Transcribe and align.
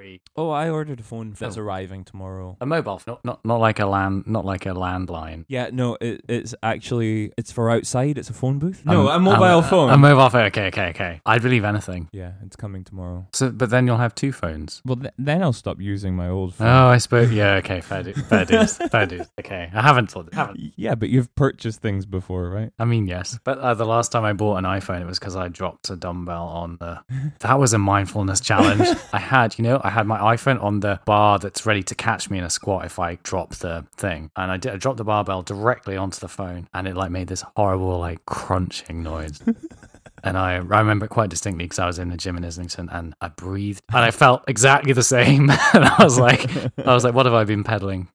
very 0.00 0.20
Oh, 0.36 0.50
I 0.50 0.70
ordered 0.70 1.00
a 1.00 1.02
phone 1.02 1.34
that's 1.38 1.56
arriving 1.56 2.04
tomorrow. 2.04 2.56
a 2.60 2.66
mobile, 2.66 2.98
phone, 2.98 3.16
not 3.24 3.24
not 3.24 3.44
not 3.44 3.60
like 3.60 3.78
a 3.78 3.86
land, 3.86 4.24
not 4.26 4.44
like 4.44 4.64
a 4.66 4.70
landline. 4.70 5.44
Yeah, 5.48 5.70
no, 5.72 5.96
it, 6.00 6.22
it's 6.28 6.54
actually 6.62 7.32
it's 7.36 7.52
for 7.52 7.70
outside. 7.70 8.16
It's 8.16 8.30
a 8.30 8.32
phone 8.32 8.58
booth. 8.58 8.84
No, 8.86 9.08
Um, 9.08 9.26
a 9.26 9.30
mobile 9.30 9.58
um, 9.58 9.64
phone. 9.64 9.90
A 9.90 9.98
mobile 9.98 10.28
phone. 10.30 10.46
Okay, 10.46 10.66
okay, 10.68 10.88
okay. 10.90 11.20
I'd 11.26 11.42
believe 11.42 11.64
anything. 11.64 12.08
yeah, 12.12 12.32
it's 12.46 12.56
coming 12.56 12.84
tomorrow. 12.84 13.26
So, 13.32 13.50
but 13.50 13.70
then 13.70 13.86
you'll 13.86 13.98
have 13.98 14.14
two 14.14 14.32
phones. 14.32 14.80
Well, 14.86 14.96
th- 14.96 15.12
then 15.18 15.42
I'll 15.42 15.52
stop 15.52 15.80
using 15.80 16.16
my 16.16 16.28
old 16.28 16.54
phone. 16.54 16.68
Oh, 16.68 16.86
I 16.86 16.98
suppose. 16.98 17.30
Yeah. 17.32 17.54
Okay. 17.56 17.80
Fair 17.80 18.02
dues. 18.02 18.20
Fair 18.26 18.44
dues. 18.44 18.76
fair 18.90 19.06
dues. 19.06 19.26
Okay. 19.38 19.70
I 19.74 19.82
haven't 19.82 20.10
thought. 20.10 20.32
Haven't. 20.32 20.60
Yeah, 20.76 20.94
but 20.94 21.10
you've 21.10 21.34
purchased 21.34 21.82
things 21.82 22.06
before, 22.06 22.48
right? 22.48 22.72
I 22.78 22.84
mean, 22.84 23.06
yes. 23.06 23.38
But 23.44 23.58
uh, 23.58 23.74
the 23.74 23.86
last 23.86 24.12
time 24.12 24.24
I 24.24 24.32
bought 24.32 24.56
an 24.56 24.64
iPhone, 24.64 25.00
it 25.02 25.06
was 25.06 25.18
because 25.18 25.36
I 25.36 25.48
dropped 25.48 25.90
a 25.90 25.96
dumbbell 25.96 26.46
on 26.46 26.76
the. 26.80 27.00
That 27.40 27.58
was 27.58 27.72
a 27.74 27.78
mindfulness 27.78 28.40
challenge. 28.40 28.88
I 29.12 29.18
had, 29.18 29.58
you 29.58 29.64
know, 29.64 29.80
I 29.82 29.89
had 29.90 30.06
my 30.06 30.18
iPhone 30.34 30.62
on 30.62 30.80
the 30.80 31.00
bar 31.04 31.38
that's 31.38 31.66
ready 31.66 31.82
to 31.84 31.94
catch 31.94 32.30
me 32.30 32.38
in 32.38 32.44
a 32.44 32.50
squat 32.50 32.84
if 32.84 32.98
I 32.98 33.16
drop 33.22 33.54
the 33.56 33.86
thing, 33.96 34.30
and 34.36 34.50
I 34.50 34.56
did. 34.56 34.72
I 34.72 34.76
dropped 34.76 34.98
the 34.98 35.04
barbell 35.04 35.42
directly 35.42 35.96
onto 35.96 36.20
the 36.20 36.28
phone, 36.28 36.68
and 36.72 36.88
it 36.88 36.96
like 36.96 37.10
made 37.10 37.28
this 37.28 37.44
horrible 37.56 37.98
like 37.98 38.24
crunching 38.26 39.02
noise. 39.02 39.40
And 40.22 40.36
I, 40.36 40.54
I 40.54 40.56
remember 40.56 41.06
it 41.06 41.08
quite 41.08 41.30
distinctly 41.30 41.64
because 41.64 41.78
I 41.78 41.86
was 41.86 41.98
in 41.98 42.10
the 42.10 42.16
gym 42.16 42.36
in 42.36 42.44
Islington 42.44 42.88
and 42.92 43.14
I 43.20 43.28
breathed 43.28 43.82
and 43.92 44.04
I 44.04 44.10
felt 44.10 44.44
exactly 44.48 44.92
the 44.92 45.02
same. 45.02 45.50
and 45.74 45.84
I 45.84 45.96
was 46.02 46.18
like, 46.18 46.46
I 46.78 46.94
was 46.94 47.04
like, 47.04 47.14
what 47.14 47.26
have 47.26 47.34
I 47.34 47.44
been 47.44 47.64
peddling? 47.64 48.08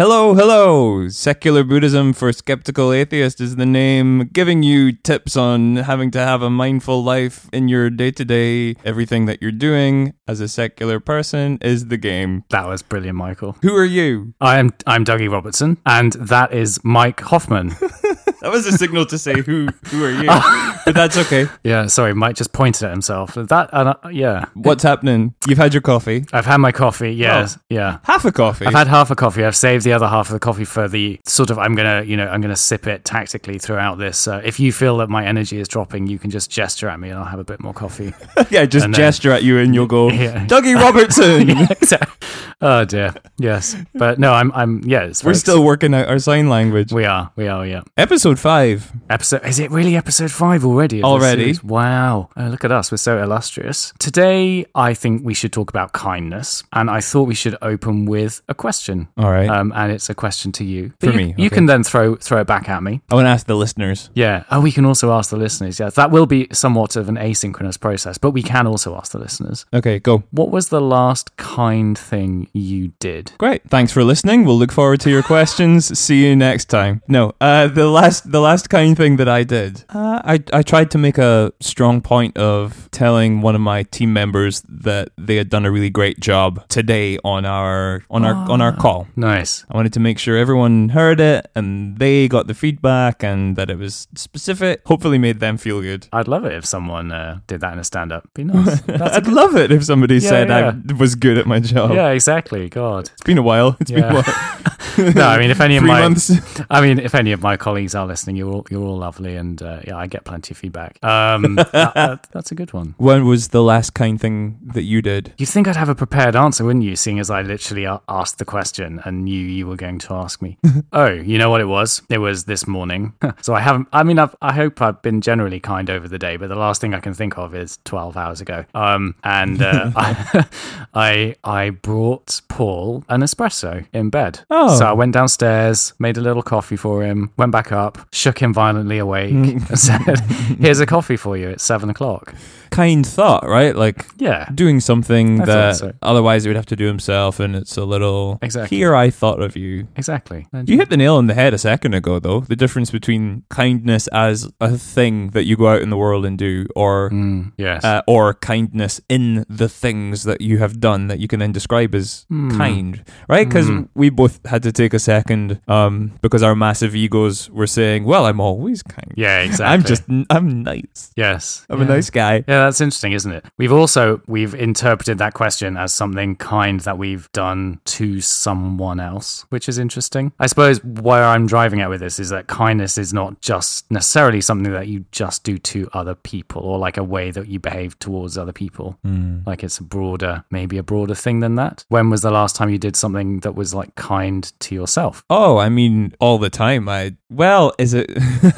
Hello, 0.00 0.32
hello. 0.32 1.10
Secular 1.10 1.62
Buddhism 1.62 2.14
for 2.14 2.32
Skeptical 2.32 2.90
Atheist 2.90 3.38
is 3.38 3.56
the 3.56 3.66
name, 3.66 4.30
giving 4.32 4.62
you 4.62 4.92
tips 4.92 5.36
on 5.36 5.76
having 5.76 6.10
to 6.12 6.18
have 6.18 6.40
a 6.40 6.48
mindful 6.48 7.04
life 7.04 7.50
in 7.52 7.68
your 7.68 7.90
day 7.90 8.10
to 8.12 8.24
day. 8.24 8.76
Everything 8.82 9.26
that 9.26 9.42
you're 9.42 9.52
doing 9.52 10.14
as 10.26 10.40
a 10.40 10.48
secular 10.48 11.00
person 11.00 11.58
is 11.60 11.88
the 11.88 11.98
game. 11.98 12.44
That 12.48 12.66
was 12.66 12.80
brilliant, 12.80 13.18
Michael. 13.18 13.58
Who 13.60 13.76
are 13.76 13.84
you? 13.84 14.32
I 14.40 14.58
am 14.58 14.70
I'm 14.86 15.04
Dougie 15.04 15.30
Robertson, 15.30 15.76
and 15.84 16.14
that 16.14 16.54
is 16.54 16.82
Mike 16.82 17.20
Hoffman. 17.20 17.76
That 18.40 18.50
was 18.50 18.66
a 18.66 18.72
signal 18.72 19.04
to 19.06 19.18
say 19.18 19.42
who 19.42 19.68
who 19.88 20.02
are 20.02 20.10
you, 20.10 20.24
but 20.92 20.94
that's 20.94 21.16
okay. 21.16 21.46
yeah, 21.64 21.86
sorry, 21.86 22.14
Mike 22.14 22.36
just 22.36 22.52
pointed 22.52 22.84
at 22.84 22.90
himself. 22.90 23.34
That 23.34 23.72
uh, 23.72 23.94
yeah, 24.10 24.46
What's 24.54 24.82
happening? 24.82 25.34
You've 25.46 25.58
had 25.58 25.72
your 25.74 25.80
coffee, 25.82 26.24
I've 26.32 26.46
had 26.46 26.58
my 26.58 26.72
coffee. 26.72 27.12
Yes, 27.12 27.58
yeah. 27.68 27.98
half 28.04 28.24
a 28.24 28.32
coffee. 28.32 28.66
I've 28.66 28.74
had 28.74 28.86
half 28.88 29.10
a 29.10 29.16
coffee. 29.16 29.44
I've 29.44 29.56
saved 29.56 29.84
the 29.84 29.92
other 29.92 30.08
half 30.08 30.26
of 30.28 30.32
the 30.32 30.40
coffee 30.40 30.64
for 30.64 30.88
the 30.88 31.20
sort 31.26 31.50
of. 31.50 31.58
I'm 31.58 31.74
gonna, 31.74 32.02
you 32.02 32.16
know, 32.16 32.26
I'm 32.26 32.40
gonna 32.40 32.56
sip 32.56 32.86
it 32.86 33.04
tactically 33.04 33.58
throughout 33.58 33.98
this. 33.98 34.26
Uh, 34.26 34.40
if 34.44 34.58
you 34.58 34.72
feel 34.72 34.96
that 34.98 35.08
my 35.08 35.24
energy 35.26 35.58
is 35.60 35.68
dropping, 35.68 36.06
you 36.06 36.18
can 36.18 36.30
just 36.30 36.50
gesture 36.50 36.88
at 36.88 36.98
me, 36.98 37.10
and 37.10 37.18
I'll 37.18 37.24
have 37.24 37.38
a 37.40 37.44
bit 37.44 37.60
more 37.60 37.72
coffee. 37.74 38.12
yeah, 38.50 38.64
just 38.64 38.84
and 38.84 38.94
then- 38.94 38.98
gesture 38.98 39.32
at 39.32 39.42
you 39.42 39.58
and 39.58 39.74
you'll 39.74 39.86
go, 39.86 40.10
Yeah. 40.10 40.46
Dougie 40.46 40.74
Robertson. 40.80 41.48
Yeah, 41.48 41.66
exactly. 41.70 42.28
oh 42.60 42.84
dear. 42.84 43.14
Yes, 43.38 43.76
but 43.94 44.18
no, 44.18 44.32
I'm. 44.32 44.50
I'm. 44.52 44.82
Yeah, 44.84 45.06
We're 45.06 45.12
very 45.12 45.34
still 45.36 45.64
working 45.64 45.94
out 45.94 46.08
our 46.08 46.18
sign 46.18 46.48
language. 46.48 46.92
We 46.92 47.04
are. 47.04 47.30
We 47.36 47.48
are. 47.48 47.66
Yeah. 47.66 47.82
Episode 47.96 48.38
five. 48.38 48.90
Episode 49.08 49.44
is 49.46 49.58
it 49.58 49.70
really 49.70 49.96
episode 49.96 50.30
five 50.30 50.64
already? 50.64 50.79
Of 50.84 50.90
this 50.90 51.04
Already? 51.04 51.54
Wow! 51.62 52.30
Uh, 52.36 52.48
look 52.48 52.64
at 52.64 52.72
us, 52.72 52.90
we're 52.90 52.98
so 52.98 53.22
illustrious. 53.22 53.92
Today, 53.98 54.64
I 54.74 54.94
think 54.94 55.24
we 55.24 55.34
should 55.34 55.52
talk 55.52 55.70
about 55.70 55.92
kindness, 55.92 56.62
and 56.72 56.90
I 56.90 57.00
thought 57.00 57.24
we 57.24 57.34
should 57.34 57.56
open 57.62 58.06
with 58.06 58.42
a 58.48 58.54
question. 58.54 59.08
All 59.16 59.30
right. 59.30 59.48
Um, 59.48 59.72
and 59.74 59.92
it's 59.92 60.10
a 60.10 60.14
question 60.14 60.52
to 60.52 60.64
you. 60.64 60.92
For 61.00 61.06
you, 61.06 61.12
me, 61.12 61.34
you 61.36 61.50
can 61.50 61.66
then 61.66 61.84
throw 61.84 62.16
throw 62.16 62.40
it 62.40 62.46
back 62.46 62.68
at 62.68 62.82
me. 62.82 63.00
I 63.10 63.14
want 63.14 63.26
to 63.26 63.30
ask 63.30 63.46
the 63.46 63.56
listeners. 63.56 64.10
Yeah. 64.14 64.44
Oh, 64.50 64.60
we 64.60 64.72
can 64.72 64.84
also 64.84 65.12
ask 65.12 65.30
the 65.30 65.36
listeners. 65.36 65.78
Yes, 65.80 65.94
that 65.94 66.10
will 66.10 66.26
be 66.26 66.48
somewhat 66.52 66.96
of 66.96 67.08
an 67.08 67.16
asynchronous 67.16 67.78
process, 67.78 68.18
but 68.18 68.30
we 68.30 68.42
can 68.42 68.66
also 68.66 68.96
ask 68.96 69.12
the 69.12 69.18
listeners. 69.18 69.66
Okay, 69.72 69.98
go. 69.98 70.24
What 70.30 70.50
was 70.50 70.68
the 70.68 70.80
last 70.80 71.36
kind 71.36 71.98
thing 71.98 72.48
you 72.52 72.92
did? 72.98 73.32
Great. 73.38 73.62
Thanks 73.68 73.92
for 73.92 74.04
listening. 74.04 74.44
We'll 74.44 74.58
look 74.58 74.72
forward 74.72 75.00
to 75.00 75.10
your 75.10 75.22
questions. 75.22 75.98
See 75.98 76.26
you 76.26 76.36
next 76.36 76.66
time. 76.66 77.02
No, 77.08 77.34
uh, 77.40 77.68
the 77.68 77.88
last 77.88 78.30
the 78.30 78.40
last 78.40 78.70
kind 78.70 78.96
thing 78.96 79.16
that 79.16 79.28
I 79.28 79.44
did, 79.44 79.84
uh, 79.90 80.20
I 80.24 80.42
I 80.52 80.62
tried 80.70 80.90
to 80.92 80.98
make 80.98 81.18
a 81.18 81.52
strong 81.58 82.00
point 82.00 82.36
of 82.38 82.88
telling 82.92 83.40
one 83.40 83.56
of 83.56 83.60
my 83.60 83.82
team 83.82 84.12
members 84.12 84.62
that 84.68 85.10
they 85.18 85.34
had 85.34 85.48
done 85.50 85.66
a 85.66 85.70
really 85.70 85.90
great 85.90 86.20
job 86.20 86.64
today 86.68 87.18
on 87.24 87.44
our 87.44 88.04
on 88.08 88.24
our 88.24 88.34
on 88.48 88.60
our 88.60 88.74
call. 88.76 89.08
Nice. 89.16 89.64
I 89.68 89.76
wanted 89.76 89.92
to 89.94 90.00
make 90.00 90.18
sure 90.18 90.36
everyone 90.36 90.90
heard 90.90 91.18
it 91.18 91.50
and 91.56 91.98
they 91.98 92.28
got 92.28 92.46
the 92.46 92.54
feedback 92.54 93.24
and 93.24 93.56
that 93.56 93.68
it 93.68 93.78
was 93.78 94.06
specific. 94.14 94.82
Hopefully, 94.86 95.18
made 95.18 95.40
them 95.40 95.56
feel 95.58 95.80
good. 95.80 96.06
I'd 96.12 96.28
love 96.28 96.44
it 96.44 96.52
if 96.52 96.64
someone 96.64 97.10
uh, 97.10 97.40
did 97.48 97.60
that 97.62 97.72
in 97.72 97.80
a 97.80 97.84
stand 97.84 98.12
up. 98.12 98.28
Be 98.34 98.44
nice. 98.44 98.80
That's 98.86 99.16
a 99.16 99.16
I'd 99.16 99.26
love 99.26 99.56
it 99.56 99.72
if 99.72 99.84
somebody 99.84 100.14
Yeah, 100.18 100.28
said 100.28 100.48
yeah. 100.50 100.72
I 100.88 100.92
was 100.92 101.16
good 101.16 101.36
at 101.36 101.46
my 101.46 101.58
job. 101.58 101.90
yeah, 101.92 102.10
exactly. 102.10 102.68
God. 102.68 103.10
It's 103.12 103.24
been 103.24 103.38
a 103.38 103.42
while. 103.42 103.76
It's 103.80 103.90
been 103.90 104.04
a 104.04 104.14
while. 104.14 104.24
No, 105.14 105.26
I 105.26 105.38
mean, 105.38 105.50
if 105.50 105.60
any 105.60 105.76
of 105.76 105.84
my, 105.84 106.00
months. 106.00 106.30
I 106.68 106.80
mean, 106.80 106.98
if 106.98 107.14
any 107.14 107.32
of 107.32 107.42
my 107.42 107.56
colleagues 107.56 107.94
are 107.94 108.06
listening, 108.06 108.36
you're 108.36 108.50
all, 108.52 108.66
you're 108.70 108.82
all 108.82 108.98
lovely, 108.98 109.36
and 109.36 109.60
uh, 109.62 109.80
yeah, 109.86 109.96
I 109.96 110.06
get 110.06 110.24
plenty 110.24 110.49
feedback. 110.54 111.02
Um, 111.04 111.54
that- 111.72 111.72
that- 111.94 112.26
that's 112.32 112.52
a 112.52 112.54
good 112.54 112.72
one. 112.72 112.94
When 112.98 113.26
was 113.26 113.48
the 113.48 113.62
last 113.62 113.94
kind 113.94 114.20
thing 114.20 114.58
that 114.74 114.82
you 114.82 115.02
did? 115.02 115.32
You'd 115.38 115.48
think 115.48 115.66
I'd 115.68 115.76
have 115.76 115.88
a 115.88 115.94
prepared 115.94 116.36
answer, 116.36 116.64
wouldn't 116.64 116.84
you? 116.84 116.96
Seeing 116.96 117.18
as 117.18 117.30
I 117.30 117.42
literally 117.42 117.86
asked 118.08 118.38
the 118.38 118.44
question 118.44 119.00
and 119.04 119.24
knew 119.24 119.38
you 119.46 119.66
were 119.66 119.76
going 119.76 119.98
to 120.00 120.14
ask 120.14 120.40
me. 120.42 120.58
oh, 120.92 121.08
you 121.08 121.38
know 121.38 121.50
what 121.50 121.60
it 121.60 121.66
was? 121.66 122.02
It 122.08 122.18
was 122.18 122.44
this 122.44 122.66
morning. 122.66 123.12
so 123.42 123.54
I 123.54 123.60
haven't. 123.60 123.88
I 123.92 124.02
mean, 124.02 124.18
I've, 124.18 124.34
I 124.42 124.52
hope 124.52 124.80
I've 124.82 125.00
been 125.02 125.20
generally 125.20 125.60
kind 125.60 125.88
over 125.90 126.08
the 126.08 126.18
day, 126.18 126.36
but 126.36 126.48
the 126.48 126.56
last 126.56 126.80
thing 126.80 126.94
I 126.94 127.00
can 127.00 127.14
think 127.14 127.38
of 127.38 127.54
is 127.54 127.78
twelve 127.84 128.16
hours 128.16 128.40
ago. 128.40 128.64
Um, 128.74 129.14
and 129.24 129.60
uh, 129.62 129.90
I, 129.96 130.46
I 130.94 131.36
I 131.44 131.70
brought 131.70 132.40
Paul 132.48 133.04
an 133.08 133.20
espresso 133.22 133.86
in 133.92 134.10
bed. 134.10 134.40
Oh. 134.50 134.78
so 134.78 134.86
I 134.86 134.92
went 134.92 135.12
downstairs, 135.14 135.92
made 135.98 136.16
a 136.16 136.20
little 136.20 136.42
coffee 136.42 136.76
for 136.76 137.02
him, 137.02 137.30
went 137.36 137.52
back 137.52 137.72
up, 137.72 137.98
shook 138.12 138.38
him 138.40 138.52
violently 138.52 138.98
awake, 138.98 139.32
and 139.32 139.78
said, 139.78 140.18
"Here's 140.60 140.80
a 140.80 140.86
coffee 140.86 141.16
for 141.16 141.36
you. 141.36 141.48
It's 141.50 141.64
seven 141.64 141.90
o'clock." 141.90 142.34
Kind 142.70 143.04
thought, 143.04 143.48
right? 143.48 143.74
Like 143.74 144.06
Yeah. 144.18 144.48
doing 144.54 144.78
something 144.78 145.40
I 145.42 145.44
that 145.44 145.76
so. 145.76 145.92
otherwise 146.02 146.44
he 146.44 146.48
would 146.50 146.56
have 146.56 146.66
to 146.66 146.76
do 146.76 146.86
himself, 146.86 147.40
and 147.40 147.56
it's 147.56 147.76
a 147.76 147.84
little. 147.84 148.38
Exactly. 148.42 148.76
Here, 148.78 148.94
I 148.94 149.10
thought 149.10 149.42
of 149.42 149.56
you. 149.56 149.88
Exactly. 149.96 150.46
And 150.52 150.68
You 150.68 150.76
hit 150.76 150.88
the 150.88 150.96
nail 150.96 151.16
on 151.16 151.26
the 151.26 151.34
head 151.34 151.52
a 151.52 151.58
second 151.58 151.94
ago, 151.94 152.20
though. 152.20 152.40
The 152.40 152.54
difference 152.54 152.92
between 152.92 153.42
kindness 153.50 154.06
as 154.12 154.48
a 154.60 154.78
thing 154.78 155.30
that 155.30 155.46
you 155.46 155.56
go 155.56 155.66
out 155.66 155.82
in 155.82 155.90
the 155.90 155.96
world 155.96 156.24
and 156.24 156.38
do, 156.38 156.66
or 156.76 157.10
Mm, 157.10 157.52
yes. 157.58 157.84
uh, 157.84 158.02
or 158.06 158.34
kindness 158.34 159.00
in 159.08 159.44
the 159.48 159.68
things 159.68 160.22
that 160.22 160.40
you 160.40 160.58
have 160.58 160.78
done 160.78 161.08
that 161.08 161.18
you 161.18 161.26
can 161.26 161.40
then 161.40 161.50
describe 161.52 161.92
as 161.96 162.24
Hmm. 162.28 162.56
kind, 162.56 163.02
right? 163.28 163.48
Because 163.48 163.66
Hmm. 163.66 163.82
we 163.96 164.10
both 164.10 164.38
had 164.46 164.62
to 164.62 164.70
take 164.70 164.94
a 164.94 165.00
second, 165.00 165.58
um, 165.66 166.12
because 166.22 166.42
our 166.44 166.54
massive 166.54 166.94
egos 166.94 167.50
were 167.50 167.66
saying, 167.66 168.04
"Well, 168.04 168.26
I'm 168.26 168.38
always 168.40 168.82
kind. 168.84 169.12
yeah, 169.16 169.40
exactly. 169.40 169.74
I'm 169.74 169.82
just, 169.82 170.04
I'm 170.30 170.62
nice. 170.62 171.12
yes. 171.16 171.66
I'm 171.68 171.78
yeah. 171.78 171.84
a 171.84 171.88
nice 171.88 172.10
guy." 172.10 172.36
Yeah, 172.36 172.64
that's 172.64 172.80
interesting, 172.80 173.12
isn't 173.12 173.32
it? 173.32 173.44
We've 173.58 173.72
also 173.72 174.22
we've 174.26 174.54
interpreted 174.54 175.18
that 175.18 175.34
question 175.34 175.76
as 175.76 175.92
something 175.92 176.36
kind 176.36 176.80
that 176.80 176.98
we've 176.98 177.30
done 177.32 177.80
to 177.84 178.20
someone 178.20 179.00
else, 179.00 179.44
which 179.50 179.68
is 179.68 179.78
interesting. 179.78 180.32
I 180.38 180.46
suppose 180.46 180.82
where 180.84 181.24
I'm 181.24 181.46
driving 181.46 181.80
at 181.80 181.90
with 181.90 182.00
this 182.00 182.18
is 182.20 182.30
that 182.30 182.46
kindness 182.46 182.96
is 182.96 183.12
not 183.12 183.40
just 183.40 183.90
necessarily 183.90 184.40
something 184.40 184.72
that 184.72 184.88
you 184.88 185.04
just 185.10 185.44
do 185.44 185.58
to 185.58 185.88
other 185.92 186.14
people 186.14 186.62
or 186.62 186.78
like 186.78 186.96
a 186.96 187.04
way 187.04 187.30
that 187.30 187.48
you 187.48 187.58
behave 187.58 187.98
towards 187.98 188.38
other 188.38 188.52
people. 188.52 188.98
Hmm. 189.02 189.40
Like 189.46 189.64
it's 189.64 189.78
a 189.78 189.82
broader, 189.82 190.44
maybe 190.50 190.78
a 190.78 190.82
broader 190.82 191.14
thing 191.14 191.40
than 191.40 191.56
that. 191.56 191.84
When 191.88 192.10
was 192.10 192.22
the 192.22 192.30
last 192.30 192.56
time 192.56 192.70
you 192.70 192.78
did 192.78 192.96
something 192.96 193.40
that 193.40 193.54
was 193.54 193.74
like 193.74 193.94
kind 193.94 194.50
to 194.60 194.74
yourself? 194.74 195.24
Oh, 195.28 195.58
I 195.58 195.68
mean, 195.68 196.14
all 196.20 196.38
the 196.38 196.50
time. 196.50 196.88
I 196.88 197.16
well, 197.30 197.72
is 197.78 197.94
it? 197.94 198.10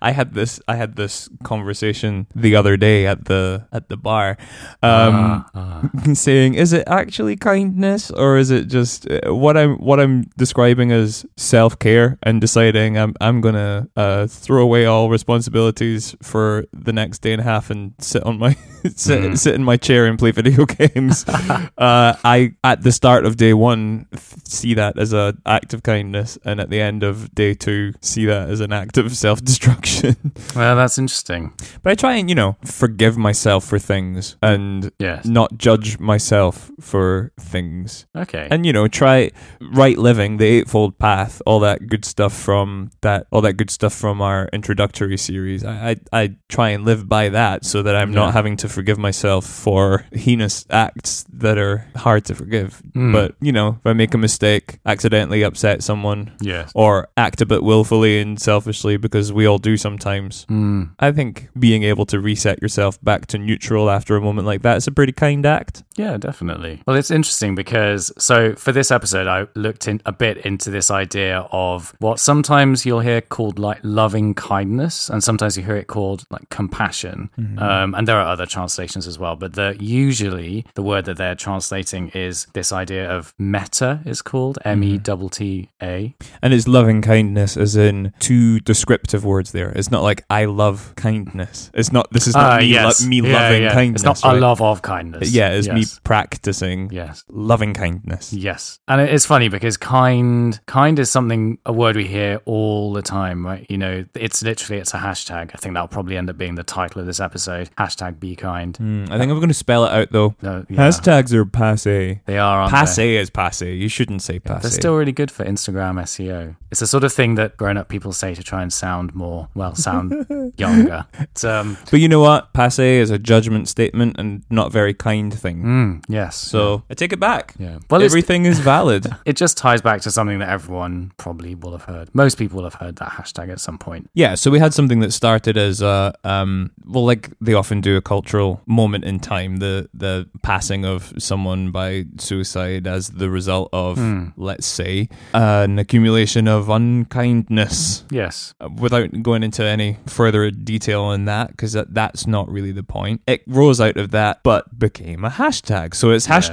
I 0.00 0.12
had 0.12 0.34
this. 0.34 0.60
I 0.68 0.76
had 0.76 0.96
this 0.96 1.03
conversation 1.42 2.26
the 2.34 2.56
other 2.56 2.76
day 2.76 3.06
at 3.06 3.24
the 3.26 3.66
at 3.72 3.88
the 3.88 3.96
bar, 3.96 4.36
um, 4.82 5.44
Ah, 5.54 5.88
saying, 6.14 6.54
"Is 6.54 6.72
it 6.72 6.84
actually 6.86 7.36
kindness, 7.36 8.10
or 8.10 8.36
is 8.38 8.50
it 8.50 8.66
just 8.68 9.10
uh, 9.10 9.34
what 9.34 9.56
I'm 9.56 9.76
what 9.76 10.00
I'm 10.00 10.24
describing 10.36 10.92
as 10.92 11.24
self 11.36 11.78
care 11.78 12.18
and 12.22 12.40
deciding 12.40 12.98
I'm 12.98 13.14
I'm 13.20 13.40
gonna 13.40 13.88
uh, 13.96 14.26
throw 14.26 14.62
away 14.62 14.86
all 14.86 15.10
responsibilities 15.10 16.16
for 16.22 16.64
the 16.72 16.92
next 16.92 17.20
day 17.22 17.32
and 17.32 17.40
a 17.40 17.44
half 17.44 17.70
and 17.70 17.92
sit 17.98 18.22
on 18.24 18.38
my 18.38 18.56
sit, 18.96 19.22
Mhm. 19.22 19.38
sit 19.38 19.54
in 19.54 19.64
my 19.64 19.76
chair 19.76 20.06
and 20.06 20.18
play 20.18 20.30
video 20.30 20.64
games. 20.78 21.24
uh, 21.28 22.14
I 22.24 22.54
at 22.62 22.82
the 22.82 22.92
start 22.92 23.24
of 23.26 23.36
day 23.36 23.54
one 23.54 24.06
see 24.44 24.74
that 24.74 24.98
as 24.98 25.12
an 25.12 25.40
act 25.46 25.74
of 25.74 25.82
kindness, 25.82 26.38
and 26.44 26.60
at 26.60 26.70
the 26.70 26.80
end 26.80 27.02
of 27.02 27.34
day 27.34 27.54
two 27.54 27.92
see 28.00 28.26
that 28.26 28.50
as 28.50 28.60
an 28.60 28.72
act 28.72 28.98
of 28.98 29.16
self 29.16 29.42
destruction. 29.42 30.16
Well, 30.54 30.76
that's 30.76 30.98
interesting. 30.98 31.52
but 31.82 31.90
I 31.90 31.94
try 31.94 32.14
and 32.16 32.28
you 32.28 32.34
know 32.34 32.56
forgive 32.64 33.16
myself 33.16 33.64
for 33.64 33.78
things 33.78 34.36
and 34.42 34.90
Yes. 34.98 35.24
not 35.24 35.56
judge 35.58 35.98
myself 35.98 36.70
for 36.80 37.32
things. 37.40 38.06
Okay. 38.16 38.48
and 38.50 38.64
you 38.66 38.72
know 38.72 38.88
try 38.88 39.30
right 39.72 39.98
living 39.98 40.36
the 40.36 40.44
eightfold 40.46 40.98
path 40.98 41.40
all 41.46 41.60
that 41.60 41.86
good 41.88 42.04
stuff 42.04 42.32
from 42.32 42.90
that 43.02 43.26
all 43.30 43.40
that 43.40 43.54
good 43.54 43.70
stuff 43.70 43.92
from 43.94 44.20
our 44.20 44.48
introductory 44.52 45.16
series 45.16 45.64
i 45.64 45.90
i, 46.12 46.20
I 46.22 46.34
try 46.48 46.70
and 46.70 46.84
live 46.84 47.08
by 47.08 47.28
that 47.30 47.64
so 47.64 47.82
that 47.82 47.94
i'm 47.96 48.12
Yeah. 48.12 48.20
not 48.20 48.32
having 48.34 48.56
to 48.58 48.68
forgive 48.74 48.98
myself 48.98 49.44
for 49.46 50.04
heinous 50.12 50.66
acts 50.70 51.24
that 51.32 51.56
are 51.58 51.86
hard 51.96 52.24
to 52.26 52.34
forgive 52.34 52.82
Hmm. 52.94 53.12
but 53.12 53.34
you 53.40 53.52
know 53.52 53.68
if 53.80 53.86
i 53.86 53.92
make 53.92 54.14
a 54.14 54.18
mistake 54.18 54.78
accidentally 54.86 55.42
upset 55.42 55.82
someone 55.82 56.20
yes. 56.40 56.70
or 56.74 57.08
act 57.16 57.40
a 57.40 57.46
bit 57.46 57.62
willfully 57.62 58.20
and 58.20 58.38
selfishly 58.40 58.96
because 58.96 59.32
we 59.32 59.46
all 59.46 59.58
do 59.58 59.76
sometimes 59.76 60.46
Mm. 60.50 60.90
I 60.98 61.12
think 61.12 61.48
being 61.58 61.82
able 61.84 62.06
to 62.06 62.18
reset 62.20 62.60
yourself 62.62 62.98
back 63.02 63.26
to 63.28 63.38
neutral 63.38 63.88
after 63.90 64.16
a 64.16 64.20
moment 64.20 64.46
like 64.46 64.62
that 64.62 64.76
is 64.76 64.86
a 64.86 64.92
pretty 64.92 65.12
kind 65.12 65.44
act. 65.46 65.82
Yeah, 65.96 66.16
definitely. 66.18 66.82
Well, 66.86 66.96
it's 66.96 67.10
interesting 67.10 67.54
because 67.54 68.12
so 68.18 68.54
for 68.56 68.72
this 68.72 68.90
episode, 68.90 69.26
I 69.26 69.46
looked 69.54 69.86
in 69.88 70.00
a 70.06 70.12
bit 70.12 70.38
into 70.38 70.70
this 70.70 70.90
idea 70.90 71.46
of 71.52 71.94
what 72.00 72.18
sometimes 72.18 72.84
you'll 72.86 73.00
hear 73.10 73.20
called 73.20 73.58
like 73.58 73.78
loving 73.82 74.34
kindness, 74.34 75.08
and 75.10 75.22
sometimes 75.22 75.56
you 75.56 75.62
hear 75.62 75.76
it 75.76 75.86
called 75.86 76.24
like 76.30 76.48
compassion. 76.50 77.30
Um, 77.58 77.94
and 77.94 78.06
there 78.08 78.16
are 78.20 78.26
other 78.32 78.46
translations 78.64 79.06
as 79.06 79.18
well, 79.18 79.36
but 79.36 79.52
the 79.52 79.76
usually 79.78 80.64
the 80.74 80.82
word 80.82 81.04
that 81.04 81.16
they're 81.18 81.34
translating 81.34 82.08
is 82.14 82.46
this 82.54 82.72
idea 82.72 83.10
of 83.10 83.34
metta 83.38 84.00
is 84.06 84.22
called 84.22 84.58
M 84.64 84.82
E 84.82 84.98
T 84.98 85.28
T 85.30 85.70
A. 85.82 86.14
And 86.40 86.54
it's 86.54 86.66
loving 86.66 87.02
kindness 87.02 87.56
as 87.58 87.76
in 87.76 88.12
two 88.20 88.60
descriptive 88.60 89.22
words 89.24 89.52
there. 89.52 89.68
It's 89.70 89.90
not 89.90 90.02
like 90.02 90.24
I 90.30 90.46
love 90.46 90.94
kindness. 90.96 91.70
It's 91.74 91.92
not 91.92 92.10
this 92.10 92.26
is 92.26 92.34
not 92.34 92.52
Ah, 92.52 92.58
me, 92.58 92.66
yes. 92.66 93.02
lo- 93.02 93.08
me 93.08 93.16
Yeah, 93.20 93.32
loving 93.42 93.62
yeah. 93.64 93.72
kindness. 93.74 94.02
It's 94.02 94.22
not 94.24 94.34
a 94.36 94.40
love 94.40 94.62
of 94.62 94.80
kindness. 94.80 95.30
Yeah, 95.30 95.50
it's 95.50 95.68
me 95.68 95.84
practicing 96.04 96.88
Yes. 96.90 97.22
loving 97.28 97.74
kindness. 97.74 98.32
Yes. 98.32 98.78
And 98.88 99.00
it's 99.00 99.26
funny 99.26 99.48
because 99.50 99.76
kind 99.76 100.58
kind 100.66 100.98
is 100.98 101.10
something 101.10 101.58
a 101.66 101.72
word 101.72 101.96
we 101.96 102.06
hear 102.06 102.40
all 102.46 102.92
the 102.94 103.02
time, 103.02 103.44
right? 103.44 103.66
You 103.68 103.76
know, 103.78 104.04
it's 104.14 104.42
literally 104.42 104.80
it's 104.80 104.94
a 104.94 104.98
hashtag. 104.98 105.50
I 105.54 105.58
think 105.58 105.74
that'll 105.74 105.88
probably 105.98 106.16
end 106.16 106.30
up 106.30 106.38
being 106.38 106.54
the 106.54 106.64
title 106.64 107.00
of 107.02 107.06
this 107.06 107.20
episode. 107.20 107.68
Hashtag 107.76 108.18
be 108.20 108.34
kind. 108.36 108.53
Hmm, 108.62 109.04
I 109.10 109.18
think 109.18 109.30
I'm 109.30 109.38
going 109.38 109.48
to 109.48 109.54
spell 109.54 109.84
it 109.84 109.92
out 109.92 110.08
though. 110.10 110.34
No, 110.42 110.64
yeah, 110.68 110.76
Hashtags 110.76 111.32
are 111.32 111.44
passe. 111.44 112.20
they 112.26 112.38
are 112.38 112.60
aren't 112.60 112.70
they? 112.72 112.76
Passe 112.78 113.16
is 113.16 113.30
passe. 113.30 113.74
You 113.74 113.88
shouldn't 113.88 114.22
say 114.22 114.38
passe. 114.38 114.62
They're 114.62 114.70
still 114.70 114.96
really 114.96 115.12
good 115.12 115.30
for 115.30 115.44
Instagram 115.44 116.00
SEO. 116.02 116.56
It's 116.70 116.80
the 116.80 116.86
sort 116.86 117.04
of 117.04 117.12
thing 117.12 117.36
that 117.36 117.56
grown 117.56 117.76
up 117.76 117.88
people 117.88 118.12
say 118.12 118.34
to 118.34 118.42
try 118.42 118.62
and 118.62 118.72
sound 118.72 119.14
more, 119.14 119.48
well, 119.54 119.74
sound 119.74 120.26
younger. 120.56 121.06
It's, 121.20 121.44
um, 121.44 121.76
but 121.90 122.00
you 122.00 122.08
know 122.08 122.20
what? 122.20 122.52
Passe 122.52 122.98
is 122.98 123.10
a 123.10 123.18
judgment 123.18 123.68
statement 123.68 124.16
and 124.18 124.42
not 124.50 124.72
very 124.72 124.92
kind 124.94 125.32
thing. 125.32 125.62
mm, 125.62 126.04
yes. 126.08 126.36
So 126.36 126.82
I 126.90 126.94
take 126.94 127.12
it 127.12 127.20
back. 127.20 127.54
yeah. 127.58 127.78
Well, 127.90 128.02
Everything 128.02 128.44
is 128.44 128.58
valid. 128.58 129.06
it 129.24 129.36
just 129.36 129.56
ties 129.56 129.80
back 129.82 130.00
to 130.02 130.10
something 130.10 130.38
that 130.40 130.48
everyone 130.48 131.12
probably 131.16 131.54
will 131.54 131.72
have 131.72 131.84
heard. 131.84 132.12
Most 132.14 132.38
people 132.38 132.56
will 132.56 132.64
have 132.64 132.74
heard 132.74 132.96
that 132.96 133.08
hashtag 133.10 133.50
at 133.50 133.60
some 133.60 133.78
point. 133.78 134.10
Yeah, 134.14 134.34
so 134.34 134.50
we 134.50 134.58
had 134.58 134.74
something 134.74 135.00
that 135.00 135.12
started 135.12 135.56
as 135.56 135.80
a 135.80 136.12
um 136.24 136.70
well 136.84 137.04
like 137.06 137.30
they 137.40 137.54
often 137.54 137.80
do 137.80 137.96
a 137.96 138.02
cultural 138.02 138.43
moment 138.66 139.04
in 139.04 139.18
time, 139.20 139.56
the 139.58 139.88
the 139.94 140.28
passing 140.42 140.84
of 140.84 141.12
someone 141.18 141.70
by 141.70 142.04
suicide 142.18 142.86
as 142.86 143.10
the 143.10 143.28
result 143.30 143.68
of 143.72 143.96
Hmm. 143.98 144.28
let's 144.36 144.66
say 144.66 145.08
an 145.32 145.78
accumulation 145.78 146.48
of 146.48 146.68
unkindness. 146.68 148.04
Yes. 148.10 148.54
Uh, 148.60 148.68
Without 148.84 149.22
going 149.22 149.42
into 149.42 149.64
any 149.64 149.96
further 150.06 150.50
detail 150.50 151.02
on 151.02 151.24
that, 151.26 151.48
because 151.50 151.72
that, 151.72 151.94
that's 151.94 152.26
not 152.26 152.48
really 152.50 152.72
the 152.72 152.82
point. 152.82 153.20
It 153.26 153.42
rose 153.46 153.80
out 153.80 153.96
of 153.96 154.10
that, 154.10 154.40
but 154.42 154.78
became 154.78 155.24
a 155.24 155.30
hashtag. 155.30 155.94
So 155.94 156.10
it's 156.10 156.26
Yes. 156.28 156.48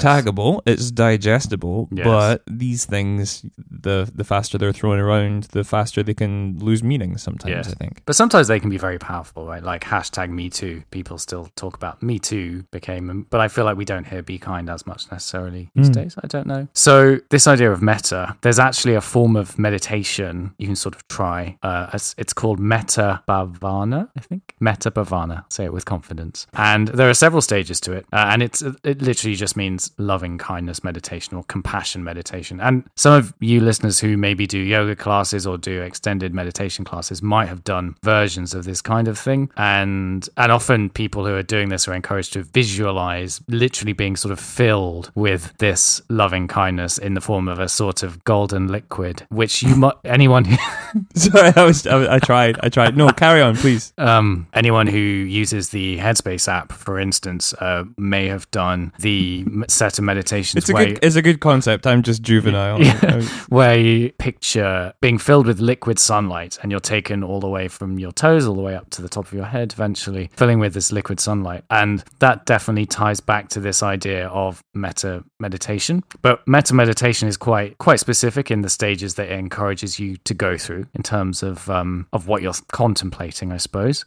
it's 0.65 0.91
digestible, 0.91 1.87
Yes. 1.91 2.05
but 2.05 2.43
these 2.49 2.85
things, 2.85 3.45
the 3.69 4.09
the 4.13 4.23
faster 4.23 4.57
they're 4.57 4.71
thrown 4.73 4.99
around, 4.99 5.43
the 5.51 5.63
faster 5.63 6.03
they 6.03 6.13
can 6.13 6.57
lose 6.59 6.83
meaning. 6.83 7.17
Sometimes 7.17 7.67
Yes. 7.67 7.67
I 7.69 7.73
think. 7.73 8.01
But 8.05 8.15
sometimes 8.15 8.47
they 8.47 8.59
can 8.59 8.69
be 8.69 8.77
very 8.77 8.99
powerful, 8.99 9.45
right? 9.45 9.63
Like 9.63 9.83
hashtag 9.83 10.29
Me 10.29 10.49
Too. 10.49 10.83
People 10.91 11.17
still 11.17 11.49
talk 11.55 11.70
about 11.75 12.01
Me 12.03 12.19
Too 12.19 12.63
became, 12.71 13.25
but 13.29 13.39
I 13.41 13.47
feel 13.47 13.65
like 13.65 13.77
we 13.77 13.85
don't 13.85 14.05
hear 14.07 14.21
Be 14.21 14.37
Kind 14.37 14.69
as 14.69 14.85
much 14.87 15.11
necessarily 15.11 15.69
these 15.75 15.87
Hmm. 15.87 15.93
days. 15.93 16.15
I 16.23 16.27
don't 16.27 16.47
know. 16.47 16.67
So 16.73 17.17
this 17.29 17.47
idea 17.47 17.71
of 17.71 17.81
metta, 17.81 18.35
there's 18.41 18.59
actually 18.59 18.95
a 18.95 19.01
form 19.01 19.35
of 19.35 19.57
meditation 19.59 20.53
you 20.57 20.67
can 20.67 20.75
sort 20.75 20.95
of 20.95 21.07
try. 21.07 21.57
Uh, 21.63 21.87
it's, 21.93 22.15
it's 22.17 22.33
called 22.33 22.59
Metta 22.59 23.21
Bhavana, 23.27 24.09
I 24.17 24.19
think. 24.21 24.53
Metta 24.59 24.91
Bhavana. 24.91 25.45
Say 25.49 25.65
it 25.65 25.73
with 25.73 25.85
confidence. 25.85 26.47
And 26.53 26.87
there 26.89 27.09
are 27.09 27.13
several 27.13 27.41
stages 27.41 27.79
to 27.81 27.93
it, 27.93 28.05
uh, 28.13 28.27
and 28.31 28.41
it's 28.43 28.61
it 28.83 29.01
literally 29.01 29.35
just 29.35 29.55
means 29.57 29.91
loving 29.97 30.37
kindness 30.37 30.83
meditation 30.83 31.35
or 31.35 31.43
compassion 31.43 32.03
meditation. 32.03 32.59
And 32.59 32.83
some 32.95 33.13
of 33.13 33.33
you 33.39 33.59
listeners 33.61 33.99
who 33.99 34.17
maybe 34.17 34.45
do 34.47 34.59
yoga 34.59 34.95
classes 34.95 35.45
or 35.47 35.57
do 35.57 35.81
extended 35.81 36.33
meditation 36.33 36.85
classes 36.85 37.21
might 37.21 37.47
have 37.47 37.63
done 37.63 37.95
versions 38.03 38.53
of 38.53 38.63
this 38.65 38.81
kind 38.81 39.07
of 39.07 39.17
thing. 39.17 39.49
And 39.57 40.27
and 40.37 40.51
often 40.51 40.89
people 40.89 41.25
who 41.25 41.33
are 41.35 41.43
doing 41.43 41.60
this 41.69 41.87
are 41.87 41.93
encouraged 41.93 42.33
to 42.33 42.43
visualize 42.43 43.41
literally 43.47 43.93
being 43.93 44.15
sort 44.15 44.31
of 44.31 44.39
filled 44.39 45.11
with 45.15 45.53
this 45.57 46.01
loving 46.09 46.47
kindness 46.47 46.97
in 46.97 47.13
the 47.13 47.21
form 47.21 47.47
of 47.47 47.59
a 47.59 47.67
sort 47.69 48.03
of 48.03 48.23
golden 48.23 48.67
liquid, 48.67 49.25
which 49.29 49.61
you 49.63 49.75
might 49.75 49.95
anyone 50.05 50.45
who 50.45 50.55
Sorry, 51.15 51.51
I 51.55 51.63
was, 51.63 51.85
I 51.87 52.15
I 52.15 52.19
tried 52.19 52.59
I 52.63 52.69
tried. 52.69 52.97
No, 52.97 53.09
carry 53.11 53.41
on, 53.41 53.55
please. 53.55 53.93
um, 53.97 54.47
anyone 54.53 54.87
who 54.87 54.97
uses 54.97 55.69
the 55.69 55.97
Headspace 55.97 56.47
app, 56.47 56.71
for 56.71 56.99
instance, 56.99 57.53
uh, 57.53 57.85
may 57.97 58.27
have 58.27 58.49
done 58.51 58.91
the 58.99 59.45
set 59.67 59.97
of 59.99 60.03
meditations 60.03 60.63
It's 60.63 60.69
a 60.69 60.73
where, 60.73 60.85
good 60.87 60.99
it's 61.01 61.15
a 61.15 61.21
good 61.21 61.39
concept. 61.39 61.85
I'm 61.87 62.03
just 62.03 62.21
juvenile. 62.21 62.79
Yeah. 62.91 63.21
where 63.49 63.77
you 63.77 64.11
picture 64.13 64.93
being 65.01 65.17
filled 65.17 65.45
with 65.47 65.59
liquid 65.59 65.99
sunlight 65.99 66.57
and 66.61 66.71
you're 66.71 66.79
taken 66.79 67.23
all 67.23 67.39
the 67.39 67.47
way 67.47 67.67
from 67.67 67.99
your 67.99 68.11
toes 68.11 68.45
all 68.47 68.55
the 68.55 68.61
way 68.61 68.75
up 68.75 68.89
to 68.91 69.01
the 69.01 69.09
top 69.09 69.25
of 69.25 69.33
your 69.33 69.45
head, 69.45 69.73
eventually 69.73 70.29
filling 70.35 70.59
with 70.59 70.73
this 70.73 70.91
liquid 70.91 71.19
sunlight. 71.19 71.50
And 71.69 72.03
that 72.19 72.45
definitely 72.45 72.85
ties 72.85 73.19
back 73.19 73.49
to 73.49 73.59
this 73.59 73.83
idea 73.83 74.27
of 74.27 74.63
metta 74.73 75.23
meditation. 75.39 76.03
But 76.21 76.47
metta 76.47 76.73
meditation 76.73 77.27
is 77.27 77.37
quite 77.37 77.77
quite 77.77 77.99
specific 77.99 78.51
in 78.51 78.61
the 78.61 78.69
stages 78.69 79.15
that 79.15 79.29
it 79.29 79.37
encourages 79.39 79.99
you 79.99 80.17
to 80.17 80.33
go 80.33 80.57
through 80.57 80.85
in 80.93 81.03
terms 81.03 81.43
of 81.43 81.69
um, 81.69 82.07
of 82.13 82.27
what 82.27 82.41
you're 82.41 82.53
contemplating, 82.71 83.51
I 83.51 83.57
suppose. 83.57 84.05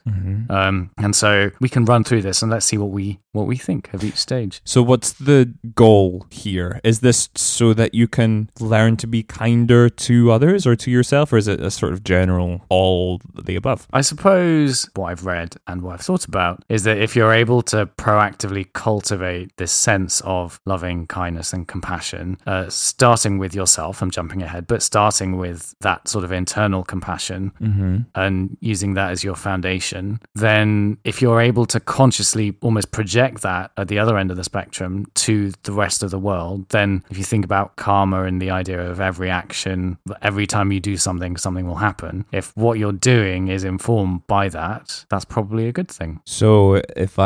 Um, 0.50 0.90
and 0.98 1.14
so 1.14 1.50
we 1.60 1.68
can 1.68 1.84
run 1.84 2.04
through 2.04 2.22
this 2.22 2.42
and 2.42 2.50
let's 2.50 2.66
see 2.66 2.78
what 2.78 2.90
we 2.90 3.20
what 3.32 3.46
we 3.46 3.56
think 3.56 3.92
of 3.92 4.04
each 4.04 4.16
stage. 4.16 4.60
So 4.64 4.82
what's 4.82 5.12
the 5.12 5.52
goal 5.74 6.26
here? 6.30 6.80
Is 6.84 7.00
this 7.00 7.28
so 7.34 7.74
that 7.74 7.94
you 7.94 8.06
can 8.06 8.48
learn 8.60 8.96
to 8.98 9.06
be 9.06 9.22
kinder 9.22 9.88
to 9.88 10.30
others 10.30 10.66
or 10.66 10.76
to 10.76 10.90
yourself, 10.90 11.32
or 11.32 11.36
is 11.36 11.48
it 11.48 11.60
a 11.60 11.70
sort 11.70 11.92
of 11.92 12.04
general 12.04 12.64
all 12.68 13.20
the 13.34 13.56
above? 13.56 13.88
I 13.92 14.02
suppose 14.02 14.88
what 14.94 15.06
I've 15.06 15.26
read 15.26 15.56
and 15.66 15.82
what 15.82 15.94
I've 15.94 16.00
thought 16.00 16.24
about 16.26 16.64
is 16.68 16.84
that 16.84 16.98
if 16.98 17.16
you're 17.16 17.33
able 17.34 17.62
to 17.62 17.86
proactively 17.86 18.72
cultivate 18.72 19.56
this 19.56 19.72
sense 19.72 20.20
of 20.24 20.60
loving 20.64 21.06
kindness 21.06 21.52
and 21.52 21.66
compassion, 21.68 22.38
uh, 22.46 22.68
starting 22.68 23.38
with 23.38 23.54
yourself, 23.54 24.00
I'm 24.02 24.10
jumping 24.10 24.42
ahead, 24.42 24.66
but 24.66 24.82
starting 24.82 25.36
with 25.36 25.74
that 25.80 26.08
sort 26.08 26.24
of 26.24 26.32
internal 26.32 26.82
compassion 26.84 27.52
Mm-hmm. 27.60 27.96
and 28.14 28.56
using 28.60 28.94
that 28.94 29.10
as 29.10 29.24
your 29.24 29.34
foundation, 29.34 30.20
then 30.34 30.96
if 31.04 31.20
you're 31.22 31.40
able 31.40 31.66
to 31.66 31.80
consciously 31.80 32.56
almost 32.60 32.90
project 32.90 33.42
that 33.42 33.70
at 33.76 33.88
the 33.88 33.98
other 33.98 34.16
end 34.18 34.30
of 34.30 34.36
the 34.36 34.44
spectrum 34.44 35.06
to 35.14 35.52
the 35.62 35.72
rest 35.72 36.02
of 36.02 36.10
the 36.10 36.18
world, 36.18 36.68
then 36.70 37.02
if 37.10 37.16
you 37.18 37.24
think 37.24 37.44
about 37.44 37.76
karma 37.76 38.24
and 38.24 38.40
the 38.40 38.50
idea 38.50 38.80
of 38.90 39.00
every 39.00 39.30
action, 39.30 39.98
every 40.22 40.46
time 40.46 40.72
you 40.72 40.80
do 40.80 40.96
something, 40.96 41.36
something 41.36 41.66
will 41.66 41.82
happen. 41.88 42.24
If 42.32 42.56
what 42.56 42.78
you're 42.78 42.92
doing 43.14 43.48
is 43.48 43.64
informed 43.64 44.26
by 44.26 44.48
that, 44.50 45.04
that's 45.08 45.24
probably 45.24 45.66
a 45.68 45.72
good 45.72 45.90
thing. 45.90 46.20
So 46.24 46.82
if 46.96 47.18
I 47.18 47.23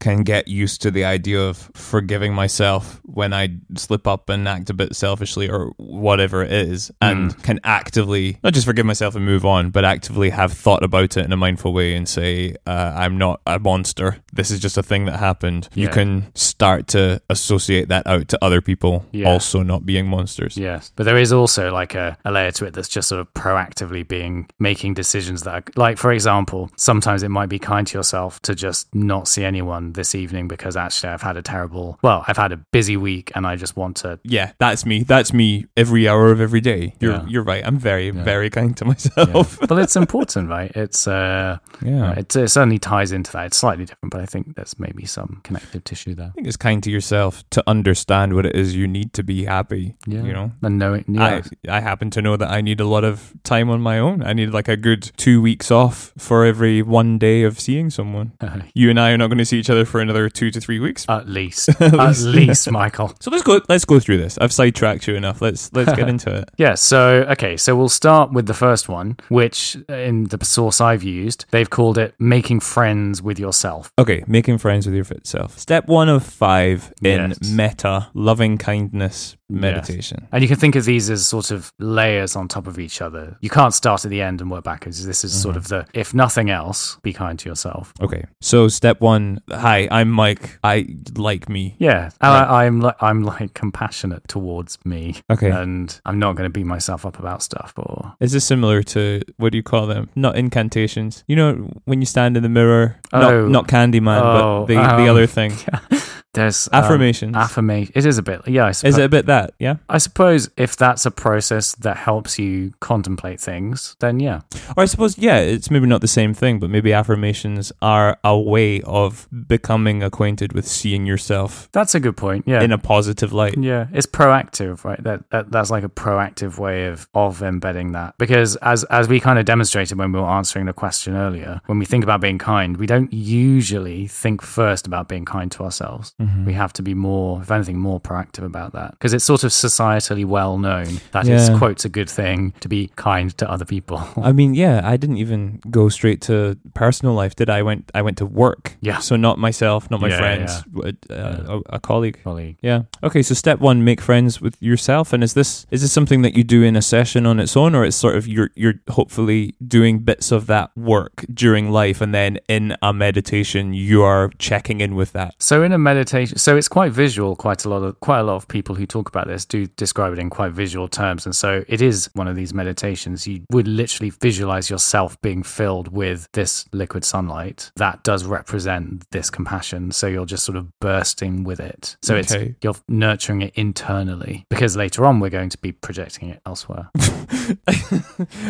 can 0.00 0.22
get 0.22 0.48
used 0.48 0.82
to 0.82 0.90
the 0.90 1.04
idea 1.04 1.40
of 1.40 1.70
forgiving 1.74 2.34
myself 2.34 3.00
when 3.04 3.32
I 3.32 3.56
slip 3.76 4.06
up 4.06 4.28
and 4.28 4.46
act 4.48 4.70
a 4.70 4.74
bit 4.74 4.94
selfishly 4.96 5.48
or 5.50 5.72
whatever 5.76 6.42
it 6.42 6.52
is, 6.52 6.90
and 7.00 7.40
can 7.42 7.60
actively 7.64 8.38
not 8.42 8.54
just 8.54 8.66
forgive 8.66 8.86
myself 8.86 9.14
and 9.14 9.24
move 9.24 9.44
on, 9.44 9.70
but 9.70 9.84
actively 9.84 10.30
have 10.30 10.52
thought 10.52 10.82
about 10.82 11.16
it 11.16 11.24
in 11.24 11.32
a 11.32 11.36
mindful 11.36 11.72
way 11.72 11.94
and 11.94 12.08
say, 12.08 12.54
uh, 12.66 12.92
I'm 12.96 13.18
not 13.18 13.40
a 13.46 13.58
monster. 13.58 14.18
This 14.32 14.50
is 14.50 14.60
just 14.60 14.76
a 14.78 14.82
thing 14.82 15.04
that 15.06 15.18
happened. 15.18 15.68
You 15.74 15.88
can 15.88 16.34
start 16.34 16.88
to 16.88 17.20
associate 17.30 17.88
that 17.88 18.06
out 18.06 18.28
to 18.28 18.38
other 18.42 18.60
people 18.60 19.04
Yeah. 19.12 19.30
also 19.30 19.62
not 19.62 19.86
being 19.86 20.06
monsters. 20.06 20.56
Yes, 20.56 20.92
but 20.96 21.04
there 21.04 21.16
is 21.18 21.32
also 21.32 21.70
like 21.72 21.94
a, 21.94 22.16
a 22.24 22.32
layer 22.32 22.50
to 22.52 22.64
it 22.66 22.74
that's 22.74 22.88
just 22.88 23.08
sort 23.08 23.20
of 23.20 23.32
proactively 23.34 24.06
being 24.06 24.48
making 24.58 24.94
decisions 24.94 25.42
that, 25.42 25.54
are, 25.54 25.64
like 25.76 25.98
for 25.98 26.12
example, 26.12 26.70
sometimes 26.76 27.22
it 27.22 27.28
might 27.28 27.48
be 27.48 27.58
kind 27.58 27.86
to 27.86 27.98
yourself 27.98 28.40
to 28.42 28.54
just 28.54 28.92
not 28.94 29.28
see 29.34 29.44
anyone 29.44 29.92
this 29.92 30.14
evening 30.14 30.48
because 30.48 30.76
actually 30.76 31.10
I've 31.14 31.22
had 31.22 31.36
a 31.36 31.42
terrible, 31.42 31.98
well, 32.02 32.24
I've 32.28 32.36
had 32.44 32.52
a 32.52 32.56
busy 32.56 32.96
week 32.96 33.32
and 33.34 33.46
I 33.46 33.56
just 33.56 33.76
want 33.76 33.96
to. 33.98 34.18
Yeah, 34.24 34.52
that's 34.58 34.84
me. 34.86 35.02
That's 35.02 35.32
me 35.32 35.66
every 35.76 36.08
hour 36.08 36.30
of 36.32 36.40
every 36.40 36.60
day. 36.60 36.94
You're 37.00 37.12
Yeah. 37.14 37.26
you're 37.32 37.42
right. 37.52 37.62
I'm 37.66 37.78
very 37.78 38.10
very 38.10 38.50
kind 38.50 38.76
to 38.78 38.84
myself. 38.84 39.58
But 39.68 39.78
it's 39.78 39.96
important, 39.96 40.48
right? 40.48 40.70
It's 40.76 41.06
uh, 41.08 41.58
Yeah. 41.82 42.12
it, 42.20 42.34
it 42.36 42.48
certainly 42.48 42.78
ties 42.78 43.12
into 43.12 43.30
that. 43.32 43.46
It's 43.46 43.56
slightly 43.56 43.84
different, 43.84 44.10
but 44.12 44.20
I 44.20 44.26
think 44.26 44.54
there's 44.56 44.78
maybe 44.78 45.04
some 45.06 45.40
connective 45.44 45.82
tissue 45.84 46.14
there. 46.14 46.28
I 46.28 46.30
think 46.34 46.46
it's 46.46 46.56
kind 46.68 46.82
to 46.84 46.90
yourself 46.90 47.42
to 47.50 47.62
understand 47.66 48.34
what 48.34 48.46
it 48.46 48.54
is 48.56 48.74
you 48.76 48.86
need 48.86 49.12
to 49.14 49.22
be 49.22 49.44
happy. 49.44 49.94
Yeah, 50.06 50.22
You 50.26 50.32
know, 50.32 50.52
and 50.62 50.78
knowing, 50.78 51.04
yeah, 51.08 51.40
I 51.68 51.76
I 51.78 51.80
happen 51.80 52.10
to 52.10 52.20
know 52.22 52.36
that 52.36 52.50
I 52.50 52.60
need 52.60 52.80
a 52.80 52.86
lot 52.86 53.04
of 53.04 53.32
time 53.42 53.68
on 53.70 53.80
my 53.80 53.98
own. 53.98 54.22
I 54.22 54.32
need 54.32 54.50
like 54.58 54.68
a 54.68 54.76
good 54.76 55.02
two 55.16 55.40
weeks 55.42 55.70
off 55.70 56.12
for 56.18 56.44
every 56.44 56.82
one 56.82 57.18
day 57.18 57.42
of 57.48 57.58
seeing 57.60 57.90
someone. 57.90 58.32
You 58.74 58.90
and 58.90 58.98
I 58.98 59.10
are 59.12 59.18
not 59.18 59.23
going 59.28 59.38
to 59.38 59.44
see 59.44 59.58
each 59.58 59.70
other 59.70 59.84
for 59.84 60.00
another 60.00 60.28
two 60.28 60.50
to 60.50 60.60
three 60.60 60.80
weeks. 60.80 61.04
at 61.08 61.28
least, 61.28 61.68
at 61.80 62.18
least, 62.18 62.70
Michael. 62.70 63.12
So 63.20 63.30
let's 63.30 63.42
go. 63.42 63.60
Let's 63.68 63.84
go 63.84 64.00
through 64.00 64.18
this. 64.18 64.38
I've 64.38 64.52
sidetracked 64.52 65.06
you 65.06 65.14
enough. 65.14 65.40
Let's 65.42 65.72
let's 65.72 65.92
get 65.94 66.08
into 66.14 66.34
it. 66.34 66.50
Yeah, 66.56 66.74
so 66.74 67.24
okay, 67.30 67.56
so 67.56 67.76
we'll 67.76 67.88
start 67.88 68.32
with 68.32 68.46
the 68.46 68.54
first 68.54 68.88
one, 68.88 69.16
which 69.28 69.76
uh, 69.88 69.94
in 69.94 70.24
the 70.24 70.44
source 70.44 70.80
I've 70.80 71.02
used, 71.02 71.46
they've 71.50 71.70
called 71.70 71.98
it 71.98 72.14
making 72.18 72.60
friends 72.60 73.22
with 73.22 73.38
yourself. 73.38 73.90
Okay, 73.98 74.24
making 74.26 74.58
friends 74.58 74.86
with 74.86 74.94
yourself. 74.94 75.58
Step 75.58 75.86
one 75.86 76.08
of 76.08 76.24
five 76.24 76.92
in 77.02 77.30
Yes. 77.30 77.38
metta 77.50 78.08
loving 78.14 78.58
kindness 78.58 79.36
meditation. 79.48 80.26
And 80.32 80.42
you 80.42 80.48
can 80.48 80.56
think 80.58 80.74
of 80.76 80.84
these 80.84 81.10
as 81.10 81.26
sort 81.26 81.50
of 81.50 81.72
layers 81.78 82.36
on 82.36 82.48
top 82.48 82.66
of 82.66 82.78
each 82.78 83.00
other. 83.02 83.36
You 83.40 83.50
can't 83.50 83.74
start 83.74 84.04
at 84.04 84.10
the 84.10 84.22
end 84.22 84.40
and 84.40 84.50
work 84.50 84.64
backwards. 84.64 85.04
This 85.04 85.24
is 85.24 85.38
sort 85.40 85.56
of 85.56 85.68
the 85.68 85.86
if 85.94 86.14
nothing 86.14 86.50
else, 86.50 86.98
be 87.02 87.12
kind 87.12 87.38
to 87.38 87.48
yourself. 87.48 87.92
Okay, 88.00 88.24
so 88.40 88.68
step 88.68 89.00
one. 89.00 89.40
Hi, 89.50 89.88
I'm 89.90 90.10
Mike. 90.10 90.58
I 90.64 90.86
like 91.16 91.48
me. 91.48 91.76
Yeah, 91.78 92.10
and 92.20 92.32
I, 92.32 92.64
I'm 92.64 92.80
like 92.80 92.96
I'm 93.00 93.22
like 93.22 93.54
compassionate 93.54 94.26
towards 94.28 94.78
me. 94.84 95.16
Okay. 95.30 95.50
and 95.50 96.00
I'm 96.04 96.18
not 96.18 96.36
going 96.36 96.46
to 96.46 96.50
beat 96.52 96.66
myself 96.66 97.04
up 97.06 97.18
about 97.18 97.42
stuff. 97.42 97.72
Or 97.76 98.14
Is 98.20 98.32
this 98.32 98.44
similar 98.44 98.82
to 98.84 99.20
what 99.36 99.52
do 99.52 99.58
you 99.58 99.62
call 99.62 99.86
them? 99.86 100.08
Not 100.14 100.36
incantations. 100.36 101.24
You 101.28 101.36
know 101.36 101.52
when 101.84 102.00
you 102.00 102.06
stand 102.06 102.36
in 102.36 102.42
the 102.42 102.48
mirror. 102.48 102.96
Oh. 103.12 103.46
Not 103.48 103.50
not 103.50 103.68
Candyman, 103.68 104.20
Oh, 104.20 104.60
but 104.60 104.66
the 104.66 104.76
um, 104.76 105.02
the 105.02 105.08
other 105.10 105.26
thing. 105.26 105.52
there's 106.34 106.68
um, 106.72 106.84
Affirmations. 106.84 107.34
affirmation. 107.36 107.92
It 107.96 108.04
is 108.06 108.18
a 108.18 108.22
bit. 108.22 108.46
Yeah, 108.46 108.66
I 108.66 108.72
suppose. 108.72 108.94
Is 108.94 108.98
it 108.98 109.04
a 109.04 109.08
bit 109.08 109.26
that? 109.26 109.54
Yeah. 109.58 109.76
I 109.88 109.98
suppose 109.98 110.50
if 110.56 110.76
that's 110.76 111.06
a 111.06 111.10
process 111.10 111.74
that 111.76 111.96
helps 111.96 112.38
you 112.38 112.72
contemplate 112.80 113.40
things, 113.40 113.96
then 114.00 114.20
yeah. 114.20 114.40
Or 114.76 114.82
I 114.82 114.86
suppose, 114.86 115.16
yeah, 115.18 115.38
it's 115.38 115.70
maybe 115.70 115.86
not 115.86 116.00
the 116.00 116.08
same 116.08 116.34
thing, 116.34 116.58
but 116.58 116.70
maybe 116.70 116.92
affirmations 116.92 117.72
are 117.80 118.18
a 118.22 118.38
way 118.38 118.82
of 118.82 119.26
becoming 119.48 120.02
acquainted 120.02 120.52
with 120.52 120.66
seeing 120.66 121.06
yourself 121.06 121.68
That's 121.72 121.94
a 121.94 122.00
good 122.00 122.16
point. 122.16 122.44
Yeah. 122.46 122.62
in 122.62 122.72
a 122.72 122.78
positive 122.78 123.32
light. 123.32 123.56
yeah, 123.58 123.86
it's 123.92 124.06
proactive, 124.06 124.84
right? 124.84 125.02
That, 125.02 125.30
that 125.30 125.50
that's 125.50 125.70
like 125.70 125.84
a 125.84 125.88
proactive 125.88 126.58
way 126.58 126.86
of 126.86 127.08
of 127.14 127.42
embedding 127.42 127.92
that. 127.92 128.14
Because 128.18 128.56
as 128.56 128.84
as 128.84 129.08
we 129.08 129.20
kind 129.20 129.38
of 129.38 129.44
demonstrated 129.44 129.96
when 129.98 130.12
we 130.12 130.20
were 130.20 130.26
answering 130.26 130.66
the 130.66 130.72
question 130.72 131.14
earlier, 131.16 131.60
when 131.66 131.78
we 131.78 131.84
think 131.84 132.02
about 132.04 132.20
being 132.20 132.38
kind, 132.38 132.76
we 132.76 132.86
don't 132.86 133.12
usually 133.12 134.06
think 134.06 134.42
first 134.42 134.86
about 134.86 135.08
being 135.08 135.24
kind 135.24 135.50
to 135.52 135.62
ourselves. 135.62 136.12
Mm-hmm. 136.24 136.44
We 136.46 136.52
have 136.54 136.72
to 136.74 136.82
be 136.82 136.94
more, 136.94 137.40
if 137.42 137.50
anything, 137.50 137.78
more 137.78 138.00
proactive 138.00 138.44
about 138.44 138.72
that. 138.72 138.92
Because 138.92 139.12
it's 139.14 139.24
sort 139.24 139.44
of 139.44 139.50
societally 139.50 140.24
well 140.24 140.58
known 140.58 141.00
that 141.12 141.26
Yeah. 141.26 141.36
it's 141.36 141.58
quotes 141.58 141.84
a 141.84 141.88
good 141.88 142.10
thing 142.10 142.52
to 142.60 142.68
be 142.68 142.90
kind 142.96 143.36
to 143.38 143.50
other 143.50 143.64
people. 143.64 144.02
I 144.22 144.32
mean, 144.32 144.54
yeah, 144.54 144.80
I 144.84 144.96
didn't 144.96 145.18
even 145.18 145.60
go 145.70 145.88
straight 145.88 146.20
to 146.22 146.56
personal 146.74 147.14
life, 147.14 147.34
did 147.34 147.48
I? 147.50 147.54
I 147.58 147.62
went 147.62 147.90
I 147.94 148.02
went 148.02 148.18
to 148.18 148.26
work. 148.26 148.76
Yeah. 148.80 148.98
So 148.98 149.16
not 149.16 149.38
myself, 149.38 149.88
not 149.90 150.00
my 150.00 150.08
Yeah, 150.08 150.18
friends, 150.18 150.62
but, 150.66 150.96
uh, 151.10 151.60
a, 151.70 151.76
a 151.76 151.80
colleague. 151.80 152.18
Colleague. 152.24 152.56
Yeah. 152.62 152.82
Okay. 153.02 153.22
So 153.22 153.34
step 153.34 153.60
one, 153.60 153.84
make 153.84 154.00
friends 154.00 154.40
with 154.40 154.56
yourself. 154.60 155.12
And 155.12 155.22
is 155.22 155.34
this 155.34 155.66
is 155.70 155.82
this 155.82 155.92
something 155.92 156.22
that 156.22 156.34
you 156.36 156.42
do 156.44 156.62
in 156.64 156.74
a 156.76 156.82
session 156.82 157.26
on 157.26 157.38
its 157.40 157.56
own, 157.56 157.74
or 157.74 157.84
it's 157.84 157.96
sort 157.96 158.16
of 158.16 158.26
you're 158.26 158.50
you're 158.56 158.74
hopefully 158.90 159.54
doing 159.66 160.00
bits 160.00 160.32
of 160.32 160.46
that 160.46 160.70
work 160.76 161.24
during 161.32 161.70
life, 161.70 162.00
and 162.00 162.12
then 162.14 162.38
in 162.48 162.76
a 162.82 162.92
meditation 162.92 163.72
you 163.74 164.02
are 164.02 164.30
checking 164.38 164.80
in 164.80 164.94
with 164.96 165.12
that. 165.12 165.34
So 165.38 165.62
in 165.62 165.72
a 165.72 165.78
meditation, 165.78 166.13
so 166.24 166.56
it's 166.56 166.68
quite 166.68 166.92
visual. 166.92 167.34
Quite 167.36 167.64
a 167.64 167.68
lot 167.68 167.82
of 167.82 167.98
quite 168.00 168.20
a 168.20 168.22
lot 168.22 168.36
of 168.36 168.46
people 168.48 168.74
who 168.74 168.86
talk 168.86 169.08
about 169.08 169.26
this 169.26 169.44
do 169.44 169.66
describe 169.66 170.12
it 170.12 170.18
in 170.18 170.30
quite 170.30 170.52
visual 170.52 170.86
terms, 170.88 171.26
and 171.26 171.34
so 171.34 171.64
it 171.68 171.82
is 171.82 172.08
one 172.14 172.28
of 172.28 172.36
these 172.36 172.54
meditations. 172.54 173.26
You 173.26 173.42
would 173.50 173.66
literally 173.66 174.10
visualize 174.10 174.70
yourself 174.70 175.20
being 175.22 175.42
filled 175.42 175.88
with 175.88 176.28
this 176.32 176.66
liquid 176.72 177.04
sunlight 177.04 177.70
that 177.76 178.02
does 178.04 178.24
represent 178.24 179.04
this 179.10 179.30
compassion. 179.30 179.90
So 179.90 180.06
you're 180.06 180.26
just 180.26 180.44
sort 180.44 180.56
of 180.56 180.68
bursting 180.80 181.44
with 181.44 181.60
it. 181.60 181.96
So 182.02 182.16
it's 182.16 182.34
you're 182.62 182.74
nurturing 182.88 183.42
it 183.42 183.52
internally 183.56 184.46
because 184.50 184.76
later 184.76 185.04
on 185.06 185.20
we're 185.20 185.30
going 185.30 185.50
to 185.50 185.58
be 185.58 185.72
projecting 185.72 186.28
it 186.30 186.40
elsewhere. 186.46 186.90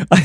I, 0.09 0.21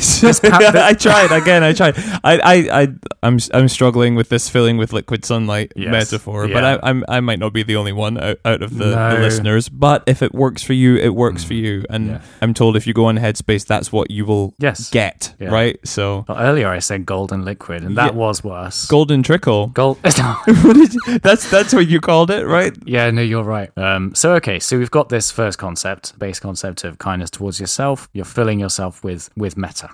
I 0.89 0.95
tried 0.95 1.33
again. 1.33 1.63
I 1.63 1.73
tried. 1.73 1.95
I, 2.25 2.39
I, 2.39 2.83
I, 2.83 2.89
I'm, 3.23 3.39
I'm 3.53 3.69
struggling 3.69 4.15
with 4.15 4.29
this 4.29 4.49
filling 4.49 4.77
with 4.77 4.93
liquid 4.93 5.25
sunlight 5.25 5.73
Yes. 5.77 5.91
metaphor, 5.91 6.47
but 6.49 6.63
Yeah. 6.63 6.79
I, 6.83 6.89
I'm, 6.91 7.05
I 7.09 7.21
might 7.31 7.39
not 7.39 7.53
be 7.53 7.63
the 7.63 7.77
only 7.77 7.93
one 7.93 8.19
out, 8.19 8.39
out 8.45 8.61
of 8.61 8.77
the, 8.77 8.87
the 8.87 9.19
listeners. 9.21 9.69
But 9.69 10.03
if 10.09 10.21
it 10.21 10.35
works 10.35 10.65
for 10.65 10.73
you, 10.73 10.97
it 10.97 11.15
works 11.15 11.45
for 11.45 11.55
you. 11.55 11.85
And 11.89 12.07
Yeah. 12.09 12.21
I'm 12.43 12.53
told 12.55 12.77
if 12.77 12.87
you 12.89 12.93
go 12.93 13.05
on 13.05 13.19
Headspace, 13.19 13.65
that's 13.67 13.93
what 13.93 14.11
you 14.11 14.25
will 14.25 14.53
Yes. 14.59 14.91
get, 14.91 15.35
Yeah. 15.39 15.51
right? 15.51 15.79
So 15.85 16.25
Well, 16.29 16.39
earlier 16.39 16.69
I 16.69 16.81
said 16.81 17.07
golden 17.07 17.45
liquid, 17.45 17.85
and 17.85 17.97
that 17.97 18.13
Yeah. 18.15 18.19
was 18.25 18.43
worse. 18.43 18.87
golden 18.89 19.23
trickle. 19.23 19.69
Gold. 19.69 19.99
what 20.03 20.75
did 20.75 20.93
you, 20.95 21.19
that's 21.21 21.49
that's 21.51 21.73
what 21.73 21.87
you 21.87 22.01
called 22.01 22.31
it, 22.33 22.47
right? 22.47 22.73
Yeah, 22.85 23.11
no, 23.13 23.23
you're 23.23 23.45
right. 23.45 23.71
Um, 23.79 24.13
so 24.15 24.33
okay, 24.35 24.59
so 24.59 24.77
we've 24.79 24.91
got 24.91 25.09
this 25.09 25.31
first 25.31 25.59
concept, 25.59 26.19
base 26.19 26.41
concept 26.41 26.83
of 26.85 26.99
kindness 26.99 27.31
towards 27.31 27.61
yourself. 27.61 28.09
You're 28.13 28.25
filling 28.39 28.59
yourself 28.59 29.05
with 29.05 29.29
with 29.37 29.57
metta. 29.57 29.89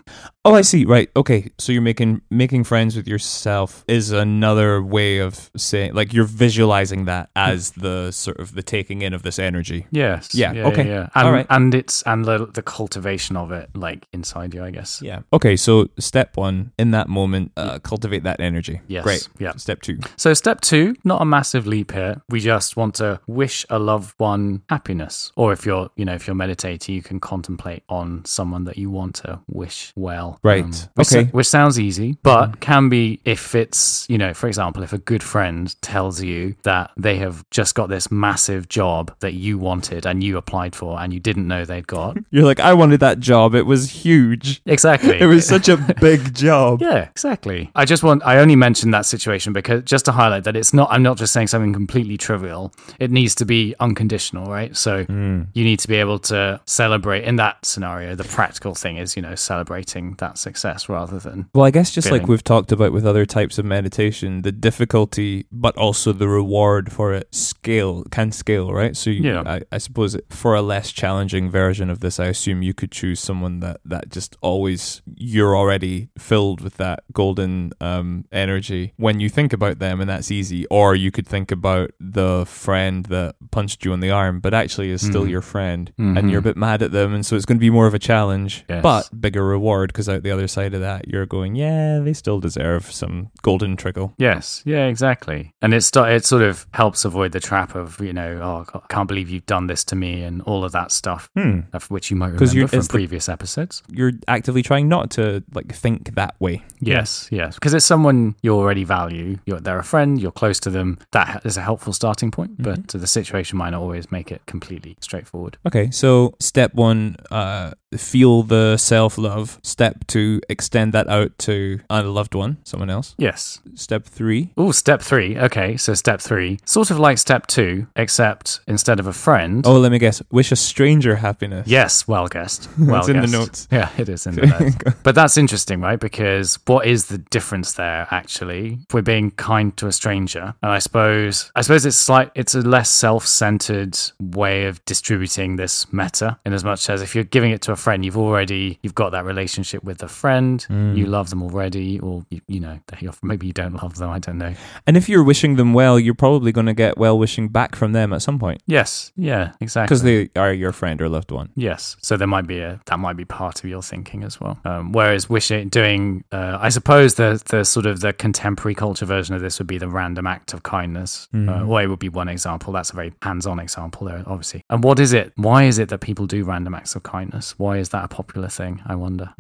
Oh, 0.44 0.54
I 0.54 0.62
see. 0.62 0.84
Right. 0.86 1.10
Okay. 1.16 1.50
So 1.58 1.72
you're 1.72 1.82
making 1.82 2.22
making 2.30 2.64
friends 2.64 2.96
with 2.96 3.06
yourself 3.06 3.84
is 3.88 4.10
another 4.12 4.80
way 4.82 5.18
of 5.18 5.50
saying 5.56 5.92
like 5.94 6.14
you're 6.14 6.24
visualizing 6.46 7.04
that 7.06 7.25
as 7.34 7.72
the 7.72 8.10
sort 8.12 8.38
of 8.38 8.54
the 8.54 8.62
taking 8.62 9.02
in 9.02 9.12
of 9.14 9.22
this 9.22 9.38
energy. 9.38 9.86
Yes. 9.90 10.34
Yeah, 10.34 10.52
okay. 10.68 10.86
Yeah. 10.88 11.08
And, 11.14 11.26
All 11.26 11.32
right. 11.32 11.46
and 11.50 11.74
it's 11.74 12.02
and 12.02 12.24
the, 12.24 12.46
the 12.46 12.62
cultivation 12.62 13.36
of 13.36 13.52
it, 13.52 13.70
like 13.74 14.06
inside 14.12 14.54
you, 14.54 14.62
I 14.62 14.70
guess. 14.70 15.00
Yeah. 15.02 15.20
Okay. 15.32 15.56
So 15.56 15.88
step 15.98 16.36
one 16.36 16.72
in 16.78 16.90
that 16.92 17.08
moment, 17.08 17.52
uh, 17.56 17.78
cultivate 17.80 18.22
that 18.24 18.40
energy. 18.40 18.80
Yes, 18.88 19.04
Great. 19.04 19.28
yeah. 19.38 19.52
Step 19.56 19.82
two. 19.82 19.98
So 20.16 20.34
step 20.34 20.60
two, 20.60 20.94
not 21.04 21.22
a 21.22 21.24
massive 21.24 21.66
leap 21.66 21.92
here. 21.92 22.20
We 22.28 22.40
just 22.40 22.76
want 22.76 22.94
to 22.96 23.20
wish 23.26 23.64
a 23.70 23.78
loved 23.78 24.14
one 24.18 24.62
happiness, 24.68 25.32
or 25.36 25.52
if 25.52 25.64
you're, 25.66 25.90
you 25.96 26.04
know, 26.04 26.14
if 26.14 26.26
you're 26.26 26.36
meditating, 26.36 26.94
you 26.94 27.02
can 27.02 27.20
contemplate 27.20 27.82
on 27.88 28.24
someone 28.24 28.64
that 28.64 28.76
you 28.78 28.90
want 28.90 29.14
to 29.16 29.40
wish 29.48 29.92
well. 29.96 30.38
Um, 30.44 30.50
Right. 30.50 30.88
which, 30.94 31.08
Okay. 31.12 31.24
Mm-hmm. 31.24 31.36
which 31.36 31.46
sounds 31.46 31.78
easy, 31.80 32.16
but 32.22 32.60
can 32.60 32.88
be 32.88 33.20
if 33.24 33.54
it's, 33.54 34.06
you 34.08 34.18
know, 34.18 34.32
for 34.34 34.46
example, 34.48 34.82
if 34.82 34.92
a 34.92 34.98
good 34.98 35.22
friend 35.22 35.74
tells 35.82 36.22
you 36.22 36.54
that 36.62 36.90
they 37.06 37.16
have 37.18 37.44
just 37.50 37.74
got 37.76 37.88
this 37.88 38.10
massive 38.10 38.68
job 38.68 39.14
that 39.20 39.32
you 39.34 39.58
wanted 39.58 40.04
and 40.06 40.24
you 40.24 40.36
applied 40.36 40.74
for 40.74 40.98
and 41.00 41.12
you 41.14 41.20
didn't 41.20 41.46
know 41.46 41.64
they'd 41.64 41.86
got. 41.86 42.16
You're 42.30 42.44
like, 42.44 42.58
I 42.58 42.74
wanted 42.74 42.98
that 43.00 43.20
job. 43.20 43.54
It 43.54 43.62
was 43.64 43.88
huge. 43.90 44.60
Exactly. 44.66 45.20
It 45.26 45.26
was 45.26 45.46
such 45.46 45.68
a 45.68 45.76
big 46.00 46.34
job. 46.46 46.82
Yeah, 46.82 47.08
exactly. 47.10 47.70
I 47.76 47.84
just 47.84 48.02
want, 48.02 48.24
I 48.26 48.38
only 48.38 48.56
mentioned 48.56 48.92
that 48.92 49.06
situation 49.06 49.52
because 49.52 49.82
just 49.84 50.04
to 50.06 50.12
highlight 50.12 50.44
that 50.44 50.56
it's 50.56 50.74
not, 50.74 50.88
I'm 50.90 51.02
not 51.02 51.16
just 51.16 51.32
saying 51.32 51.46
something 51.46 51.72
completely 51.72 52.16
trivial. 52.16 52.72
It 52.98 53.10
needs 53.12 53.34
to 53.36 53.44
be 53.44 53.74
unconditional, 53.80 54.50
right? 54.50 54.76
So 54.76 55.04
Mm. 55.06 55.46
you 55.54 55.62
need 55.64 55.78
to 55.80 55.88
be 55.88 55.94
able 55.96 56.18
to 56.32 56.60
celebrate 56.66 57.22
in 57.24 57.36
that 57.36 57.64
scenario. 57.64 58.14
The 58.16 58.24
practical 58.24 58.74
thing 58.74 58.96
is, 58.96 59.14
you 59.16 59.22
know, 59.22 59.34
celebrating 59.36 60.14
that 60.18 60.38
success 60.38 60.88
rather 60.88 61.18
than, 61.20 61.48
Well, 61.54 61.64
I 61.64 61.70
guess 61.70 61.92
just 61.92 62.10
like 62.10 62.26
we've 62.26 62.42
talked 62.44 62.72
about 62.72 62.92
with 62.92 63.06
other 63.06 63.24
types 63.26 63.58
of 63.58 63.64
meditation, 63.64 64.42
the 64.42 64.52
difficulty, 64.52 65.46
but 65.52 65.76
also 65.76 66.12
the 66.12 66.28
reward 66.28 66.92
for 66.96 67.12
it 67.12 67.26
scale 67.34 68.02
can 68.10 68.32
scale, 68.32 68.72
right? 68.72 68.96
So 68.96 69.10
you, 69.10 69.22
Yeah. 69.30 69.42
I, 69.46 69.60
I 69.70 69.78
suppose 69.78 70.16
for 70.30 70.54
a 70.54 70.62
less 70.62 70.90
challenging 70.92 71.50
version 71.50 71.90
of 71.90 72.00
this, 72.00 72.18
I 72.18 72.26
assume 72.26 72.62
you 72.62 72.72
could 72.74 72.90
choose 73.00 73.20
someone 73.20 73.60
that 73.60 73.78
that 73.84 74.04
just 74.16 74.36
always 74.40 75.02
you're 75.16 75.54
already 75.56 76.08
filled 76.18 76.60
with 76.60 76.76
that 76.78 77.00
golden 77.12 77.72
um, 77.80 78.24
energy 78.32 78.92
when 78.96 79.20
you 79.20 79.28
think 79.28 79.52
about 79.52 79.78
them, 79.78 80.00
and 80.00 80.08
that's 80.08 80.30
easy. 80.30 80.64
Or 80.70 80.94
you 80.94 81.10
could 81.10 81.26
think 81.26 81.50
about 81.52 81.90
the 82.00 82.44
friend 82.46 83.04
that 83.06 83.34
punched 83.50 83.84
you 83.84 83.92
in 83.92 84.00
the 84.00 84.10
arm, 84.10 84.40
but 84.40 84.54
actually 84.54 84.90
is 84.90 85.02
still 85.04 85.24
Mhm. 85.24 85.30
your 85.34 85.42
friend, 85.42 85.92
Mhm. 86.00 86.18
and 86.18 86.30
you're 86.30 86.38
a 86.44 86.48
bit 86.50 86.56
mad 86.56 86.82
at 86.82 86.92
them, 86.92 87.12
and 87.14 87.26
so 87.26 87.36
it's 87.36 87.44
going 87.44 87.58
to 87.58 87.66
be 87.68 87.70
more 87.78 87.86
of 87.86 87.94
a 87.94 87.98
challenge, 87.98 88.64
Yes. 88.70 88.82
but 88.82 89.20
bigger 89.20 89.44
reward 89.44 89.88
because 89.92 90.08
out 90.08 90.22
the 90.22 90.30
other 90.30 90.48
side 90.48 90.72
of 90.74 90.80
that, 90.80 91.08
you're 91.08 91.26
going, 91.26 91.56
yeah, 91.56 91.98
they 92.00 92.12
still 92.14 92.40
deserve 92.40 92.90
some 92.90 93.28
golden 93.42 93.76
trickle. 93.76 94.14
Yes, 94.18 94.62
yeah, 94.64 94.86
exactly. 94.86 95.52
And 95.60 95.74
it 95.74 95.82
st- 95.82 96.08
it 96.16 96.24
sort 96.24 96.42
of 96.42 96.66
helps 96.72 96.85
avoid 97.04 97.32
the 97.32 97.40
trap 97.40 97.74
of 97.74 98.00
you 98.00 98.12
know, 98.12 98.38
oh, 98.42 98.64
God, 98.70 98.82
I 98.84 98.92
can't 98.92 99.08
believe 99.08 99.28
you've 99.28 99.46
done 99.46 99.66
this 99.66 99.84
to 99.84 99.96
me, 99.96 100.22
and 100.22 100.42
all 100.42 100.64
of 100.64 100.72
that 100.72 100.92
stuff, 100.92 101.28
Hmm. 101.36 101.60
which 101.88 102.10
you 102.10 102.16
might 102.16 102.32
remember 102.32 102.68
from 102.68 102.78
it's 102.78 102.88
the- 102.88 102.92
previous 102.92 103.28
episodes. 103.28 103.82
You're 103.90 104.12
actively 104.28 104.62
trying 104.62 104.88
not 104.88 105.10
to 105.12 105.42
like 105.54 105.74
think 105.74 106.14
that 106.14 106.34
way. 106.40 106.62
Yes, 106.80 107.28
yes, 107.32 107.54
because 107.54 107.74
it's 107.74 107.84
someone 107.86 108.34
you 108.42 108.54
already 108.54 108.84
value. 108.84 109.38
You're 109.46 109.60
they're 109.60 109.78
a 109.78 109.84
friend. 109.84 110.20
You're 110.20 110.32
close 110.32 110.60
to 110.60 110.70
them. 110.70 110.98
That 111.12 111.42
is 111.44 111.56
a 111.56 111.62
helpful 111.62 111.92
starting 111.92 112.30
point, 112.30 112.52
Mm-hmm. 112.60 112.62
but 112.82 112.88
the 112.88 113.06
situation 113.06 113.58
might 113.58 113.70
not 113.70 113.80
always 113.82 114.10
make 114.12 114.30
it 114.30 114.42
completely 114.46 114.96
straightforward. 115.00 115.58
Okay, 115.66 115.90
so 115.90 116.34
step 116.40 116.74
one, 116.74 117.16
uh, 117.30 117.72
feel 117.96 118.42
the 118.42 118.76
self 118.76 119.16
love. 119.18 119.58
Step 119.62 120.06
two, 120.06 120.40
extend 120.48 120.92
that 120.92 121.08
out 121.08 121.36
to 121.38 121.80
a 121.90 122.02
loved 122.02 122.34
one, 122.34 122.58
someone 122.64 122.90
else. 122.90 123.14
Yes. 123.18 123.60
Step 123.74 124.04
three, 124.04 124.52
Oh, 124.56 124.70
step 124.72 125.00
three. 125.02 125.38
Okay, 125.38 125.76
so 125.76 125.94
step 125.94 126.20
three, 126.20 126.58
sort 126.76 126.90
of 126.90 126.98
like 126.98 127.16
step 127.16 127.46
two, 127.46 127.86
except 127.96 128.60
instead 128.66 129.00
of 129.00 129.06
a 129.06 129.12
friend. 129.12 129.66
oh, 129.66 129.78
let 129.78 129.90
me 129.90 129.98
guess, 129.98 130.22
wish 130.30 130.52
a 130.52 130.56
stranger 130.56 131.16
happiness. 131.16 131.66
Yes, 131.66 132.06
well 132.06 132.26
guessed. 132.28 132.68
Well 132.78 133.00
It's 133.00 133.08
in 133.08 133.18
the 133.20 133.26
notes. 133.38 133.66
Yeah, 133.72 133.88
it 133.96 134.08
is 134.10 134.26
in 134.26 134.34
the 134.34 134.46
notes. 134.46 134.76
but 135.02 135.14
that's 135.14 135.38
interesting, 135.38 135.80
right? 135.80 135.98
Because 135.98 136.58
what 136.66 136.86
is 136.86 137.06
the 137.06 137.16
difference 137.36 137.72
there 137.72 138.06
actually? 138.10 138.78
If 138.88 138.92
we're 138.94 139.00
being 139.14 139.30
kind 139.30 139.74
to 139.78 139.86
a 139.86 139.92
stranger, 139.92 140.54
and 140.62 140.70
I 140.70 140.78
suppose 140.80 141.50
I 141.56 141.62
suppose 141.62 141.86
it's 141.86 142.08
like 142.10 142.30
it's 142.34 142.54
a 142.54 142.60
less 142.60 142.90
self-centered 142.90 143.98
way 144.20 144.66
of 144.66 144.84
distributing 144.84 145.56
this 145.56 145.90
metta, 145.92 146.38
in 146.44 146.52
as 146.52 146.62
much 146.64 146.88
as 146.90 147.02
if 147.02 147.14
you're 147.14 147.24
giving 147.24 147.50
it 147.52 147.62
to 147.62 147.72
a 147.72 147.76
friend, 147.76 148.04
you've 148.04 148.16
already 148.18 148.78
you've 148.82 148.94
got 148.94 149.10
that 149.12 149.24
relationship 149.24 149.82
with 149.82 149.98
the 149.98 150.08
friend, 150.08 150.66
Mm. 150.70 150.96
you 150.96 151.06
love 151.06 151.30
them 151.30 151.42
already, 151.42 151.98
or 152.00 152.24
you, 152.30 152.40
you 152.48 152.60
know 152.60 152.78
maybe 153.22 153.46
you 153.46 153.52
don't 153.52 153.74
love 153.82 153.96
them. 153.96 154.10
I 154.10 154.18
don't 154.18 154.38
know. 154.38 154.54
And 154.86 154.96
if 154.96 155.08
you're 155.08 155.24
wishing 155.24 155.56
them 155.56 155.72
well, 155.74 155.98
you're 155.98 156.14
probably 156.14 156.52
going 156.52 156.65
to 156.66 156.74
get 156.74 156.98
well 156.98 157.18
wishing 157.18 157.48
back 157.48 157.74
from 157.76 157.92
them 157.92 158.12
at 158.12 158.22
some 158.22 158.38
point 158.38 158.62
Yes, 158.66 159.12
yeah, 159.16 159.52
exactly. 159.60 159.86
because 159.86 160.02
they 160.02 160.28
are 160.36 160.52
your 160.52 160.72
friend 160.72 161.00
or 161.00 161.08
loved 161.08 161.30
one. 161.30 161.50
Yes, 161.54 161.96
so 162.00 162.16
there 162.16 162.26
might 162.26 162.46
be 162.46 162.60
a 162.60 162.80
that 162.86 162.98
might 162.98 163.16
be 163.16 163.24
part 163.24 163.62
of 163.62 163.68
your 163.70 163.82
thinking 163.82 164.22
as 164.24 164.40
well. 164.40 164.58
Um, 164.64 164.92
whereas 164.92 165.28
wishing 165.30 165.68
doing, 165.68 166.24
uh, 166.32 166.58
I 166.60 166.68
suppose 166.70 167.14
the 167.14 167.42
the 167.50 167.64
sort 167.64 167.86
of 167.86 168.00
the 168.00 168.12
contemporary 168.12 168.74
culture 168.74 169.06
version 169.06 169.34
of 169.34 169.40
this 169.40 169.58
would 169.58 169.66
be 169.68 169.78
the 169.78 169.88
random 169.88 170.26
act 170.26 170.52
of 170.54 170.62
kindness. 170.62 171.28
Uh, 171.34 171.64
or 171.66 171.82
it 171.82 171.88
would 171.88 171.98
be 171.98 172.08
one 172.08 172.28
example. 172.28 172.72
That's 172.72 172.90
a 172.90 172.94
very 172.96 173.12
hands-on 173.22 173.58
example 173.60 174.06
there, 174.06 174.22
obviously. 174.26 174.62
And 174.70 174.82
what 174.82 174.98
is 174.98 175.12
it? 175.12 175.32
Why 175.36 175.64
is 175.64 175.78
it 175.78 175.88
that 175.90 175.98
people 176.00 176.26
do 176.26 176.44
random 176.44 176.74
acts 176.74 176.94
of 176.96 177.02
kindness? 177.02 177.58
Why 177.58 177.76
is 177.78 177.90
that 177.90 178.04
a 178.04 178.08
popular 178.08 178.48
thing? 178.48 178.80
I 178.86 178.94
wonder. 178.94 179.32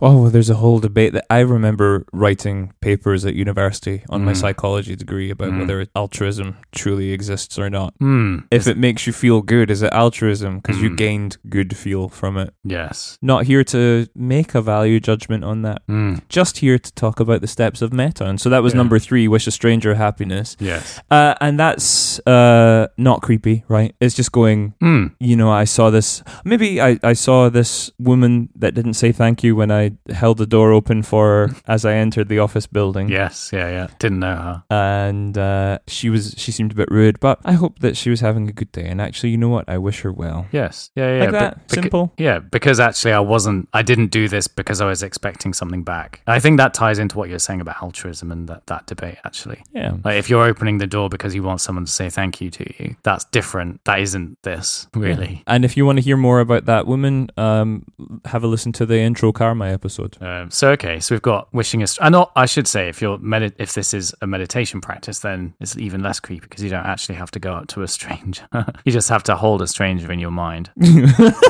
Oh, 0.00 0.22
well, 0.22 0.30
there's 0.30 0.50
a 0.50 0.54
whole 0.54 0.78
debate 0.80 1.12
that 1.12 1.26
I 1.30 1.40
remember 1.40 2.04
writing 2.12 2.72
papers 2.80 3.24
at 3.24 3.34
university 3.34 4.02
on 4.08 4.24
my 4.24 4.32
Mm. 4.32 4.36
psychology 4.36 4.96
degree 4.96 5.30
about 5.30 5.50
Mm. 5.50 5.58
whether 5.60 5.86
altruism 5.94 6.31
truly 6.72 7.12
exists 7.12 7.58
or 7.58 7.68
not. 7.70 7.94
Hmm. 7.98 8.38
If 8.50 8.66
it 8.66 8.76
makes 8.76 9.06
you 9.06 9.12
feel 9.12 9.42
good, 9.42 9.70
is 9.70 9.82
it 9.82 9.92
altruism 9.92 10.58
because 10.60 10.80
you 10.80 10.90
Mm. 10.90 10.96
gained 10.96 11.36
good 11.48 11.76
feel 11.76 12.08
from 12.08 12.36
it? 12.36 12.54
Yes. 12.64 13.18
Not 13.22 13.44
here 13.46 13.64
to 13.64 14.06
make 14.14 14.54
a 14.54 14.62
value 14.62 15.00
judgment 15.00 15.44
on 15.44 15.62
that. 15.62 15.82
Hmm. 15.88 16.14
Just 16.28 16.58
here 16.58 16.78
to 16.78 16.92
talk 16.94 17.20
about 17.20 17.40
the 17.40 17.46
steps 17.46 17.82
of 17.82 17.92
metta. 17.92 18.24
And 18.26 18.40
so 18.40 18.48
that 18.50 18.62
was 18.62 18.72
Yeah. 18.72 18.78
number 18.78 18.98
three, 18.98 19.28
wish 19.28 19.46
a 19.46 19.50
stranger 19.50 19.94
happiness. 19.94 20.56
Yes. 20.60 21.00
Uh, 21.10 21.34
and 21.40 21.58
that's 21.58 22.20
uh, 22.26 22.86
not 22.96 23.22
creepy, 23.22 23.64
right? 23.68 23.94
It's 24.00 24.14
just 24.14 24.32
going, 24.32 24.74
Hmm. 24.80 25.06
you 25.20 25.36
know, 25.36 25.50
I 25.50 25.64
saw 25.64 25.90
this. 25.90 26.22
Maybe 26.44 26.80
I, 26.80 26.98
I 27.02 27.14
saw 27.14 27.48
this 27.50 27.90
woman 27.98 28.48
that 28.56 28.74
didn't 28.74 28.94
say 28.94 29.12
thank 29.12 29.42
you 29.44 29.56
when 29.56 29.70
I 29.70 29.92
held 30.12 30.38
the 30.38 30.46
door 30.46 30.72
open 30.72 31.02
for 31.02 31.22
her 31.48 31.56
as 31.66 31.84
I 31.84 31.94
entered 31.94 32.28
the 32.28 32.38
office 32.38 32.66
building. 32.66 33.08
Yes. 33.08 33.50
Yeah. 33.52 33.68
Yeah. 33.70 33.86
Didn't 33.98 34.20
know 34.20 34.36
her. 34.36 34.62
And 34.70 35.36
uh, 35.38 35.78
she 35.86 36.10
was 36.10 36.21
she 36.36 36.52
seemed 36.52 36.72
a 36.72 36.74
bit 36.74 36.90
rude, 36.90 37.20
but 37.20 37.40
I 37.44 37.52
hope 37.52 37.78
that 37.80 37.96
she 37.96 38.10
was 38.10 38.20
having 38.20 38.48
a 38.48 38.52
good 38.52 38.70
day. 38.72 38.86
And 38.86 39.00
actually, 39.00 39.30
you 39.30 39.36
know 39.38 39.48
what? 39.48 39.68
I 39.68 39.78
wish 39.78 40.00
her 40.02 40.12
well. 40.12 40.46
Yes. 40.52 40.90
Yeah. 40.94 41.16
Yeah. 41.16 41.20
Like 41.22 41.30
that, 41.32 41.68
beca- 41.68 41.74
simple. 41.74 42.12
Yeah, 42.18 42.38
because 42.38 42.80
actually 42.80 43.12
I 43.12 43.20
wasn't, 43.20 43.68
I 43.72 43.82
didn't 43.82 44.08
do 44.08 44.28
this 44.28 44.48
because 44.48 44.80
I 44.80 44.86
was 44.86 45.02
expecting 45.02 45.52
something 45.52 45.82
back. 45.82 46.20
I 46.26 46.40
think 46.40 46.58
that 46.58 46.74
ties 46.74 46.98
into 46.98 47.16
what 47.18 47.28
you're 47.28 47.38
saying 47.38 47.60
about 47.60 47.82
altruism 47.82 48.30
and 48.32 48.48
that, 48.48 48.66
that 48.66 48.86
debate, 48.86 49.16
actually. 49.24 49.62
Yeah. 49.72 49.96
Like 50.04 50.16
if 50.16 50.28
you're 50.30 50.44
opening 50.44 50.78
the 50.78 50.86
door 50.86 51.08
because 51.08 51.34
you 51.34 51.42
want 51.42 51.60
someone 51.60 51.84
to 51.84 51.90
say 51.92 52.10
thank 52.10 52.40
you 52.40 52.50
to 52.50 52.82
you, 52.82 52.96
that's 53.02 53.24
different. 53.26 53.82
That 53.84 54.00
isn't 54.00 54.40
this, 54.42 54.86
really. 54.94 55.42
And 55.46 55.64
if 55.64 55.76
you 55.76 55.86
want 55.86 55.98
to 55.98 56.02
hear 56.02 56.16
more 56.16 56.40
about 56.40 56.66
that 56.66 56.86
woman, 56.86 57.28
um, 57.36 57.84
have 58.26 58.44
a 58.44 58.46
listen 58.46 58.72
to 58.72 58.86
the 58.86 58.98
intro 58.98 59.32
karma 59.32 59.66
episode. 59.68 60.16
Um, 60.20 60.50
so 60.50 60.70
okay, 60.72 61.00
so 61.00 61.14
we've 61.14 61.22
got 61.22 61.52
wishing 61.52 61.82
a. 61.82 61.86
St- 61.86 62.06
and 62.06 62.24
I 62.36 62.46
should 62.46 62.66
say, 62.66 62.88
if 62.88 63.00
you're 63.02 63.18
medi- 63.18 63.52
if 63.58 63.74
this 63.74 63.94
is 63.94 64.14
a 64.22 64.26
meditation 64.26 64.80
practice, 64.80 65.20
then 65.20 65.54
it's 65.60 65.76
even 65.76 66.02
less 66.12 66.20
creepy 66.20 66.40
because 66.46 66.62
you 66.62 66.68
don't 66.68 66.84
actually 66.84 67.14
have 67.14 67.30
to 67.30 67.40
go 67.40 67.54
up 67.54 67.68
to 67.68 67.80
a 67.80 67.88
stranger. 67.88 68.46
you 68.84 68.92
just 68.92 69.08
have 69.08 69.22
to 69.22 69.34
hold 69.34 69.62
a 69.62 69.66
stranger 69.66 70.12
in 70.12 70.18
your 70.18 70.30
mind. 70.30 70.70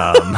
um, 0.01 0.37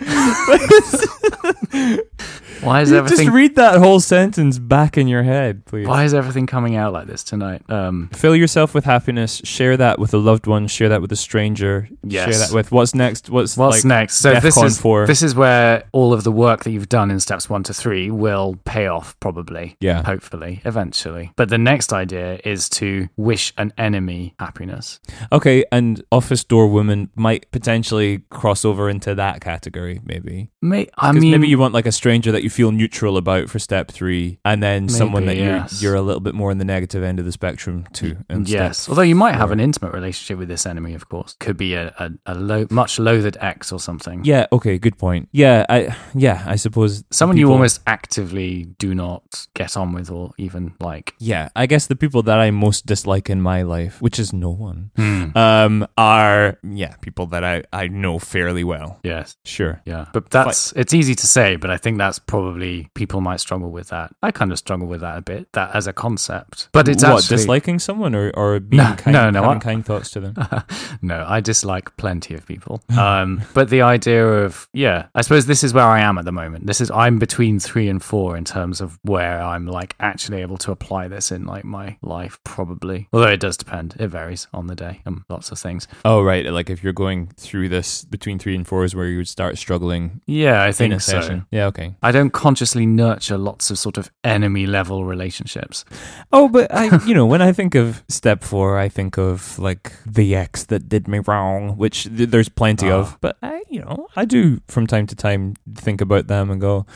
why 2.62 2.80
is 2.80 2.92
everything? 2.92 3.26
Just 3.26 3.34
read 3.34 3.56
that 3.56 3.78
whole 3.78 4.00
sentence 4.00 4.58
back 4.58 4.96
in 4.96 5.08
your 5.08 5.22
head, 5.22 5.64
please. 5.66 5.86
Why 5.86 6.04
is 6.04 6.14
everything 6.14 6.46
coming 6.46 6.76
out 6.76 6.92
like 6.92 7.06
this 7.06 7.22
tonight? 7.24 7.62
Um, 7.68 8.08
Fill 8.12 8.34
yourself 8.36 8.74
with 8.74 8.84
happiness. 8.84 9.40
Share 9.44 9.76
that 9.76 9.98
with 9.98 10.14
a 10.14 10.18
loved 10.18 10.46
one. 10.46 10.66
Share 10.68 10.88
that 10.88 11.00
with 11.00 11.12
a 11.12 11.16
stranger. 11.16 11.88
Yes. 12.02 12.24
Share 12.30 12.46
that 12.46 12.54
with 12.54 12.72
what's 12.72 12.94
next. 12.94 13.30
What's 13.30 13.56
what's 13.56 13.78
like, 13.78 13.84
next? 13.84 14.16
So 14.16 14.34
this 14.40 14.56
is 14.56 14.78
4. 14.80 15.06
this 15.06 15.22
is 15.22 15.34
where 15.34 15.84
all 15.92 16.12
of 16.12 16.24
the 16.24 16.32
work 16.32 16.64
that 16.64 16.70
you've 16.70 16.88
done 16.88 17.10
in 17.10 17.20
steps 17.20 17.48
one 17.50 17.62
to 17.64 17.74
three 17.74 18.10
will 18.10 18.56
pay 18.64 18.86
off, 18.86 19.18
probably. 19.20 19.76
Yeah. 19.80 20.02
Hopefully, 20.02 20.60
eventually. 20.64 21.32
But 21.36 21.48
the 21.48 21.58
next 21.58 21.92
idea 21.92 22.40
is 22.44 22.68
to 22.70 23.08
wish 23.16 23.52
an 23.58 23.72
enemy 23.78 24.34
happiness. 24.38 25.00
Okay, 25.32 25.64
and 25.72 26.02
office 26.10 26.44
door 26.44 26.68
woman 26.68 27.10
might 27.14 27.50
potentially 27.50 28.18
cross 28.30 28.64
over 28.64 28.88
into 28.88 29.14
that 29.14 29.40
category, 29.40 30.00
maybe. 30.04 30.50
May, 30.62 30.88
I 30.96 31.12
'Cause 31.12 31.20
mean, 31.20 31.33
maybe 31.40 31.48
you 31.48 31.58
want 31.58 31.74
like 31.74 31.86
a 31.86 31.92
stranger 31.92 32.32
that 32.32 32.42
you 32.42 32.50
feel 32.50 32.72
neutral 32.72 33.16
about 33.16 33.48
for 33.48 33.58
step 33.58 33.90
three, 33.90 34.38
and 34.44 34.62
then 34.62 34.88
someone 34.88 35.26
that 35.26 35.36
yes. 35.36 35.82
you're 35.82 35.92
you're 35.92 36.00
a 36.00 36.02
little 36.02 36.20
bit 36.20 36.34
more 36.34 36.50
in 36.50 36.58
the 36.58 36.64
negative 36.64 37.02
end 37.02 37.18
of 37.18 37.24
the 37.24 37.32
spectrum 37.32 37.86
step 37.94 38.16
Yes, 38.44 38.88
although 38.88 39.02
you 39.02 39.14
might 39.14 39.34
have 39.34 39.50
an 39.50 39.60
intimate 39.60 39.92
relationship 39.92 40.38
with 40.38 40.48
this 40.48 40.66
enemy, 40.66 40.94
of 40.94 41.08
course. 41.08 41.36
Could 41.40 41.56
be 41.56 41.74
a, 41.74 41.94
a, 41.98 42.10
a 42.26 42.34
low, 42.34 42.66
much 42.70 42.98
loathed 42.98 43.36
ex 43.40 43.72
or 43.72 43.80
something. 43.80 44.24
Yeah. 44.24 44.46
Okay. 44.52 44.78
Good 44.78 44.98
point. 44.98 45.28
Yeah. 45.32 45.66
I. 45.68 45.96
Yeah. 46.14 46.42
I 46.46 46.56
suppose 46.56 47.04
Someone 47.10 47.36
you 47.36 47.50
almost 47.50 47.80
actively 47.86 48.64
do 48.78 48.94
not 48.94 49.46
get 49.54 49.76
on 49.76 49.92
with 49.92 50.10
or 50.10 50.32
even 50.38 50.74
like. 50.80 51.14
Yeah. 51.18 51.48
I 51.56 51.66
guess 51.66 51.86
the 51.86 51.96
people 51.96 52.22
that 52.24 52.38
I 52.38 52.50
most 52.50 52.86
dislike 52.86 53.30
in 53.30 53.40
my 53.40 53.62
life, 53.62 54.00
which 54.00 54.18
is 54.18 54.32
no 54.32 54.50
one, 54.50 54.90
Hmm. 54.96 55.36
um, 55.36 55.86
are 55.96 56.58
yeah 56.62 56.96
people 57.00 57.26
that 57.28 57.44
I 57.44 57.64
I 57.72 57.88
know 57.88 58.18
fairly 58.18 58.64
well. 58.64 59.00
Yes. 59.02 59.36
Sure. 59.44 59.80
Yeah. 59.84 60.06
But 60.12 60.30
that's, 60.30 60.72
it's 60.72 60.94
easy 60.94 61.14
to 61.14 61.23
say, 61.24 61.56
but 61.56 61.70
I 61.70 61.76
think 61.76 61.98
that's 61.98 62.18
probably, 62.18 62.90
people 62.94 63.20
might 63.20 63.40
struggle 63.40 63.70
with 63.70 63.88
that. 63.88 64.14
I 64.22 64.30
kind 64.30 64.52
of 64.52 64.58
struggle 64.58 64.86
with 64.86 65.00
that 65.00 65.18
a 65.18 65.22
bit, 65.22 65.52
that 65.52 65.74
as 65.74 65.86
a 65.86 65.92
concept. 65.92 66.68
But 66.72 66.88
it's 66.88 67.02
what 67.02 67.18
actually. 67.22 67.36
disliking 67.36 67.78
someone 67.78 68.14
or 68.14 68.30
or 68.36 68.60
being 68.60 68.82
No, 68.82 68.94
kind, 68.96 69.12
no, 69.12 69.30
no, 69.30 69.42
having 69.42 69.56
I- 69.58 69.60
kind 69.60 69.84
thoughts 69.86 70.10
to 70.12 70.20
them. 70.20 70.34
no, 71.02 71.24
I 71.28 71.40
dislike 71.40 71.96
plenty 71.96 72.34
of 72.34 72.46
people. 72.46 72.82
Um, 72.96 73.42
but 73.54 73.70
the 73.70 73.82
idea 73.82 74.26
of, 74.26 74.68
yeah, 74.72 75.06
I 75.14 75.22
suppose 75.22 75.46
this 75.46 75.64
is 75.64 75.72
where 75.74 75.84
I 75.84 76.00
am 76.00 76.18
at 76.18 76.24
the 76.24 76.32
moment. 76.32 76.66
This 76.66 76.80
is, 76.80 76.90
I'm 76.90 77.18
between 77.18 77.58
three 77.58 77.88
and 77.88 78.02
four 78.02 78.36
in 78.36 78.44
terms 78.44 78.80
of 78.80 78.98
where 79.02 79.40
I'm 79.42 79.66
like 79.66 79.94
actually 80.00 80.40
able 80.42 80.56
to 80.58 80.72
apply 80.72 81.08
this 81.08 81.30
in 81.32 81.44
like 81.46 81.64
my 81.64 81.96
life, 82.02 82.38
probably. 82.44 83.08
Although 83.12 83.28
it 83.28 83.40
does 83.40 83.56
depend, 83.56 83.96
it 83.98 84.08
varies 84.08 84.46
on 84.52 84.66
the 84.66 84.74
day 84.74 85.00
and 85.04 85.22
lots 85.28 85.50
of 85.52 85.58
things. 85.58 85.86
Oh 86.04 86.22
right, 86.22 86.44
like 86.46 86.70
if 86.70 86.82
you're 86.82 86.92
going 86.92 87.28
through 87.36 87.68
this 87.68 88.04
between 88.04 88.38
three 88.38 88.54
and 88.54 88.66
four 88.66 88.84
is 88.84 88.94
where 88.94 89.06
you 89.06 89.18
would 89.18 89.28
start 89.28 89.58
struggling 89.58 90.20
Yeah, 90.26 90.62
I 90.62 90.68
in 90.68 90.72
think 90.72 90.92
so. 91.22 91.42
Yeah. 91.50 91.66
Okay. 91.66 91.94
I 92.02 92.12
don't 92.12 92.30
consciously 92.30 92.86
nurture 92.86 93.38
lots 93.38 93.70
of 93.70 93.78
sort 93.78 93.96
of 93.98 94.10
enemy 94.22 94.66
level 94.66 95.04
relationships. 95.04 95.84
Oh, 96.32 96.48
but 96.48 96.72
I, 96.74 97.04
you 97.06 97.14
know, 97.14 97.26
when 97.26 97.42
I 97.42 97.52
think 97.52 97.74
of 97.74 98.02
step 98.08 98.42
four, 98.44 98.78
I 98.78 98.88
think 98.88 99.18
of 99.18 99.58
like 99.58 99.92
the 100.06 100.34
ex 100.34 100.64
that 100.66 100.88
did 100.88 101.08
me 101.08 101.20
wrong, 101.26 101.76
which 101.76 102.04
th- 102.04 102.28
there's 102.30 102.48
plenty 102.48 102.90
Ah. 102.90 102.98
of. 103.00 103.18
But 103.20 103.36
I, 103.42 103.62
you 103.68 103.80
know, 103.80 104.08
I 104.16 104.24
do 104.24 104.60
from 104.68 104.86
time 104.86 105.06
to 105.08 105.16
time 105.16 105.54
think 105.74 106.00
about 106.00 106.26
them 106.26 106.50
and 106.50 106.60
go, 106.60 106.86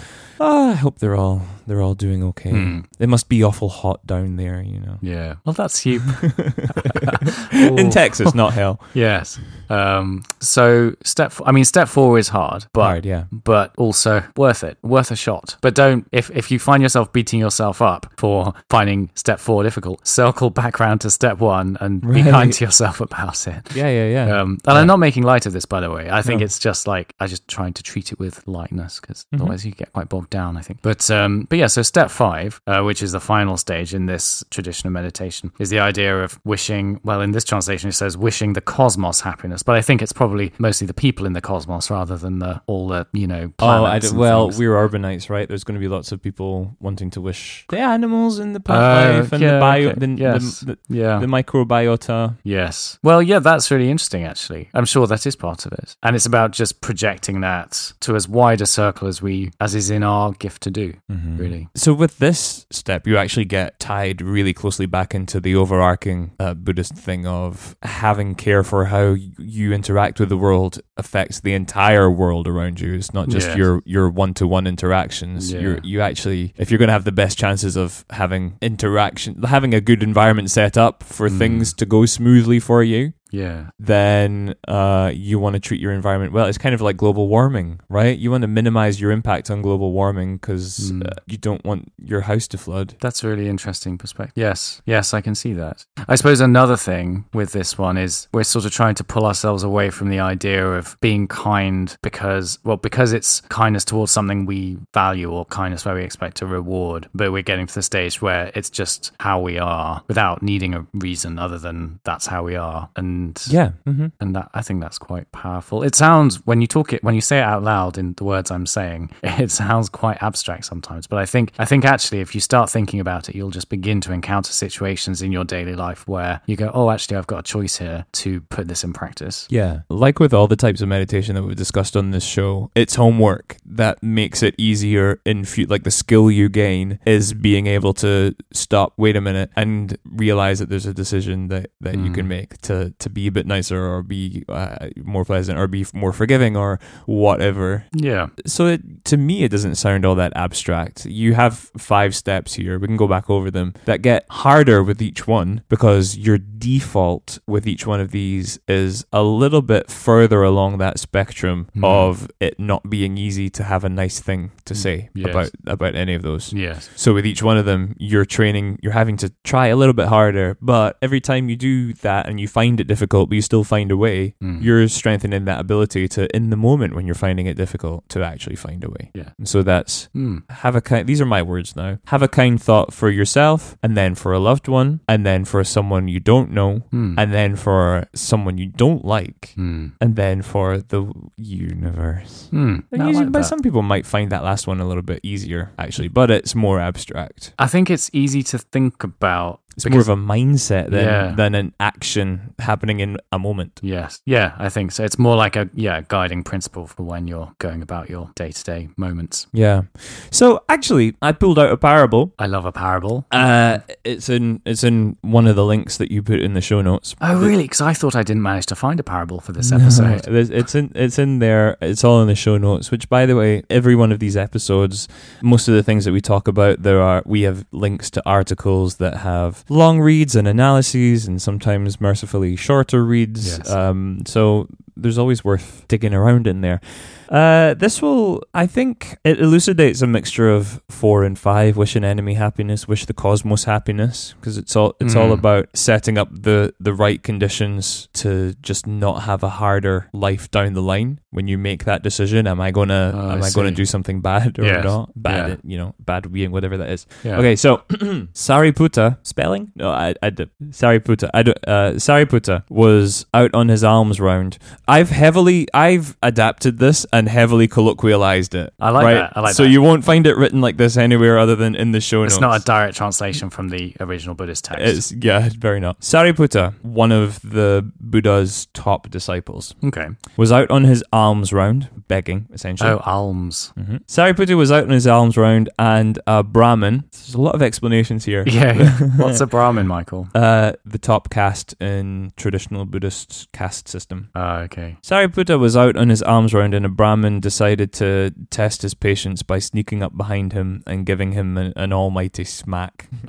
oh, 0.41 0.71
I 0.71 0.75
hope 0.75 0.99
they're 0.99 1.17
all 1.17 1.43
they're 1.67 1.83
all 1.83 1.95
doing 1.95 2.23
okay. 2.25 2.51
Hmm. 2.51 2.81
It 2.99 3.09
must 3.09 3.29
be 3.29 3.43
awful 3.45 3.69
hot 3.69 4.07
down 4.07 4.37
there, 4.37 4.63
you 4.63 4.81
know. 4.81 4.99
Yeah. 5.03 5.35
Well, 5.45 5.53
that's 5.53 5.85
you. 5.85 6.01
In 7.53 7.91
Texas, 8.01 8.35
not 8.35 8.53
hell. 8.55 8.81
Yes. 8.95 9.39
Um, 9.69 10.23
so 10.41 10.95
step, 11.05 11.27
f- 11.33 11.43
I 11.45 11.53
mean, 11.53 11.65
step 11.65 11.89
four 11.89 12.19
is 12.19 12.29
hard, 12.29 12.65
but 12.73 12.83
Hard, 12.85 13.05
yeah. 13.07 13.25
but 13.31 13.75
also 13.77 14.08
worth 14.37 14.65
it, 14.65 14.79
worth 14.83 15.11
a 15.11 15.17
shot. 15.17 15.57
But 15.61 15.75
don't 15.75 16.07
if 16.13 16.31
if 16.31 16.51
you 16.51 16.59
find 16.59 16.83
yourself 16.83 17.13
beating 17.13 17.41
yourself 17.41 17.81
up 17.83 18.13
for 18.17 18.55
finding 18.71 19.11
step 19.15 19.39
four 19.41 19.63
difficult, 19.63 20.07
circle 20.07 20.51
back 20.51 20.81
round 20.81 21.01
to 21.03 21.11
step 21.11 21.39
one 21.39 21.77
and 21.81 22.01
be 22.01 22.23
kind 22.23 22.53
to 22.53 22.65
yourself 22.65 23.01
about 23.01 23.47
it. 23.47 23.75
Yeah, 23.75 23.89
yeah, 23.89 24.09
yeah. 24.27 24.41
Um, 24.41 24.59
and 24.67 24.79
I'm 24.79 24.87
not 24.87 24.99
making 24.99 25.23
light 25.25 25.47
of 25.47 25.53
this, 25.53 25.65
by 25.67 25.81
the 25.81 25.91
way. 25.91 26.11
I 26.11 26.23
think 26.23 26.41
No. 26.41 26.45
it's 26.45 26.59
just 26.59 26.87
like 26.87 27.15
I 27.21 27.27
just 27.27 27.47
trying 27.49 27.73
to 27.75 27.83
treat 27.83 28.13
it 28.13 28.19
with 28.19 28.47
lightness 28.47 29.01
because 29.01 29.27
Mhm. 29.35 29.41
otherwise 29.41 29.65
you 29.67 29.73
get 29.73 29.93
quite 29.93 30.09
bogged 30.09 30.31
down. 30.31 30.57
I 30.57 30.63
think. 30.63 30.81
But 30.83 31.11
um, 31.11 31.47
but 31.49 31.59
yeah. 31.59 31.67
So 31.69 31.83
step 31.83 32.11
five, 32.11 32.61
uh, 32.67 32.83
which 32.83 33.03
is 33.03 33.13
the 33.13 33.21
final 33.21 33.57
stage 33.57 33.95
in 33.95 34.07
this 34.07 34.45
tradition 34.51 34.87
of 34.87 34.93
meditation, 34.93 35.53
is 35.59 35.71
the 35.71 35.81
idea 35.81 36.23
of 36.23 36.39
wishing. 36.45 37.01
Well, 37.05 37.21
in 37.21 37.33
this 37.33 37.45
translation, 37.45 37.89
it 37.89 37.93
says 37.95 38.17
wishing 38.17 38.53
the 38.55 38.61
cosmos 38.61 39.21
happiness, 39.21 39.63
but 39.63 39.75
I 39.77 39.83
think 39.83 40.03
it's 40.03 40.13
probably 40.13 40.53
mostly 40.59 40.87
the 40.87 40.95
people 40.95 41.27
in 41.27 41.33
the 41.33 41.41
cosmos 41.41 41.91
rather 41.91 42.17
than 42.17 42.39
the 42.39 42.61
all 42.67 42.89
the 42.89 43.07
you 43.13 43.27
know. 43.27 43.53
Oh, 43.59 43.85
I 43.85 43.98
well, 44.07 44.47
things. 44.49 44.59
we're 44.59 44.75
urbanites, 44.75 45.29
right? 45.31 45.49
There's 45.49 45.65
going 45.65 45.75
to 45.75 45.81
be 45.81 45.89
lots 45.89 46.13
of 46.13 46.21
people 46.23 46.77
wanting 46.81 47.11
to 47.11 47.21
wish 47.21 47.65
the 47.69 47.79
animals 47.79 48.39
and 48.39 48.55
the 48.55 48.61
plant 48.61 48.83
Uh, 48.83 49.19
life 49.21 49.33
and 49.33 49.43
yeah, 49.43 49.53
the 49.55 49.61
bio, 49.61 49.89
okay. 49.89 49.99
the, 50.01 50.09
Yes. 50.19 50.61
the, 50.61 50.67
the, 50.89 50.97
yeah. 50.97 51.19
the 51.19 51.27
microbiota. 51.27 52.37
Yes. 52.43 52.99
Well, 53.03 53.23
yeah, 53.23 53.39
that's 53.39 53.71
really 53.71 53.91
interesting, 53.91 54.25
actually. 54.25 54.69
I'm 54.75 54.85
sure 54.85 55.07
that 55.07 55.27
is 55.27 55.37
part 55.37 55.67
of 55.67 55.73
it. 55.73 55.97
And 56.03 56.17
it's 56.17 56.27
about 56.27 56.53
just 56.53 56.81
projecting 56.81 57.41
that 57.43 57.93
to 58.01 58.17
as 58.17 58.29
wide 58.29 58.61
a 58.61 58.67
circle 58.67 59.09
as 59.09 59.21
we, 59.23 59.51
as 59.61 59.75
is 59.75 59.91
in 59.91 60.03
our 60.03 60.33
gift 60.33 60.63
to 60.63 60.71
do, 60.71 60.95
really. 61.09 61.69
So 61.75 61.93
with 61.93 62.19
this 62.19 62.67
step, 62.71 63.07
you 63.07 63.17
actually 63.17 63.45
get 63.45 63.79
tied 63.79 64.21
really 64.23 64.53
closely 64.53 64.87
back 64.87 65.15
into 65.15 65.41
the 65.41 65.55
overarching 65.55 66.33
uh, 66.39 66.55
Buddhist 66.55 66.95
thing 66.95 67.27
of 67.27 67.77
having 67.83 68.35
care 68.35 68.63
for 68.65 68.87
how 68.87 69.15
you 69.39 69.73
interact 69.73 70.21
with 70.21 70.29
the 70.29 70.37
world 70.37 70.81
affects 70.97 71.41
the 71.41 71.53
entire 71.55 72.11
world 72.11 72.47
around 72.49 72.81
you. 72.81 72.95
It's 72.95 73.15
not 73.15 73.29
just 73.29 73.49
Yes. 73.49 73.57
your 73.57 73.83
your 73.89 74.11
one 74.11 74.35
to 74.35 74.47
one 74.47 74.67
interactions. 74.67 75.51
Yeah. 75.53 75.61
You're 75.61 75.79
you 75.83 76.01
actually, 76.03 76.53
if 76.59 76.71
you're 76.71 76.79
going 76.79 76.89
to 76.89 76.93
have 76.93 77.05
the 77.05 77.13
best 77.13 77.39
chances 77.39 77.75
of 77.77 78.05
having 78.11 78.59
interaction, 78.61 79.43
having 79.43 79.73
a 79.75 79.81
good 79.81 80.03
environment 80.03 80.51
set 80.51 80.77
up 80.77 81.03
for 81.03 81.29
Mm. 81.29 81.39
things 81.39 81.73
to 81.75 81.87
go 81.87 82.05
smoothly 82.07 82.61
for 82.61 82.83
you, 82.83 83.13
Yeah. 83.31 83.71
then 83.79 84.55
uh, 84.67 85.11
you 85.15 85.39
want 85.39 85.55
to 85.55 85.61
treat 85.61 85.81
your 85.81 85.93
environment 85.93 86.33
well. 86.33 86.47
It's 86.47 86.59
kind 86.59 86.75
of 86.75 86.81
like 86.81 86.97
global 86.97 87.29
warming, 87.29 87.81
right? 87.89 88.17
You 88.19 88.31
want 88.31 88.43
to 88.43 88.49
minimize 88.49 89.01
your 89.01 89.11
impact 89.11 89.51
on 89.51 89.63
global 89.63 89.93
warming 89.93 90.37
because 90.37 90.93
Mm. 90.93 91.07
uh, 91.07 91.11
you 91.27 91.37
don't 91.39 91.65
want 91.65 91.93
your 92.03 92.23
house 92.23 92.47
to 92.49 92.59
flood. 92.59 92.95
That's 93.01 93.23
a 93.25 93.29
really 93.29 93.49
interesting 93.49 93.99
perspective. 93.99 94.35
Yes. 94.37 94.81
Yes, 94.87 95.13
I 95.15 95.21
can 95.21 95.35
see 95.35 95.53
that. 95.55 95.85
I 96.09 96.15
suppose 96.17 96.41
another 96.41 96.77
thing 96.77 97.25
with 97.35 97.53
this 97.53 97.77
one 97.79 97.97
is 97.99 98.29
we're 98.33 98.45
sort 98.45 98.65
of 98.65 98.73
trying 98.73 98.95
to 98.97 99.05
pull 99.05 99.27
ourselves 99.27 99.63
away 99.63 99.91
from 99.91 100.09
the 100.09 100.21
idea 100.21 100.67
of 100.67 100.97
being 101.01 101.29
kind 101.29 101.97
because, 102.03 102.59
well, 102.65 102.77
because 102.77 103.13
it's 103.13 103.41
kindness 103.43 103.85
towards 103.85 104.13
something 104.13 104.47
we 104.47 104.79
value 104.95 105.31
or 105.31 105.45
kindness 105.47 105.85
where 105.85 105.95
we 105.95 106.03
expect 106.03 106.43
a 106.43 106.47
reward. 106.47 107.09
But 107.15 107.33
we're 107.33 107.43
getting 107.43 107.67
to 107.67 107.75
the 107.75 107.83
stage 107.83 108.21
where 108.23 108.51
it's 108.55 108.71
just 108.71 109.13
how 109.21 109.41
we 109.41 109.59
are 109.59 110.03
without 110.09 110.43
needing 110.43 110.75
a 110.75 110.87
reason 110.95 111.39
other 111.39 111.59
than 111.59 112.01
that's 112.05 112.27
how 112.27 112.43
we 112.45 112.57
are. 112.57 112.89
And 112.97 113.18
Yeah. 113.49 113.71
Mm-hmm. 113.87 114.07
and 114.21 114.35
that 114.37 114.51
I 114.55 114.63
think 114.63 114.81
that's 114.81 114.99
quite 114.99 115.31
powerful. 115.33 115.83
It 115.83 115.95
sounds 115.95 116.37
when 116.47 116.61
you 116.61 116.67
talk 116.67 116.93
it 116.93 117.03
when 117.05 117.15
you 117.15 117.21
say 117.21 117.39
it 117.39 117.43
out 117.43 117.63
loud 117.63 117.99
in 117.99 118.15
the 118.15 118.25
words 118.25 118.51
I'm 118.51 118.67
saying, 118.67 119.11
it 119.23 119.51
sounds 119.51 119.89
quite 119.89 120.23
abstract 120.23 120.65
sometimes. 120.65 121.07
But 121.07 121.19
I 121.19 121.27
think 121.27 121.53
I 121.59 121.65
think 121.65 121.85
actually 121.85 122.21
if 122.21 122.35
you 122.35 122.41
start 122.41 122.71
thinking 122.71 123.01
about 123.01 123.29
it, 123.29 123.35
you'll 123.37 123.51
just 123.51 123.69
begin 123.69 124.01
to 124.03 124.13
encounter 124.13 124.53
situations 124.53 125.23
in 125.23 125.33
your 125.33 125.45
daily 125.45 125.75
life 125.75 126.07
where 126.09 126.41
you 126.47 126.57
go, 126.57 126.71
"Oh, 126.75 126.91
actually, 126.91 127.17
I've 127.17 127.27
got 127.27 127.41
a 127.41 127.43
choice 127.43 127.77
here 127.79 128.05
to 128.13 128.41
put 128.43 128.69
this 128.69 128.85
in 128.85 128.93
practice." 128.93 129.47
Yeah. 129.51 129.81
Like 129.89 130.19
with 130.21 130.33
all 130.35 130.47
the 130.49 130.57
types 130.57 130.81
of 130.81 130.89
meditation 130.89 131.35
that 131.35 131.43
we've 131.43 131.57
discussed 131.57 131.97
on 131.97 132.11
this 132.11 132.25
show, 132.25 132.71
it's 132.75 132.95
homework 132.97 133.57
that 133.67 134.03
makes 134.03 134.43
it 134.43 134.55
easier 134.59 135.21
in 135.25 135.45
fu- 135.45 135.65
like 135.67 135.85
the 135.85 135.91
skill 135.91 136.31
you 136.31 136.49
gain 136.49 136.99
is 137.07 137.33
being 137.35 137.67
able 137.67 137.95
to 137.95 138.35
stop, 138.53 138.93
wait 138.97 139.17
a 139.17 139.21
minute, 139.21 139.51
and 139.57 139.97
realize 140.05 140.59
that 140.59 140.69
there's 140.69 140.87
a 140.87 140.95
decision 140.95 141.49
that, 141.49 141.71
that 141.81 141.95
you 141.95 142.11
Mm. 142.11 142.15
can 142.15 142.29
make 142.29 142.59
to, 142.63 142.95
to 142.99 143.08
be 143.09 143.27
a 143.27 143.33
bit 143.33 143.47
nicer 143.47 143.85
or 143.87 144.03
be 144.03 144.45
uh, 144.49 144.89
more 145.05 145.25
pleasant 145.25 145.59
or 145.59 145.67
be 145.67 145.85
more 145.93 146.13
forgiving 146.13 146.57
or 146.57 146.79
whatever. 147.07 147.85
Yeah. 147.93 148.29
So 148.47 148.67
it, 148.67 149.05
to 149.07 149.17
me, 149.17 149.45
it 149.45 149.51
doesn't 149.51 149.77
sound 149.77 150.05
all 150.05 150.15
that 150.17 150.33
abstract. 150.37 151.07
You 151.07 151.35
have 151.35 151.59
five 151.77 152.15
steps 152.15 152.55
here. 152.55 152.79
We 152.79 152.87
can 152.87 152.97
go 152.97 153.09
back 153.09 153.29
over 153.31 153.51
them 153.51 153.75
that 153.87 154.03
get 154.03 154.25
harder 154.31 154.83
with 154.83 155.01
each 155.03 155.27
one 155.27 155.63
because 155.69 156.17
your 156.17 156.39
default 156.39 157.39
with 157.47 157.67
each 157.67 157.87
one 157.87 158.01
of 158.01 158.11
these 158.11 158.59
is 158.69 159.05
a 159.13 159.23
little 159.23 159.63
bit 159.63 159.91
further 159.91 160.43
along 160.43 160.79
that 160.79 160.99
spectrum 160.99 161.67
Hmm. 161.75 161.85
of 161.85 162.31
it 162.41 162.59
not 162.59 162.89
being 162.91 163.17
easy 163.19 163.49
to 163.51 163.63
have 163.65 163.85
a 163.85 163.89
nice 163.89 164.21
thing 164.21 164.51
to 164.65 164.75
say 164.75 165.09
Yes. 165.15 165.29
about 165.31 165.51
about 165.67 165.95
any 165.95 166.15
of 166.15 166.23
those. 166.23 166.53
Yes. 166.53 166.89
So 166.97 167.15
with 167.15 167.27
each 167.27 167.43
one 167.43 167.57
of 167.59 167.65
them, 167.67 167.95
you're 167.99 168.25
training, 168.25 168.79
you're 168.83 168.93
having 168.93 169.17
to 169.19 169.33
try 169.45 169.67
a 169.69 169.77
little 169.77 169.93
bit 169.95 170.09
harder, 170.09 170.57
but 170.61 170.97
every 171.03 171.21
time 171.21 171.49
you 171.49 171.57
do 171.57 171.93
that 172.07 172.29
and 172.29 172.39
you 172.41 172.49
find 172.49 172.81
it 172.81 172.87
difficult, 172.87 172.98
but 173.07 173.33
you 173.33 173.43
still 173.43 173.65
find 173.65 173.91
a 173.91 173.97
way, 173.97 174.35
Mm. 174.43 174.63
you're 174.63 174.89
strengthening 174.89 175.45
that 175.45 175.61
ability 175.61 176.09
to, 176.09 176.35
in 176.35 176.51
the 176.51 176.57
moment 176.57 176.95
when 176.95 177.07
you're 177.07 177.15
finding 177.15 177.47
it 177.47 177.57
difficult, 177.57 178.09
to 178.11 178.25
actually 178.25 178.57
find 178.57 178.83
a 178.85 178.89
way. 178.91 179.11
Yeah. 179.15 179.31
And 179.39 179.49
so 179.49 179.63
that's 179.63 180.09
Mm. 180.17 180.43
have 180.51 180.75
a 180.77 180.81
kind. 180.81 181.07
These 181.07 181.21
are 181.21 181.27
my 181.27 181.43
words 181.43 181.77
now. 181.77 181.99
Have 182.07 182.23
a 182.23 182.29
kind 182.29 182.61
thought 182.61 182.93
for 182.93 183.11
yourself, 183.11 183.77
and 183.83 183.97
then 183.97 184.15
for 184.15 184.33
a 184.33 184.39
loved 184.39 184.69
one, 184.69 185.01
and 185.09 185.25
then 185.27 185.45
for 185.45 185.63
someone 185.65 186.09
you 186.09 186.21
don't 186.21 186.51
know, 186.51 186.83
Mm. 186.93 187.15
and 187.19 187.33
then 187.33 187.57
for 187.57 188.07
someone 188.15 188.59
you 188.59 188.67
don't 188.67 189.05
like, 189.05 189.55
Mm. 189.57 189.93
and 190.01 190.17
then 190.17 190.43
for 190.43 190.79
the 190.79 191.13
universe. 191.37 192.49
Mm. 192.53 192.85
And 192.93 193.03
usually- 193.07 193.25
like 193.27 193.33
but 193.33 193.43
some 193.45 193.61
people 193.61 193.83
might 193.83 194.07
find 194.07 194.31
that 194.33 194.43
last 194.45 194.67
one 194.67 194.81
a 194.81 194.87
little 194.87 195.03
bit 195.03 195.21
easier, 195.23 195.71
actually, 195.79 196.09
but 196.09 196.31
it's 196.31 196.55
more 196.55 196.81
abstract. 196.81 197.53
I 197.59 197.67
think 197.67 197.91
it's 197.91 198.11
easy 198.13 198.43
to 198.45 198.59
think 198.59 199.03
about. 199.05 199.61
It's 199.79 199.85
because- 199.85 200.09
more 200.09 200.15
of 200.15 200.21
a 200.21 200.23
mindset 200.23 200.91
than 200.91 201.05
Yeah. 201.05 201.35
than 201.37 201.55
an 201.55 201.73
action 201.79 202.55
happening 202.59 202.99
in 203.01 203.17
a 203.33 203.39
moment. 203.39 203.79
Yes. 203.83 204.21
Yeah, 204.27 204.53
I 204.59 204.69
think 204.69 204.91
so. 204.93 205.05
It's 205.05 205.19
more 205.19 205.37
like 205.37 205.55
a 205.57 205.69
yeah 205.75 206.03
guiding 206.09 206.43
principle 206.43 206.87
for 206.89 207.05
when 207.05 207.29
you're 207.29 207.53
going 207.59 207.81
about 207.83 208.11
your 208.11 208.31
day 208.35 208.51
to 208.51 208.65
day 208.65 208.89
moments. 208.97 209.47
Yeah. 209.53 209.83
So 210.31 210.63
actually, 210.69 211.15
I 211.23 211.33
pulled 211.33 211.59
out 211.59 211.71
a 211.71 211.77
parable. 211.77 212.35
I 212.39 212.47
love 212.47 212.65
a 212.65 212.73
parable. 212.73 213.27
Uh, 213.31 213.79
it's 214.05 214.29
in 214.29 214.61
it's 214.67 214.83
in 214.85 215.17
one 215.23 215.47
of 215.47 215.57
the 215.57 215.65
links 215.65 215.97
that 215.99 216.11
you 216.11 216.23
put 216.23 216.41
in 216.41 216.55
the 216.55 216.61
show 216.61 216.81
notes. 216.83 217.15
Oh, 217.21 217.39
really? 217.41 217.65
Because 217.65 217.81
I 217.81 217.93
thought 217.95 218.17
I 218.17 218.23
didn't 218.23 218.43
manage 218.43 218.67
to 218.67 218.75
find 218.75 218.99
a 219.01 219.05
parable 219.05 219.41
for 219.41 219.53
this 219.53 219.71
episode. 219.79 220.25
There's- 220.25 220.51
it's 220.51 220.75
in 220.75 220.91
it's 220.95 221.19
in 221.19 221.39
there. 221.39 221.77
It's 221.81 222.05
all 222.05 222.21
in 222.23 222.29
the 222.29 222.35
show 222.35 222.59
notes. 222.59 222.91
Which, 222.91 223.09
by 223.09 223.27
the 223.27 223.37
way, 223.37 223.63
every 223.71 223.95
one 223.95 224.13
of 224.13 224.19
these 224.19 224.37
episodes, 224.37 225.07
most 225.43 225.69
of 225.69 225.75
the 225.75 225.83
things 225.83 226.05
that 226.05 226.13
we 226.13 226.21
talk 226.21 226.49
about, 226.49 226.83
there 226.83 227.01
are 227.01 227.23
we 227.27 227.43
have 227.43 227.65
links 227.73 228.11
to 228.11 228.23
articles 228.27 228.97
that 228.97 229.19
have 229.19 229.65
long 229.69 230.01
reads 230.01 230.37
and 230.37 230.49
analyses, 230.49 231.27
and 231.27 231.41
sometimes 231.41 232.01
mercifully 232.01 232.57
shorter 232.57 233.05
reads. 233.05 233.59
Yes. 233.59 233.71
Um, 233.71 234.23
so 234.27 234.69
there's 234.97 235.19
always 235.19 235.45
worth 235.45 235.85
digging 235.89 236.15
around 236.15 236.47
in 236.47 236.61
there. 236.61 236.81
Uh, 237.29 237.75
this 237.75 238.01
will, 238.03 238.43
I 238.55 238.67
think, 238.67 239.17
it 239.25 239.39
elucidates 239.41 240.03
a 240.03 240.07
mixture 240.07 240.49
of 240.51 240.81
four 240.89 241.25
and 241.25 241.39
five: 241.39 241.77
wish 241.77 241.95
an 241.97 242.05
enemy 242.05 242.35
happiness, 242.35 242.89
wish 242.89 243.07
the 243.07 243.13
cosmos 243.15 243.65
happiness, 243.65 244.35
because 244.41 244.57
it's 244.59 244.75
all 244.77 244.95
it's 245.01 245.15
all 245.15 245.29
Mm. 245.29 245.39
about 245.39 245.69
setting 245.75 246.17
up 246.19 246.29
the 246.33 246.73
the 246.81 246.93
right 246.95 247.23
conditions 247.23 248.09
to 248.15 248.55
just 248.63 248.87
not 248.87 249.23
have 249.23 249.43
a 249.43 249.49
harder 249.51 250.09
life 250.13 250.51
down 250.51 250.73
the 250.73 250.83
line 250.83 251.21
when 251.31 251.49
you 251.49 251.59
make 251.59 251.85
that 251.85 252.03
decision. 252.03 252.47
Am 252.47 252.61
I 252.61 252.71
gonna 252.71 253.13
Oh, 253.15 253.31
am 253.33 253.43
I, 253.43 253.51
gonna 253.51 253.71
do 253.71 253.85
something 253.85 254.21
bad 254.21 254.59
or 254.59 254.65
Yes. 254.65 254.85
not? 254.85 255.11
Bad, 255.15 255.49
Yeah. 255.51 255.57
you 255.65 255.79
know, 255.79 255.95
bad 256.01 256.33
being 256.33 256.51
whatever 256.51 256.77
that 256.79 256.89
is. 256.91 257.07
Yeah. 257.25 257.39
Okay, 257.39 257.57
so 257.57 257.83
Sariputta 258.35 259.19
spelling? 259.23 259.73
No, 259.77 259.91
I 259.91 260.15
I 260.23 260.31
did 260.31 260.51
Sariputta. 260.71 261.31
I 261.35 261.43
do, 261.43 261.53
uh, 261.67 261.93
Sariputta 261.97 262.63
was 262.71 263.27
out 263.35 263.53
on 263.55 263.69
his 263.69 263.85
alms 263.85 264.21
round. 264.21 264.59
I've 264.87 265.11
heavily 265.11 265.67
I've 265.75 266.17
adapted 266.23 266.79
this 266.79 267.07
and 267.19 267.29
heavily 267.29 267.67
colloquialized 267.67 268.55
it. 268.55 268.73
I 268.79 268.91
like 268.91 269.05
right? 269.05 269.15
that. 269.15 269.33
I 269.37 269.41
like 269.41 269.55
so 269.55 269.65
that. 269.65 269.71
you 269.71 269.83
won't 269.83 270.05
find 270.05 270.27
it 270.27 270.37
written 270.37 270.61
like 270.61 270.77
this 270.77 270.97
anywhere 270.97 271.39
other 271.39 271.57
than 271.57 271.75
in 271.75 271.91
the 271.91 272.01
show 272.01 272.23
notes. 272.23 272.35
It's 272.35 272.41
not 272.41 272.61
a 272.61 272.65
direct 272.65 272.97
translation 272.97 273.51
from 273.51 273.71
the 273.71 273.95
original 274.01 274.35
Buddhist 274.35 274.65
text. 274.65 274.85
It's 274.85 275.13
yeah, 275.13 275.49
very 275.59 275.81
not. 275.81 276.01
Sariputta, 276.01 276.75
one 276.83 277.11
of 277.11 277.41
the 277.43 277.91
Buddha's 278.01 278.67
top 278.73 279.11
disciples, 279.11 279.75
okay. 279.85 280.09
was 280.37 280.53
out 280.53 280.71
on 280.71 280.85
his 280.85 281.03
alms 281.13 281.53
round, 281.53 281.89
begging 282.07 282.47
essentially. 282.53 282.91
Oh, 282.91 283.03
alms. 283.05 283.73
hmm 283.75 283.97
Sariputta 284.07 284.57
was 284.57 284.71
out 284.71 284.85
on 284.85 284.91
his 284.91 285.07
alms 285.07 285.37
round, 285.37 285.71
and 285.79 286.19
a 286.27 286.43
Brahmin. 286.43 287.05
There's 287.11 287.35
a 287.35 287.41
lot 287.41 287.57
of 287.57 287.63
explanations 287.63 288.25
here. 288.25 288.45
Yeah. 288.47 288.91
What's 289.17 289.41
a 289.41 289.47
Brahmin, 289.47 289.89
Michael? 289.89 290.29
Uh, 290.35 290.73
the 290.85 290.99
top 290.99 291.31
caste 291.31 291.75
in 291.81 292.33
traditional 292.37 292.85
Buddhist 292.85 293.49
caste 293.53 293.89
system. 293.89 294.31
Oh, 294.35 294.59
okay. 294.59 294.97
Sariputta 295.03 295.59
was 295.59 295.77
out 295.77 295.97
on 295.97 296.11
his 296.11 296.23
alms 296.23 296.55
round, 296.55 296.75
and 296.75 296.87
a 296.87 296.89
Brahmin 296.89 297.08
decided 297.41 297.93
to 297.95 298.33
test 298.51 298.83
his 298.83 298.95
patience 298.95 299.43
by 299.43 299.59
sneaking 299.59 300.03
up 300.03 300.17
behind 300.17 300.53
him 300.53 300.83
and 300.87 301.05
giving 301.07 301.33
him 301.33 301.57
an, 301.57 301.73
an 301.77 301.93
almighty 301.93 302.45
smack. 302.45 303.09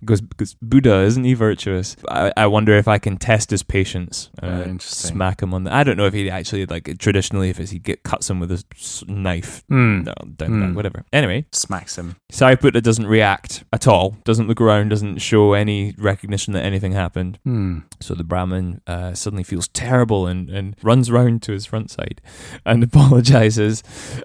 Because 0.00 0.20
because 0.20 0.54
Buddha 0.60 1.00
isn't 1.02 1.24
he 1.24 1.34
virtuous? 1.34 1.96
I, 2.08 2.32
I 2.36 2.46
wonder 2.46 2.76
if 2.76 2.88
I 2.88 2.98
can 2.98 3.16
test 3.16 3.50
his 3.50 3.62
patience. 3.62 4.30
Uh, 4.42 4.74
smack 4.78 5.42
him 5.42 5.54
on 5.54 5.64
the. 5.64 5.72
I 5.74 5.84
don't 5.84 5.96
know 5.96 6.06
if 6.06 6.14
he 6.14 6.28
actually 6.30 6.66
like 6.66 6.98
traditionally 6.98 7.50
if 7.50 7.58
he 7.58 7.78
get 7.78 8.02
cuts 8.02 8.28
him 8.30 8.40
with 8.40 8.50
a 8.50 8.64
s- 8.74 9.04
knife. 9.06 9.62
Hmm. 9.68 10.02
No, 10.02 10.14
down 10.36 10.60
back, 10.60 10.68
Hmm. 10.70 10.74
whatever. 10.74 11.04
Anyway, 11.12 11.46
Smacks 11.52 11.96
him. 11.96 12.16
Sariputta 12.32 12.82
doesn't 12.82 13.06
react 13.06 13.64
at 13.72 13.86
all. 13.86 14.16
Doesn't 14.24 14.48
look 14.48 14.60
around. 14.60 14.88
Doesn't 14.88 15.18
show 15.18 15.52
any 15.52 15.94
recognition 15.98 16.52
that 16.54 16.64
anything 16.64 16.92
happened. 16.92 17.38
Hmm. 17.44 17.80
So 18.00 18.14
the 18.14 18.24
Brahmin 18.24 18.80
uh, 18.86 19.14
suddenly 19.14 19.44
feels 19.44 19.68
terrible 19.68 20.26
and, 20.26 20.50
and 20.50 20.76
runs 20.82 21.10
round 21.10 21.42
to 21.42 21.52
his 21.52 21.66
front 21.66 21.90
side 21.90 22.11
and 22.66 22.82
apologizes 22.88 23.82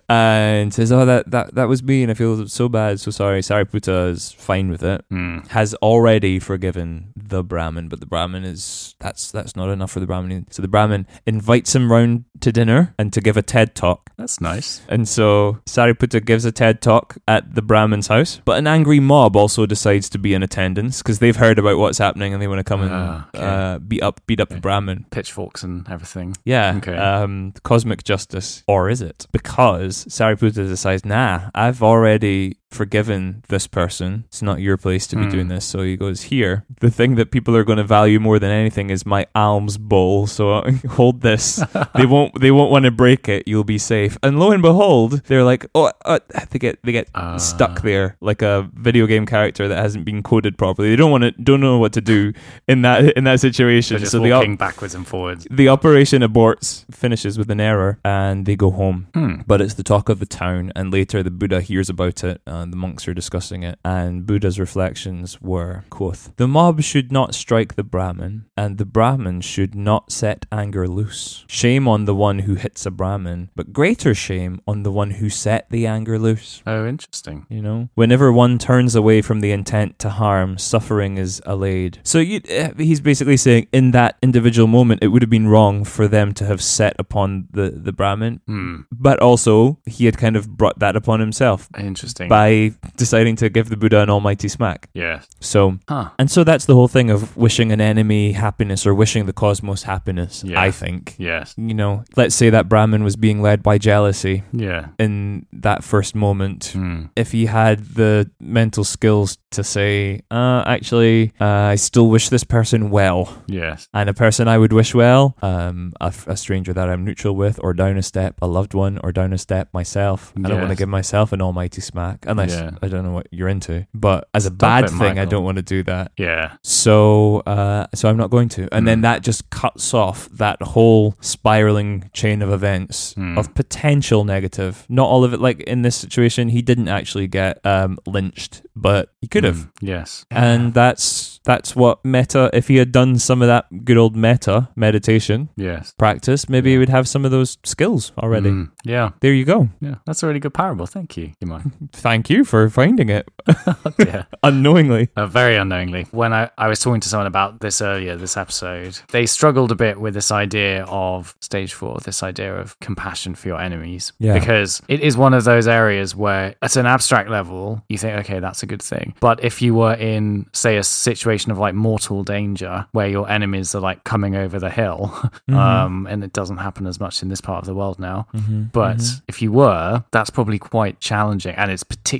and 0.10 0.73
says, 0.73 0.91
"Oh, 0.91 1.06
that, 1.06 1.30
that 1.32 1.56
that 1.56 1.67
was 1.67 1.84
me, 1.84 2.04
and 2.04 2.12
I 2.12 2.15
feel 2.15 2.47
so 2.47 2.69
bad, 2.69 3.00
so 3.00 3.12
sorry." 3.12 3.41
Sariputta 3.41 4.10
is 4.10 4.32
fine 4.32 4.69
with 4.69 4.84
it. 4.84 5.04
Hmm. 5.10 5.39
Has 5.50 5.73
already 5.76 6.39
forgiven 6.39 7.13
the 7.15 7.43
Brahmin, 7.43 7.88
but 7.89 8.00
the 8.00 8.06
Brahmin 8.06 8.43
is 8.43 8.95
that's 9.00 9.32
that's 9.32 9.56
not 9.56 9.69
enough 9.69 9.91
for 9.91 10.00
the 10.00 10.08
Brahmin. 10.08 10.47
So 10.50 10.62
the 10.62 10.67
Brahmin 10.67 11.08
invites 11.26 11.76
him 11.76 11.91
round 11.91 12.26
to 12.41 12.52
dinner 12.52 12.93
and 13.00 13.12
to 13.13 13.21
give 13.21 13.36
a 13.38 13.41
TED 13.41 13.73
talk. 13.76 14.12
That's 14.17 14.39
nice. 14.39 14.82
And 14.88 15.08
so 15.08 15.60
Sariputta 15.65 16.23
gives 16.23 16.45
a 16.45 16.52
TED 16.52 16.82
talk 16.82 17.17
at 17.28 17.56
the 17.56 17.62
Brahmin's 17.63 18.08
house, 18.08 18.41
but 18.45 18.58
an 18.60 18.67
angry 18.67 19.00
mob 19.00 19.36
also 19.36 19.65
decides 19.65 20.08
to 20.10 20.19
be 20.19 20.34
in 20.34 20.43
attendance 20.43 21.00
because 21.02 21.19
they've 21.19 21.36
heard 21.36 21.58
about 21.60 21.78
what's 21.80 21.97
happening 21.97 22.34
and 22.34 22.41
they 22.41 22.47
want 22.47 22.60
to 22.60 22.63
come 22.63 22.82
and 22.82 22.91
Ah, 22.93 23.28
okay. 23.36 23.43
uh, 23.45 23.80
beat 23.80 24.04
up 24.04 24.21
beat 24.28 24.39
up 24.39 24.50
the 24.50 24.56
Okay. 24.56 24.62
Brahmin. 24.62 25.06
Pitchforks 25.12 25.63
and 25.63 25.88
everything. 25.89 26.36
Yeah, 26.45 26.76
Okay. 26.78 26.95
um, 26.95 27.54
cosmic 27.77 28.03
justice, 28.03 28.63
or 28.67 28.89
is 28.89 29.03
it? 29.03 29.27
Because 29.31 30.05
Sariputta 30.05 30.67
decides, 30.67 31.05
nah, 31.05 31.51
I've 31.53 31.83
already 31.83 32.57
forgiven 32.69 33.43
this 33.47 33.65
person. 33.67 34.25
It's 34.27 34.41
not 34.41 34.60
your 34.60 34.77
place 34.77 35.08
to 35.08 35.15
be 35.15 35.23
Hmm. 35.23 35.30
doing 35.30 35.47
this. 35.47 35.65
So 35.65 35.82
he 35.82 35.95
goes, 35.95 36.23
here, 36.23 36.65
the 36.82 36.91
thing 36.91 37.15
that 37.15 37.32
people 37.32 37.56
are 37.56 37.63
going 37.63 37.77
to 37.77 37.84
value 37.84 38.19
more 38.19 38.39
than 38.39 38.51
anything 38.51 38.89
is 38.89 39.06
my 39.06 39.25
alms 39.34 39.77
bowl. 39.77 40.27
So 40.27 40.62
hold 40.89 41.21
this. 41.21 41.63
they 41.95 42.06
won't. 42.06 42.39
They 42.39 42.51
won't 42.51 42.71
want 42.71 42.86
to 42.86 42.91
break 42.91 43.27
it. 43.30 43.47
You'll 43.47 43.63
be 43.63 43.77
safe. 43.77 44.17
And 44.21 44.39
lo 44.39 44.51
and 44.51 44.62
behold, 44.62 45.23
they're 45.27 45.43
like, 45.43 45.65
oh, 45.75 45.91
uh, 46.06 46.19
they 46.51 46.60
get 46.60 46.80
they 46.84 46.91
get 46.91 47.08
Ah. 47.15 47.38
stuck 47.38 47.82
there 47.82 48.15
like 48.21 48.41
a 48.41 48.69
video 48.73 49.08
game 49.08 49.25
character 49.25 49.67
that 49.67 49.77
hasn't 49.77 50.06
been 50.06 50.21
coded 50.21 50.58
properly. 50.58 50.89
They 50.89 50.95
don't 50.95 51.12
want 51.12 51.23
to. 51.23 51.32
Don't 51.32 51.62
know 51.62 51.77
what 51.80 51.93
to 51.93 52.01
do 52.01 52.34
in 52.67 52.82
that 52.84 53.15
in 53.17 53.23
that 53.23 53.39
situation. 53.39 54.06
So 54.06 54.19
the 54.19 54.32
walking 54.32 54.58
backwards 54.58 54.93
and 54.93 55.08
forwards. 55.08 55.47
the 55.49 55.69
operation 55.69 56.21
aborts, 56.21 56.86
finishes 56.93 57.38
with 57.38 57.49
an 57.49 57.60
error, 57.62 57.99
and 58.03 58.45
they 58.45 58.56
go 58.56 58.71
home. 58.71 59.08
Hmm. 59.13 59.41
But 59.47 59.62
it's 59.62 59.75
the 59.75 59.84
talk 59.84 60.10
of 60.10 60.19
the 60.19 60.25
town, 60.25 60.71
and 60.75 60.91
later 60.91 61.23
the 61.23 61.32
Buddha 61.32 61.62
hears 61.62 61.89
about 61.89 62.23
it, 62.23 62.41
and 62.61 62.71
the 62.73 62.77
monks 62.77 63.07
are 63.07 63.13
discussing 63.13 63.63
it. 63.63 63.79
And 63.85 64.25
Buddha's 64.25 64.59
reflections 64.59 65.41
were, 65.41 65.83
quoth, 65.89 66.35
The 66.37 66.47
mob 66.47 66.81
should 66.81 67.11
not 67.11 67.35
strike 67.35 67.75
the 67.75 67.83
Brahmin, 67.83 68.45
and 68.55 68.77
the 68.77 68.85
Brahmin 68.85 69.41
should 69.41 69.75
not 69.75 70.11
set 70.11 70.45
anger 70.51 70.87
loose. 70.87 71.45
Shame 71.47 71.87
on 71.87 72.05
the 72.05 72.15
one 72.15 72.39
who 72.39 72.55
hits 72.55 72.85
a 72.85 72.91
Brahmin, 72.91 73.49
but 73.55 73.73
greater 73.73 74.13
shame 74.13 74.61
on 74.67 74.83
the 74.83 74.91
one 74.91 75.11
who 75.11 75.29
set 75.29 75.69
the 75.69 75.85
anger 75.87 76.17
loose. 76.19 76.61
Oh, 76.65 76.85
interesting. 76.87 77.45
You 77.49 77.61
know, 77.61 77.89
whenever 77.95 78.31
one 78.31 78.57
turns 78.57 78.95
away 78.95 79.21
from 79.21 79.39
the 79.41 79.51
intent 79.51 79.99
to 79.99 80.09
harm, 80.09 80.57
suffering 80.57 81.17
is 81.17 81.41
allayed. 81.45 81.99
So 82.03 82.19
you, 82.19 82.41
eh, 82.47 82.71
he's 82.77 83.01
basically 83.01 83.37
saying, 83.37 83.67
in 83.71 83.91
that 83.91 84.17
individual 84.21 84.67
moment, 84.67 85.03
it 85.03 85.07
would 85.07 85.21
have 85.21 85.29
been 85.29 85.47
wrong 85.47 85.83
for 85.83 86.07
them 86.07 86.33
to 86.35 86.45
have 86.45 86.61
set 86.61 86.95
upon 86.99 87.47
the 87.51 87.67
the 87.87 87.91
Brahmin, 87.93 88.41
Hmm. 88.47 88.81
but 88.91 89.19
also 89.19 89.79
he 89.85 90.05
had 90.05 90.17
kind 90.17 90.35
of 90.35 90.57
brought 90.57 90.79
that 90.79 90.95
upon 90.95 91.19
himself 91.19 91.69
Interesting. 91.77 92.29
by 92.29 92.46
deciding 92.95 93.36
to 93.38 93.49
give 93.49 93.69
the 93.69 93.77
Buddha 93.77 93.99
an 94.01 94.10
almighty 94.10 94.47
smack. 94.47 94.89
yeah. 94.93 95.21
So. 95.39 95.77
Huh. 95.88 96.10
And 96.19 96.29
so 96.31 96.43
that's 96.43 96.65
the 96.65 96.73
whole 96.75 96.88
thing 96.88 97.10
of 97.10 97.36
wishing 97.38 97.71
an 97.71 97.79
enemy 97.81 98.31
happiness 98.33 98.86
or 98.88 98.93
wishing 98.93 99.25
the 99.25 99.33
cosmos 99.33 99.83
happiness, 99.83 100.43
Yeah. 100.45 100.60
I 100.62 100.71
think. 100.71 101.15
Yes. 101.17 101.53
You 101.57 101.73
know, 101.73 102.03
let's 102.15 102.36
say 102.36 102.49
that 102.49 102.67
Brahmin 102.69 103.03
was 103.03 103.15
being 103.15 103.41
led 103.41 103.62
by 103.63 103.77
jealousy 103.77 104.43
Yeah. 104.51 104.88
in 104.99 105.45
that 105.53 105.83
first 105.83 106.15
moment 106.15 106.71
Hmm. 106.73 107.05
if 107.15 107.31
he 107.31 107.45
had 107.45 107.77
the 107.95 108.29
mental 108.39 108.83
skills 108.83 109.38
to 109.51 109.63
say, 109.63 110.21
uh, 110.31 110.63
actually, 110.65 111.31
uh, 111.39 111.71
I 111.73 111.75
still 111.75 112.10
wish 112.10 112.29
this 112.29 112.43
person 112.43 112.89
well. 112.89 113.21
Yes. 113.47 113.88
And 113.93 114.10
a 114.10 114.13
person 114.13 114.47
I 114.47 114.57
would 114.57 114.73
wish 114.73 114.93
well, 114.93 115.36
um, 115.41 115.93
a, 116.01 116.13
a 116.27 116.36
stranger 116.38 116.73
that 116.73 116.89
I'm 116.89 117.05
neutral 117.05 117.36
with, 117.36 117.60
or 117.63 117.73
down 117.73 117.97
a 117.97 118.03
step, 118.03 118.36
a 118.41 118.47
loved 118.47 118.73
one, 118.73 118.99
or 119.03 119.12
down 119.12 119.33
a 119.33 119.38
step 119.38 119.69
myself. 119.73 120.33
I 120.43 120.47
don't 120.49 120.60
want 120.60 120.71
to 120.71 120.75
give 120.75 120.89
myself 120.89 121.31
an 121.31 121.41
almighty 121.41 121.81
smack, 121.81 122.25
unless 122.39 122.52
Yeah. 122.60 122.71
I 122.82 122.88
don't 122.88 123.04
know 123.04 123.12
what 123.12 123.28
you're 123.32 123.47
into. 123.50 123.86
But 123.93 124.28
as 124.34 124.45
a 124.45 124.50
Stop 124.50 124.58
bad 124.60 124.84
it, 124.86 124.89
thing, 124.91 125.19
I 125.19 125.26
don't 125.26 125.43
want 125.43 125.58
to 125.58 125.62
do 125.63 125.84
that. 125.84 126.12
Yeah. 126.17 126.54
So, 126.63 127.39
uh, 127.45 127.88
so 127.95 128.10
I'm 128.10 128.17
not 128.17 128.30
going 128.30 128.50
to. 128.50 128.67
And 128.71 128.88
then 128.88 129.00
Hmm. 129.00 129.04
that 129.04 129.23
just 129.23 129.50
cuts 129.50 129.93
off 129.93 130.30
that 130.30 130.62
whole 130.62 131.15
spiraling 131.21 132.10
chain 132.13 132.41
of 132.41 132.52
events 132.52 133.13
Hmm. 133.13 133.38
of 133.38 133.54
potential 133.56 134.23
negative. 134.23 134.86
Not 134.89 135.08
all 135.08 135.23
of 135.23 135.34
it. 135.34 135.39
Like 135.41 135.62
in 135.62 135.82
this 135.82 135.95
situation, 135.95 136.50
he 136.50 136.62
didn't 136.62 136.88
actually 136.88 137.28
get 137.28 137.60
um, 137.65 137.97
lynched, 138.06 138.62
but 138.76 139.10
he 139.21 139.28
could 139.28 139.43
have. 139.43 139.63
Hmm. 139.80 139.86
Yes. 139.88 140.26
And 140.32 140.73
that's 140.73 141.39
that's 141.45 141.76
what 141.76 142.04
metta. 142.04 142.50
If 142.54 142.67
he 142.67 142.76
had 142.76 142.91
done 142.91 143.17
some 143.19 143.41
of 143.41 143.47
that 143.47 143.86
good 143.86 143.97
old 143.97 144.15
metta 144.17 144.67
meditation 144.76 145.47
Yes. 145.56 145.93
practice, 145.97 146.50
maybe 146.50 146.71
he 146.71 146.78
would 146.78 146.89
have 146.89 147.08
some 147.08 147.23
of 147.26 147.32
those 147.32 147.58
skills 147.63 148.12
already. 148.17 148.50
Hmm. 148.50 148.63
Yeah. 148.84 149.12
There 149.21 149.34
you 149.34 149.45
go. 149.45 149.69
Yeah. 149.80 149.95
That's 150.06 150.23
a 150.23 150.28
really 150.28 150.39
good 150.41 150.54
parable. 150.54 150.86
Thank 150.86 151.15
you, 151.17 151.32
Imai. 151.43 151.71
Thank 151.93 152.26
you 152.29 152.43
for 152.43 152.69
finding 152.69 153.09
it 153.09 153.27
yeah. 153.99 154.23
unknowingly. 154.43 155.09
Uh, 155.15 155.27
very 155.27 155.55
unknowingly. 155.55 156.05
When 156.11 156.33
I, 156.33 156.49
I 156.57 156.67
was 156.67 156.79
talking 156.79 157.01
to 157.01 157.09
someone 157.09 157.27
about 157.27 157.61
this 157.61 157.81
earlier, 157.81 158.15
this 158.15 158.37
episode, 158.37 158.99
they 159.11 159.25
struggled 159.25 159.71
a 159.71 159.75
bit 159.75 159.99
with 159.99 160.13
this 160.13 160.31
idea 160.31 160.83
of 160.85 161.35
stage 161.39 161.73
four, 161.73 161.99
this 161.99 162.23
idea 162.23 162.55
of 162.55 162.79
compassion 162.79 163.35
for 163.35 163.47
your 163.47 163.61
enemies. 163.61 164.13
Yeah. 164.19 164.33
Because 164.33 164.81
it 164.87 165.01
is 165.01 165.17
one 165.17 165.33
of 165.33 165.43
those 165.43 165.67
areas 165.67 166.15
where, 166.15 166.55
at 166.61 166.75
an 166.75 166.85
abstract 166.85 167.29
level, 167.29 167.83
you 167.89 167.97
think, 167.97 168.17
okay, 168.19 168.39
that's 168.39 168.63
a 168.63 168.65
good 168.65 168.81
thing. 168.81 169.15
But 169.19 169.43
if 169.43 169.61
you 169.61 169.73
were 169.73 169.93
in, 169.93 170.47
say, 170.53 170.77
a 170.77 170.83
situation 170.83 171.51
of 171.51 171.57
like 171.57 171.73
mortal 171.73 172.23
danger 172.23 172.85
where 172.91 173.07
your 173.07 173.29
enemies 173.29 173.73
are 173.75 173.81
like 173.81 174.03
coming 174.03 174.35
over 174.35 174.59
the 174.59 174.69
hill, 174.69 175.13
um, 175.49 176.07
and 176.09 176.23
it 176.23 176.33
doesn't 176.33 176.57
happen 176.57 176.87
as 176.87 176.99
much 176.99 177.21
in 177.21 177.29
this 177.29 177.41
part 177.41 177.59
of 177.59 177.65
the 177.65 177.75
world 177.75 177.99
now. 177.99 178.27
But 178.73 179.01
if 179.27 179.41
you 179.41 179.51
were, 179.51 180.03
that's 180.11 180.29
probably 180.29 180.59
quite 180.59 180.99
challenging. 180.99 181.55
And 181.55 181.71
it's 181.71 181.83
particularly 181.83 182.16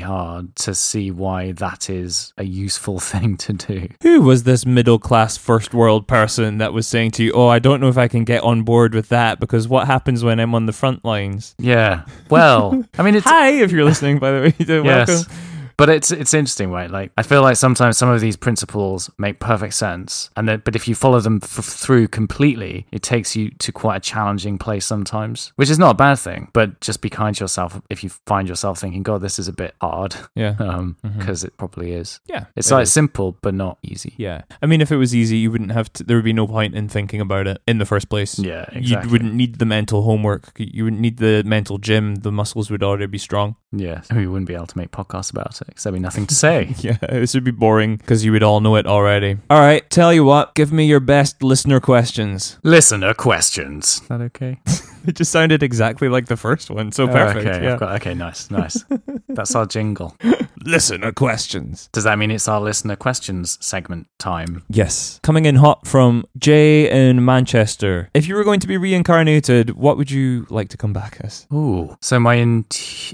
hard 0.00 0.54
to 0.56 0.74
see 0.74 1.10
why 1.10 1.52
that 1.52 1.90
is 1.90 2.32
a 2.36 2.44
useful 2.44 2.98
thing 3.12 3.36
to 3.38 3.52
do. 3.52 3.88
Who 4.02 4.22
was 4.22 4.44
this 4.44 4.66
middle 4.66 4.98
class 4.98 5.36
first 5.36 5.74
world 5.74 6.06
person 6.06 6.58
that 6.58 6.72
was 6.72 6.86
saying 6.86 7.12
to 7.12 7.24
you, 7.24 7.32
Oh, 7.32 7.48
I 7.48 7.58
don't 7.58 7.80
know 7.80 7.88
if 7.88 7.98
I 7.98 8.08
can 8.08 8.24
get 8.24 8.42
on 8.42 8.62
board 8.62 8.94
with 8.94 9.08
that 9.10 9.40
because 9.40 9.68
what 9.68 9.86
happens 9.86 10.24
when 10.24 10.40
I'm 10.40 10.54
on 10.54 10.66
the 10.66 10.72
front 10.72 11.04
lines? 11.04 11.54
Yeah. 11.58 12.04
Well, 12.30 12.84
I 12.98 13.02
mean, 13.02 13.14
it's. 13.14 13.26
Hi, 13.36 13.50
if 13.50 13.72
you're 13.72 13.84
listening, 13.84 14.18
by 14.18 14.30
the 14.30 14.40
way. 14.40 14.54
Yes. 14.86 15.26
But 15.76 15.90
it's 15.90 16.10
it's 16.10 16.32
interesting, 16.32 16.70
right? 16.70 16.90
Like 16.90 17.12
I 17.18 17.22
feel 17.22 17.42
like 17.42 17.56
sometimes 17.56 17.98
some 17.98 18.08
of 18.08 18.20
these 18.20 18.36
principles 18.36 19.10
make 19.18 19.40
perfect 19.40 19.74
sense, 19.74 20.30
and 20.36 20.48
then 20.48 20.62
but 20.64 20.74
if 20.74 20.88
you 20.88 20.94
follow 20.94 21.20
them 21.20 21.40
f- 21.42 21.64
through 21.64 22.08
completely, 22.08 22.86
it 22.92 23.02
takes 23.02 23.36
you 23.36 23.50
to 23.50 23.72
quite 23.72 23.96
a 23.96 24.00
challenging 24.00 24.56
place 24.58 24.86
sometimes, 24.86 25.52
which 25.56 25.68
is 25.70 25.78
not 25.78 25.90
a 25.90 25.94
bad 25.94 26.18
thing. 26.18 26.48
But 26.52 26.80
just 26.80 27.00
be 27.02 27.10
kind 27.10 27.36
to 27.36 27.44
yourself 27.44 27.80
if 27.90 28.02
you 28.02 28.10
find 28.26 28.48
yourself 28.48 28.78
thinking, 28.78 29.02
"God, 29.02 29.20
this 29.20 29.38
is 29.38 29.48
a 29.48 29.52
bit 29.52 29.74
hard," 29.80 30.16
Yeah. 30.34 30.54
um, 30.60 30.96
because 31.02 31.44
it 31.44 31.56
probably 31.58 31.92
is. 31.92 32.20
Yeah. 32.26 32.46
It's 32.56 32.70
it 32.70 32.74
like 32.74 32.82
is. 32.84 32.92
simple 32.92 33.36
but 33.42 33.54
not 33.54 33.78
easy. 33.82 34.14
Yeah. 34.16 34.42
I 34.62 34.66
mean, 34.66 34.80
if 34.80 34.90
it 34.90 34.96
was 34.96 35.14
easy, 35.14 35.36
you 35.36 35.50
wouldn't 35.50 35.72
have 35.72 35.92
to, 35.94 36.04
there 36.04 36.16
would 36.16 36.24
be 36.24 36.32
no 36.32 36.46
point 36.46 36.74
in 36.74 36.88
thinking 36.88 37.20
about 37.20 37.46
it 37.46 37.60
in 37.66 37.78
the 37.78 37.84
first 37.86 38.08
place. 38.08 38.38
Yeah, 38.38 38.64
exactly. 38.72 39.06
You 39.08 39.12
wouldn't 39.12 39.34
need 39.34 39.58
the 39.58 39.66
mental 39.66 40.02
homework. 40.02 40.52
You 40.58 40.84
wouldn't 40.84 41.02
need 41.02 41.18
the 41.18 41.42
mental 41.44 41.78
gym. 41.78 42.16
The 42.16 42.32
muscles 42.32 42.70
would 42.70 42.82
already 42.82 43.06
be 43.06 43.18
strong. 43.18 43.56
Yeah, 43.72 44.02
oh, 44.12 44.16
we 44.16 44.26
wouldn't 44.26 44.48
be 44.48 44.54
able 44.54 44.66
to 44.66 44.78
make 44.78 44.90
podcasts 44.90 45.30
about 45.30 45.60
it 45.60 45.66
because 45.66 45.84
there'd 45.84 45.94
be 45.94 46.00
nothing 46.00 46.26
to 46.26 46.34
say. 46.34 46.74
Yeah, 46.78 46.98
this 47.00 47.34
would 47.34 47.44
be 47.44 47.50
boring 47.50 47.96
because 47.96 48.24
you 48.24 48.32
would 48.32 48.42
all 48.42 48.60
know 48.60 48.76
it 48.76 48.86
already. 48.86 49.38
All 49.50 49.58
right, 49.58 49.88
tell 49.90 50.12
you 50.12 50.24
what, 50.24 50.54
give 50.54 50.72
me 50.72 50.86
your 50.86 51.00
best 51.00 51.42
listener 51.42 51.80
questions. 51.80 52.58
Listener 52.62 53.12
questions. 53.14 54.00
Is 54.02 54.08
that 54.08 54.20
okay? 54.20 54.60
It 55.08 55.16
just 55.16 55.30
sounded 55.32 55.62
exactly 55.62 56.08
like 56.08 56.26
the 56.26 56.36
first 56.36 56.70
one, 56.70 56.92
so 56.92 57.04
Oh, 57.04 57.08
perfect. 57.12 57.46
okay, 57.46 57.64
yeah. 57.64 57.76
Got, 57.76 57.94
okay, 57.96 58.14
nice, 58.14 58.50
nice. 58.50 58.84
That's 59.28 59.54
our 59.54 59.66
jingle. 59.66 60.16
Listener 60.64 61.12
questions. 61.12 61.88
Does 61.92 62.02
that 62.04 62.18
mean 62.18 62.30
it's 62.32 62.48
our 62.48 62.60
listener 62.60 62.96
questions 62.96 63.56
segment 63.60 64.08
time? 64.18 64.64
Yes. 64.68 65.20
Coming 65.22 65.44
in 65.44 65.54
hot 65.56 65.86
from 65.86 66.24
Jay 66.38 66.90
in 66.90 67.24
Manchester. 67.24 68.10
If 68.14 68.26
you 68.26 68.34
were 68.34 68.42
going 68.42 68.58
to 68.60 68.66
be 68.66 68.76
reincarnated, 68.76 69.70
what 69.76 69.96
would 69.96 70.10
you 70.10 70.44
like 70.50 70.68
to 70.70 70.76
come 70.76 70.92
back 70.92 71.18
as? 71.20 71.46
Ooh. 71.52 71.96
So 72.00 72.18
my 72.18 72.34
in- 72.34 72.64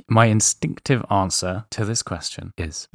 my 0.08 0.26
instinctive 0.26 1.04
answer 1.10 1.64
to 1.70 1.84
this 1.84 2.02
question 2.02 2.54
is 2.56 2.88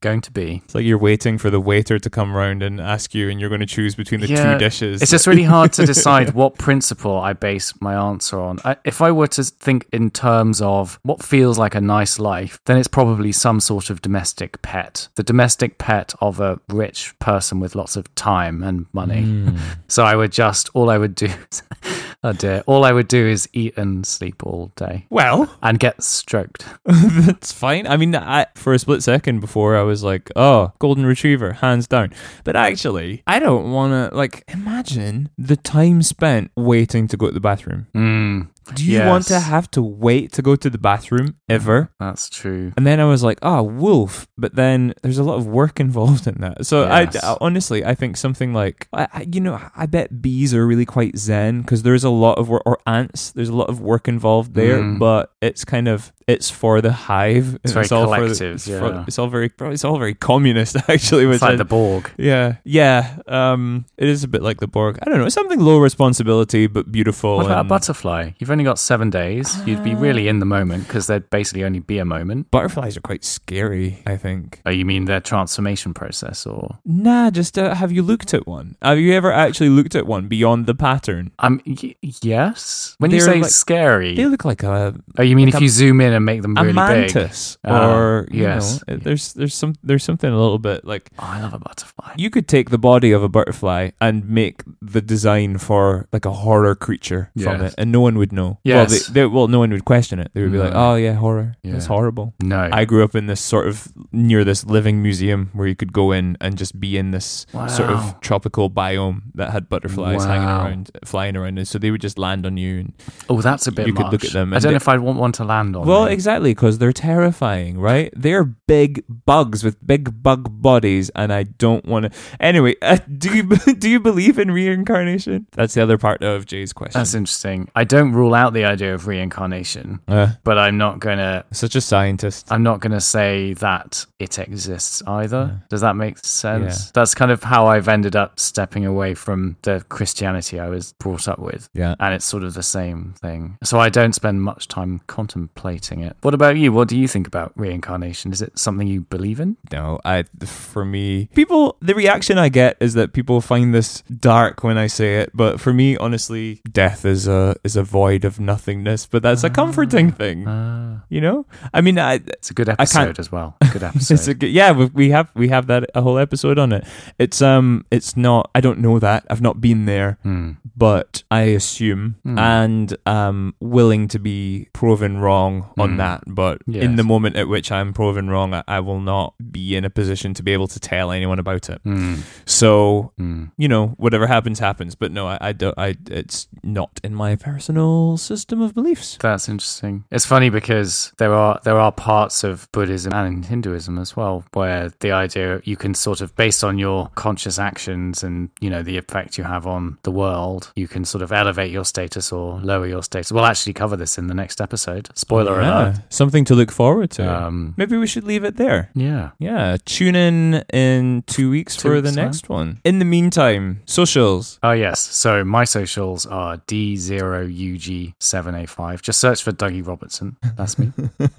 going 0.00 0.20
to 0.22 0.30
be 0.30 0.62
It's 0.64 0.74
like 0.74 0.84
you're 0.84 0.98
waiting 0.98 1.38
for 1.38 1.50
the 1.50 1.60
waiter 1.60 1.98
to 1.98 2.10
come 2.10 2.34
round 2.34 2.62
and 2.62 2.80
ask 2.80 3.14
you, 3.14 3.28
and 3.28 3.40
you're 3.40 3.48
going 3.48 3.60
to 3.60 3.66
choose 3.66 3.94
between 3.94 4.20
the 4.20 4.28
Yeah, 4.28 4.52
two 4.52 4.58
dishes. 4.58 5.02
It's 5.02 5.10
just 5.10 5.26
really 5.26 5.42
hard 5.44 5.72
to 5.74 5.86
decide 5.94 6.34
what 6.34 6.58
principle 6.58 7.18
I 7.18 7.32
base 7.32 7.72
my 7.80 7.94
answer 7.94 8.38
on. 8.38 8.58
I, 8.64 8.76
if 8.84 9.00
I 9.00 9.10
were 9.10 9.26
to 9.28 9.44
think 9.44 9.86
in 9.92 10.10
terms 10.10 10.60
of 10.60 10.98
what 11.02 11.22
feels 11.22 11.58
like 11.58 11.74
a 11.74 11.80
nice 11.80 12.18
life, 12.18 12.60
then 12.66 12.76
it's 12.76 12.88
probably 12.88 13.32
some 13.32 13.60
sort 13.60 13.90
of 13.90 14.02
domestic 14.02 14.62
pet. 14.62 15.08
The 15.14 15.22
domestic 15.22 15.78
pet 15.78 16.14
of 16.20 16.40
a 16.40 16.60
rich 16.68 17.18
person 17.18 17.60
with 17.60 17.74
lots 17.74 17.96
of 17.96 18.12
time 18.14 18.62
and 18.62 18.86
money. 18.92 19.22
Hmm. 19.22 19.56
So 19.88 20.04
I 20.04 20.14
would 20.16 20.32
just, 20.32 20.70
all 20.74 20.90
I 20.90 20.98
would 20.98 21.14
do, 21.14 21.28
oh 22.26 22.32
dear, 22.32 22.62
all 22.66 22.84
I 22.84 22.92
would 22.92 23.06
do 23.08 23.24
is 23.24 23.48
eat 23.52 23.76
and 23.78 24.04
sleep 24.04 24.44
all 24.44 24.72
day 24.74 25.06
well, 25.10 25.56
and 25.62 25.78
get 25.78 26.02
stroked. 26.02 26.66
that's 26.84 27.52
fine. 27.52 27.86
I 27.86 27.96
mean, 27.96 28.14
I, 28.16 28.46
for 28.54 28.74
a 28.74 28.78
split 28.78 29.02
second 29.02 29.40
before, 29.40 29.76
I 29.76 29.82
was 29.82 30.02
like, 30.02 30.30
oh, 30.34 30.72
golden 30.80 31.06
retriever, 31.06 31.52
hands 31.52 31.86
down. 31.86 32.12
But 32.44 32.56
actually, 32.56 33.22
I 33.26 33.38
don't 33.38 33.70
want 33.70 33.92
to, 33.92 34.16
like, 34.16 34.42
imagine 34.48 35.30
the 35.38 35.56
time 35.56 36.02
spent 36.02 36.50
waiting 36.56 37.06
to 37.08 37.16
go 37.16 37.26
to 37.26 37.32
the 37.32 37.40
bathroom. 37.40 37.86
Mm, 37.94 38.48
Do 38.74 38.84
you 38.84 39.00
want 39.00 39.26
to 39.26 39.38
have 39.40 39.70
to 39.72 39.82
wait 39.82 40.32
to 40.32 40.42
go 40.42 40.56
to 40.56 40.68
the 40.70 40.78
bathroom 40.78 41.36
ever? 41.48 41.90
that's 42.00 42.28
true. 42.28 42.72
And 42.76 42.86
then 42.86 43.00
I 43.00 43.04
was 43.04 43.22
like, 43.22 43.38
oh, 43.42 43.62
wolf. 43.62 44.26
But 44.36 44.54
then 44.54 44.92
there's 45.02 45.18
a 45.18 45.24
lot 45.24 45.36
of 45.36 45.46
work 45.46 45.78
involved 45.80 46.26
in 46.26 46.34
that. 46.40 46.66
So 46.66 46.82
Yes. 46.82 47.16
I, 47.22 47.32
I- 47.32 47.38
honestly, 47.40 47.84
I 47.84 47.94
think 47.94 48.16
something 48.16 48.52
like, 48.52 48.88
I, 48.92 49.08
I, 49.12 49.26
you 49.30 49.40
know, 49.40 49.60
I 49.76 49.86
bet 49.86 50.20
bees 50.22 50.52
are 50.54 50.66
really 50.66 50.86
quite 50.86 51.16
zen 51.16 51.62
because 51.62 51.82
there's 51.82 52.04
a 52.04 52.10
lot 52.10 52.38
of 52.38 52.48
work, 52.48 52.62
or 52.66 52.78
ants, 52.86 53.32
there's 53.32 53.48
a 53.48 53.54
lot 53.56 53.68
of 53.68 53.80
work 53.80 54.08
involved 54.08 54.54
there, 54.54 54.78
Mm. 54.80 54.98
but 54.98 55.32
it's 55.40 55.64
kind 55.64 55.88
of, 55.88 56.12
it's 56.26 56.50
for 56.50 56.80
the 56.80 56.90
hive. 56.92 57.56
It's 57.62 57.72
very 57.72 57.84
all 57.90 58.06
for 58.06 58.10
the- 58.10 58.16
collective, 58.26 58.54
it's, 58.56 58.66
yeah. 58.66 58.78
for- 58.80 59.04
it's 59.06 59.18
all 59.18 59.28
very, 59.28 59.50
it's 59.60 59.84
all 59.84 59.96
very 59.98 60.14
communist 60.14 60.76
actually. 60.88 61.24
Which 61.26 61.36
It's 61.36 61.42
like 61.42 61.52
I- 61.52 61.56
the 61.56 61.64
Borg. 61.64 62.10
yeah, 62.16 62.56
yeah. 62.64 63.18
Um, 63.28 63.84
it 63.96 64.08
is 64.08 64.24
a 64.24 64.28
bit 64.28 64.42
like 64.42 64.58
the 64.58 64.66
Borg. 64.66 64.98
I 65.02 65.04
don't 65.08 65.18
know. 65.18 65.26
It's 65.26 65.34
something 65.34 65.60
low 65.60 65.78
responsibility 65.78 66.66
but 66.66 66.90
beautiful. 66.90 67.36
What 67.36 67.46
about 67.46 67.66
a 67.66 67.68
butterfly? 67.68 68.32
You've 68.38 68.50
only 68.50 68.64
got 68.64 68.78
seven 68.80 69.08
days. 69.10 69.56
You'd 69.66 69.84
be 69.84 69.94
really 69.94 70.26
in 70.26 70.40
the 70.40 70.46
moment 70.46 70.88
because 70.88 71.06
there'd 71.06 71.30
basically 71.30 71.62
only 71.62 71.78
be 71.80 71.98
a 71.98 72.04
moment. 72.04 72.50
Butterflies 72.50 72.96
are 72.96 73.00
quite 73.02 73.24
scary. 73.24 74.02
I 74.06 74.16
think. 74.16 74.60
Oh, 74.66 74.70
you 74.70 74.84
mean 74.84 75.04
their 75.04 75.20
transformation 75.20 75.94
process, 75.94 76.44
or 76.44 76.78
Nah, 76.84 77.30
just 77.30 77.56
uh, 77.56 77.74
have 77.74 77.92
you 77.92 78.02
looked 78.02 78.34
at 78.34 78.48
one? 78.48 78.76
Have 78.82 78.98
you 78.98 79.12
ever 79.12 79.30
actually 79.32 79.68
looked 79.68 79.94
at 79.94 80.06
one 80.08 80.26
beyond 80.26 80.66
the 80.66 80.74
pattern? 80.74 81.30
um, 81.38 81.60
y- 81.64 81.94
yes. 82.02 82.96
When 82.98 83.10
you 83.12 83.18
They're 83.20 83.34
say 83.34 83.40
like- 83.42 83.50
scary, 83.50 84.14
They 84.16 84.26
look 84.26 84.44
like 84.44 84.62
a 84.64 84.94
oh, 85.18 85.22
you 85.22 85.36
mean 85.36 85.46
like 85.46 85.54
if 85.54 85.60
a- 85.60 85.62
you 85.64 85.68
zoom 85.68 86.00
in 86.00 86.15
and 86.16 86.24
make 86.24 86.42
them 86.42 86.56
a 86.56 86.60
really 86.62 86.72
big? 86.72 87.14
mantis, 87.14 87.58
Ah, 87.64 87.86
or 87.94 88.28
you 88.30 88.42
yes. 88.42 88.82
know, 88.88 88.96
there's 88.96 89.32
there's 89.34 89.54
some 89.54 89.74
there's 89.82 90.02
something 90.04 90.30
a 90.30 90.36
little 90.38 90.58
bit 90.58 90.84
like 90.84 91.10
Oh, 91.18 91.24
I 91.28 91.40
love 91.42 91.54
a 91.54 91.58
butterfly. 91.58 92.14
you 92.16 92.30
could 92.30 92.48
take 92.48 92.70
the 92.70 92.78
body 92.78 93.12
of 93.12 93.22
a 93.22 93.28
butterfly 93.28 93.90
and 94.00 94.28
make 94.28 94.62
the 94.82 95.00
design 95.02 95.58
for 95.58 96.08
like 96.12 96.24
a 96.24 96.32
horror 96.32 96.74
creature 96.74 97.30
from 97.40 97.60
it, 97.62 97.74
and 97.78 97.92
no 97.92 98.00
one 98.00 98.16
would 98.18 98.32
know. 98.32 98.58
Yes. 98.64 98.76
Well, 98.76 98.86
they, 99.14 99.20
they, 99.20 99.26
well, 99.26 99.48
no 99.48 99.58
one 99.60 99.70
would 99.70 99.84
question 99.84 100.18
it. 100.18 100.30
They 100.34 100.42
would 100.42 100.52
be 100.52 100.58
like, 100.58 100.72
"Oh 100.74 100.94
yeah, 100.96 101.12
horror. 101.14 101.56
It's 101.62 101.86
horrible." 101.86 102.34
no, 102.42 102.68
I 102.72 102.84
grew 102.84 103.04
up 103.04 103.14
in 103.14 103.26
this 103.26 103.40
sort 103.40 103.68
of 103.68 103.88
near 104.12 104.44
this 104.44 104.64
living 104.64 105.02
museum 105.02 105.50
where 105.52 105.66
you 105.68 105.76
could 105.76 105.92
go 105.92 106.12
in 106.12 106.36
and 106.40 106.56
just 106.58 106.78
be 106.80 106.96
in 106.96 107.10
this 107.10 107.46
sort 107.68 107.90
of 107.90 108.20
tropical 108.20 108.70
biome 108.70 109.22
that 109.34 109.50
had 109.50 109.68
butterflies 109.68 110.24
hanging 110.24 110.48
around, 110.48 110.90
flying 111.04 111.36
around, 111.36 111.58
and 111.58 111.68
so 111.68 111.78
they 111.78 111.90
would 111.90 112.00
just 112.00 112.18
land 112.18 112.46
on 112.46 112.56
you. 112.56 112.80
And, 112.80 112.92
oh, 113.28 113.40
that's 113.42 113.66
a 113.66 113.72
bit 113.72 113.86
you 113.86 113.92
could 113.94 114.10
look 114.12 114.24
at 114.24 114.32
them 114.32 114.52
I 114.52 114.58
don't 114.58 114.62
they- 114.68 114.70
know 114.70 114.76
if 114.76 114.88
I'd 114.88 115.00
want 115.00 115.18
one 115.18 115.32
to 115.32 115.44
land 115.44 115.76
on. 115.76 115.86
well, 115.86 116.05
me. 116.06 116.12
exactly 116.14 116.50
because 116.52 116.78
they're 116.78 116.92
terrifying, 116.92 117.78
right? 117.78 118.12
They're 118.16 118.44
big 118.44 119.04
bugs 119.08 119.62
with 119.64 119.84
big 119.86 120.22
bug 120.22 120.60
bodies, 120.62 121.10
and 121.14 121.32
I 121.32 121.44
don't 121.44 121.84
want 121.84 122.12
to. 122.12 122.18
Anyway, 122.40 122.76
uh, 122.82 122.98
do 123.18 123.36
you 123.36 123.42
do 123.78 123.88
you 123.88 124.00
believe 124.00 124.38
in 124.38 124.50
reincarnation? 124.50 125.46
That's 125.52 125.74
the 125.74 125.82
other 125.82 125.98
part 125.98 126.22
of 126.22 126.46
Jay's 126.46 126.72
question. 126.72 126.98
that's 126.98 127.14
interesting. 127.14 127.68
I 127.74 127.84
don't 127.84 128.12
rule 128.12 128.34
out 128.34 128.52
the 128.52 128.64
idea 128.64 128.94
of 128.94 129.06
reincarnation, 129.06 130.00
uh, 130.08 130.32
but 130.44 130.58
I'm 130.58 130.78
not 130.78 131.00
gonna. 131.00 131.44
such 131.52 131.76
a 131.76 131.80
scientist. 131.80 132.50
I'm 132.50 132.62
not 132.62 132.80
going 132.80 132.92
to 132.92 133.00
say 133.00 133.54
that 133.54 134.04
it 134.18 134.38
exists 134.38 135.02
either. 135.06 135.62
Does 135.68 135.80
that 135.80 135.96
make 135.96 136.18
sense? 136.18 136.86
Yeah. 136.86 136.90
That's 136.94 137.14
kind 137.14 137.30
of 137.30 137.42
how 137.42 137.66
I've 137.66 137.88
ended 137.88 138.16
up 138.16 138.38
stepping 138.40 138.86
away 138.86 139.14
from 139.14 139.56
the 139.62 139.84
Christianity 139.88 140.58
I 140.60 140.68
was 140.68 140.94
brought 140.94 141.28
up 141.28 141.38
with. 141.38 141.68
Yeah. 141.74 141.94
And 142.00 142.14
it's 142.14 142.24
sort 142.24 142.42
of 142.42 142.54
the 142.54 142.62
same 142.62 143.14
thing. 143.20 143.58
So 143.62 143.78
I 143.78 143.88
don't 143.88 144.14
spend 144.14 144.42
much 144.42 144.68
time 144.68 145.00
contemplating 145.06 145.95
it. 146.00 146.16
What 146.22 146.34
about 146.34 146.56
you? 146.56 146.72
What 146.72 146.88
do 146.88 146.96
you 146.98 147.08
think 147.08 147.26
about 147.26 147.52
reincarnation? 147.56 148.32
Is 148.32 148.42
it 148.42 148.58
something 148.58 148.86
you 148.86 149.02
believe 149.02 149.40
in? 149.40 149.56
No, 149.72 149.98
I 150.04 150.24
for 150.44 150.84
me, 150.84 151.28
people 151.34 151.76
the 151.80 151.94
reaction 151.94 152.38
I 152.38 152.48
get 152.48 152.76
is 152.80 152.94
that 152.94 153.12
people 153.12 153.40
find 153.40 153.74
this 153.74 154.02
dark 154.02 154.62
when 154.62 154.78
I 154.78 154.86
say 154.86 155.16
it, 155.16 155.30
but 155.34 155.60
for 155.60 155.72
me, 155.72 155.96
honestly, 155.96 156.60
death 156.70 157.04
is 157.04 157.26
a 157.28 157.56
is 157.64 157.76
a 157.76 157.82
void 157.82 158.24
of 158.24 158.38
nothingness. 158.40 159.06
But 159.06 159.22
that's 159.22 159.44
a 159.44 159.50
comforting 159.50 160.12
thing, 160.12 160.46
Uh, 160.46 161.00
you 161.08 161.20
know. 161.20 161.46
I 161.74 161.80
mean, 161.80 161.98
I, 161.98 162.14
it's 162.14 162.50
a 162.50 162.54
good 162.54 162.68
episode 162.68 163.18
as 163.18 163.30
well. 163.32 163.56
Good 163.72 163.82
it's 163.94 164.10
a 164.10 164.14
episode. 164.14 164.38
good, 164.40 164.50
yeah, 164.50 164.72
we, 164.72 164.86
we 164.86 165.10
have 165.10 165.30
we 165.34 165.48
have 165.48 165.66
that 165.68 165.84
a 165.94 166.02
whole 166.02 166.18
episode 166.18 166.58
on 166.58 166.72
it. 166.72 166.84
It's 167.18 167.40
um, 167.42 167.84
it's 167.90 168.16
not. 168.16 168.50
I 168.54 168.60
don't 168.60 168.78
know 168.80 168.98
that. 168.98 169.24
I've 169.30 169.42
not 169.42 169.60
been 169.60 169.86
there, 169.86 170.18
Hmm. 170.22 170.52
but 170.76 171.22
I 171.30 171.42
assume 171.56 172.16
Hmm. 172.22 172.38
and 172.38 172.96
um, 173.06 173.54
willing 173.60 174.08
to 174.08 174.18
be 174.18 174.68
proven 174.72 175.18
wrong 175.18 175.70
on 175.86 175.92
Hmm. 175.92 175.96
that. 175.98 176.20
But 176.26 176.62
in 176.66 176.96
the 176.96 177.04
moment 177.04 177.36
at 177.36 177.48
which 177.48 177.70
I'm 177.72 177.92
proven 177.92 178.28
wrong, 178.30 178.52
I, 178.54 178.62
I 178.68 178.80
will 178.80 179.00
not 179.00 179.34
be 179.52 179.76
in 179.76 179.84
a 179.84 179.90
position 179.90 180.34
to 180.34 180.42
be 180.42 180.52
able 180.52 180.68
to 180.68 180.80
tell 180.80 181.10
anyone 181.12 181.38
about 181.38 181.68
it. 181.70 181.80
Hmm. 181.84 182.16
So 182.44 183.12
Hmm. 183.18 183.44
you 183.56 183.68
know, 183.68 183.88
whatever 183.96 184.26
happens, 184.26 184.58
happens. 184.58 184.94
But 184.94 185.12
no, 185.12 185.26
I, 185.26 185.38
I 185.40 185.52
don't. 185.52 185.76
I 185.78 185.96
it's 186.10 186.48
not 186.62 187.00
in 187.04 187.14
my 187.14 187.36
personal 187.36 188.16
system 188.16 188.60
of 188.62 188.74
beliefs. 188.74 189.18
That's 189.20 189.48
interesting. 189.48 190.04
It's 190.10 190.26
funny 190.26 190.50
because 190.50 191.12
there 191.18 191.34
are 191.34 191.60
there 191.64 191.78
are 191.78 191.92
parts 191.92 192.44
of 192.44 192.68
Buddhism 192.72 193.12
and 193.12 193.44
Hinduism 193.44 193.98
as 193.98 194.16
well 194.16 194.44
where 194.52 194.90
the 195.00 195.12
idea 195.12 195.60
you 195.64 195.76
can 195.76 195.94
sort 195.94 196.20
of 196.20 196.34
based 196.36 196.62
on 196.64 196.78
your 196.78 197.10
conscious 197.14 197.58
actions 197.58 198.22
and 198.22 198.48
you 198.60 198.70
know 198.70 198.82
the 198.82 198.96
effect 198.98 199.38
you 199.38 199.44
have 199.44 199.66
on 199.66 199.98
the 200.02 200.10
world, 200.10 200.72
you 200.76 200.88
can 200.88 201.04
sort 201.04 201.22
of 201.22 201.32
elevate 201.32 201.70
your 201.70 201.84
status 201.84 202.32
or 202.32 202.60
lower 202.60 202.86
your 202.86 203.02
status. 203.02 203.32
We'll 203.32 203.44
actually 203.46 203.72
cover 203.74 203.96
this 203.96 204.18
in 204.18 204.26
the 204.28 204.34
next 204.34 204.60
episode. 204.60 205.08
Spoiler 205.14 205.60
Yeah, 205.60 205.68
alert. 205.75 205.75
Something 206.08 206.44
to 206.46 206.54
look 206.54 206.72
forward 206.72 207.10
to. 207.12 207.30
Um, 207.30 207.74
Maybe 207.76 207.96
we 207.96 208.06
should 208.06 208.24
leave 208.24 208.44
it 208.44 208.56
there. 208.56 208.90
yeah. 208.94 209.30
Yeah, 209.38 209.76
tune 209.84 210.16
in 210.16 210.64
in 210.72 211.22
two 211.26 211.50
weeks 211.50 211.76
Two 211.76 211.88
for 211.88 211.94
weeks' 211.94 212.10
the 212.10 212.16
time. 212.16 212.24
next 212.26 212.48
one. 212.48 212.80
In 212.84 212.98
the 212.98 213.04
meantime, 213.04 213.82
socials. 213.86 214.58
Oh 214.62 214.72
yes. 214.72 215.00
So 215.00 215.44
my 215.44 215.64
socials 215.64 216.26
are 216.26 216.56
D0UG7A5. 216.58 219.02
Just 219.02 219.20
search 219.20 219.42
for 219.42 219.52
Dougie 219.52 219.86
Robertson. 219.86 220.36
That's 220.56 220.78
me. 220.78 220.92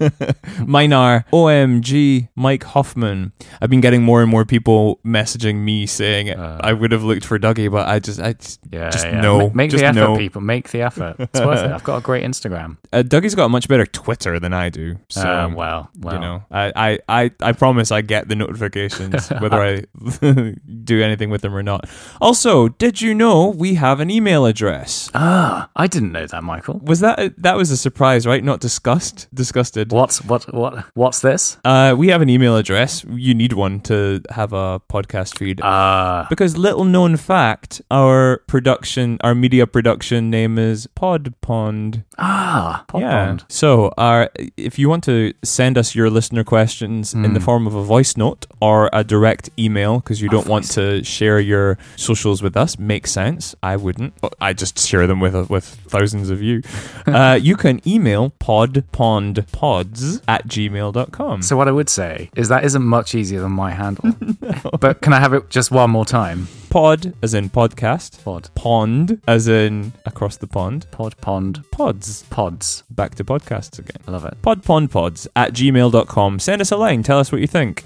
Mine 0.66 0.92
are 0.92 1.24
OMG 1.32 2.28
Mike 2.36 2.64
Hoffman. 2.64 3.32
I've 3.60 3.70
been 3.70 3.80
getting 3.80 4.02
more 4.02 4.22
and 4.22 4.30
more 4.30 4.44
people 4.44 4.98
messaging 5.04 5.56
me 5.56 5.86
saying 5.86 6.30
Uh. 6.30 6.60
I 6.62 6.72
would 6.72 6.92
have 6.92 7.02
looked 7.04 7.24
for 7.24 7.38
Dougie, 7.38 7.70
but 7.70 7.88
I 7.88 7.98
just 7.98 8.20
I 8.20 8.34
just, 8.34 8.60
Yeah. 8.70 8.90
just 8.90 9.06
yeah. 9.06 9.20
no. 9.20 9.48
Ma- 9.48 9.54
Make 9.54 9.70
just 9.70 9.82
the 9.82 9.88
effort, 9.88 10.00
no. 10.00 10.16
people. 10.16 10.40
Make 10.40 10.70
the 10.70 10.82
effort. 10.82 11.16
It's 11.18 11.40
worth 11.40 11.64
it. 11.64 11.70
I've 11.72 11.84
got 11.84 11.96
a 11.98 12.02
great 12.02 12.24
Instagram. 12.24 12.76
Uh, 12.90 13.02
Dougie's 13.02 13.34
got 13.34 13.44
a 13.44 13.48
much 13.50 13.68
better 13.68 13.84
Twitter 13.84 14.17
than 14.40 14.52
I 14.52 14.68
do. 14.68 14.96
So 15.08 15.22
Uh, 15.22 15.48
well, 15.54 15.90
well. 16.00 16.14
you 16.14 16.20
know, 16.20 16.42
I, 16.50 16.72
I, 16.76 16.98
I, 17.08 17.30
I 17.40 17.52
promise 17.52 17.90
I 17.92 18.00
get 18.02 18.28
the 18.28 18.34
notifications 18.36 19.28
whether 19.40 19.60
I 19.62 19.84
do 20.84 21.02
anything 21.02 21.30
with 21.30 21.42
them 21.42 21.54
or 21.54 21.62
not. 21.62 21.88
Also, 22.20 22.68
did 22.68 23.00
you 23.00 23.14
know 23.14 23.48
we 23.48 23.74
have 23.74 24.00
an 24.00 24.10
email 24.10 24.46
address? 24.46 25.10
Ah, 25.14 25.68
I 25.76 25.86
didn't 25.86 26.12
know 26.12 26.26
that, 26.26 26.42
Michael. 26.42 26.80
Was 26.84 27.00
that 27.00 27.34
that 27.42 27.56
was 27.56 27.70
a 27.70 27.76
surprise, 27.76 28.26
right? 28.26 28.42
Not 28.42 28.60
discussed. 28.60 29.28
disgusted. 29.34 29.92
What's 29.92 30.24
what 30.24 30.52
what 30.54 30.84
what's 30.94 31.20
this? 31.20 31.58
Uh, 31.64 31.94
we 31.96 32.08
have 32.08 32.22
an 32.22 32.28
email 32.30 32.56
address. 32.56 33.04
You 33.10 33.34
need 33.34 33.52
one 33.52 33.80
to 33.82 34.22
have 34.30 34.52
a 34.52 34.80
podcast 34.90 35.38
feed. 35.38 35.60
Uh 35.60 36.26
because 36.28 36.56
little 36.56 36.84
known 36.84 37.16
fact, 37.16 37.80
our 37.90 38.38
production, 38.46 39.18
our 39.22 39.34
media 39.34 39.66
production 39.66 40.30
name 40.30 40.58
is 40.58 40.86
Pod 40.94 41.34
Pond. 41.40 42.04
ah 42.18 42.84
Pod 42.88 43.00
yeah. 43.02 43.26
Pond. 43.26 43.44
So, 43.48 43.92
our 44.08 44.20
if 44.56 44.74
you 44.80 44.86
want 44.92 45.04
to 45.04 45.16
send 45.42 45.74
us 45.82 45.88
your 45.98 46.08
listener 46.18 46.44
questions 46.44 47.14
in 47.14 47.32
the 47.36 47.40
Mm. 47.40 47.48
form 47.48 47.64
of 47.70 47.74
a 47.74 47.84
voice 47.94 48.12
note 48.24 48.42
or 48.68 48.78
a 48.92 49.02
direct 49.14 49.50
email 49.58 49.92
because 50.00 50.18
you 50.22 50.28
don't 50.36 50.48
want 50.54 50.64
to 50.78 50.84
share 51.04 51.38
your 51.52 51.76
socials 51.96 52.38
with 52.42 52.56
us, 52.64 52.70
makes 52.78 53.10
sense. 53.22 53.54
I 53.72 53.74
wouldn't. 53.84 54.12
I 54.48 54.50
just 54.62 54.74
share 54.90 55.06
them 55.10 55.20
with 55.24 55.34
with 55.54 55.64
thousands 55.94 56.28
of 56.34 56.38
you. 56.48 56.56
uh, 57.18 57.38
you 57.48 57.54
can 57.64 57.76
email 57.86 58.22
podpondpods 58.40 60.22
at 60.28 60.46
gmail.com. 60.48 61.42
So 61.42 61.56
what 61.56 61.68
I 61.68 61.72
would 61.72 61.88
say 61.88 62.30
is 62.36 62.48
that 62.48 62.64
isn't 62.64 62.84
much 62.84 63.14
easier 63.14 63.40
than 63.40 63.52
my 63.52 63.70
handle. 63.72 64.04
But 64.80 65.00
can 65.02 65.12
I 65.12 65.20
have 65.20 65.32
it 65.36 65.50
just 65.50 65.70
one 65.70 65.90
more 65.90 66.04
time? 66.06 66.48
Pod 66.70 67.14
as 67.22 67.34
in 67.34 67.50
podcast. 67.50 68.22
Pod 68.24 68.50
Pond 68.54 69.20
as 69.26 69.48
in 69.48 69.92
across 70.06 70.36
the 70.36 70.46
pond. 70.46 70.86
pod 70.90 71.16
pond 71.20 71.64
Pods. 71.70 72.24
pods. 72.30 72.84
Back 72.90 73.14
to 73.16 73.24
podcasts 73.24 73.78
again. 73.78 74.02
I 74.06 74.10
love 74.10 74.24
it. 74.24 74.36
podpondpods 74.42 75.28
at 75.36 75.52
gmail.com. 75.52 76.38
Send 76.38 76.60
us 76.60 76.70
a 76.70 76.76
line. 76.76 77.02
Tell 77.02 77.18
us 77.18 77.32
what 77.32 77.40
you 77.40 77.46
think. 77.46 77.84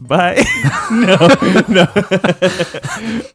Bye. 0.00 0.42
no, 0.90 1.16
no. 1.68 1.84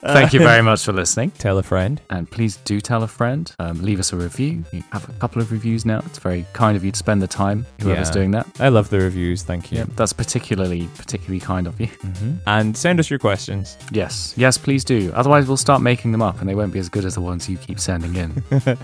Thank 0.01 0.33
you 0.33 0.39
very 0.39 0.61
much 0.61 0.83
for 0.83 0.93
listening. 0.93 1.31
Tell 1.31 1.57
a 1.57 1.63
friend. 1.63 2.01
And 2.09 2.29
please 2.29 2.57
do 2.57 2.81
tell 2.81 3.03
a 3.03 3.07
friend. 3.07 3.51
Um, 3.59 3.81
leave 3.81 3.99
us 3.99 4.13
a 4.13 4.17
review. 4.17 4.63
We 4.73 4.83
have 4.91 5.07
a 5.07 5.13
couple 5.13 5.41
of 5.41 5.51
reviews 5.51 5.85
now. 5.85 5.99
It's 6.05 6.17
very 6.19 6.45
kind 6.53 6.75
of 6.75 6.83
you 6.83 6.91
to 6.91 6.97
spend 6.97 7.21
the 7.21 7.27
time, 7.27 7.65
whoever's 7.81 8.07
Yeah. 8.09 8.13
doing 8.13 8.31
that. 8.31 8.47
I 8.59 8.69
love 8.69 8.89
the 8.89 8.99
reviews. 8.99 9.43
Thank 9.43 9.71
you. 9.71 9.79
Yeah, 9.79 9.85
that's 9.95 10.13
particularly 10.13 10.89
particularly 10.97 11.39
kind 11.39 11.67
of 11.67 11.79
you. 11.79 11.87
Mhm. 11.87 12.37
And 12.47 12.75
send 12.77 12.99
us 12.99 13.09
your 13.09 13.19
questions. 13.19 13.77
Yes, 13.91 14.33
yes, 14.35 14.57
please 14.57 14.83
do. 14.83 15.11
Otherwise, 15.15 15.47
we'll 15.47 15.57
start 15.57 15.81
making 15.81 16.11
them 16.13 16.21
up, 16.21 16.39
and 16.39 16.49
they 16.49 16.55
won't 16.55 16.73
be 16.73 16.79
as 16.79 16.89
good 16.89 17.05
as 17.05 17.13
the 17.15 17.21
ones 17.21 17.47
you 17.49 17.57
keep 17.57 17.79
sending 17.79 18.15
in. 18.15 18.43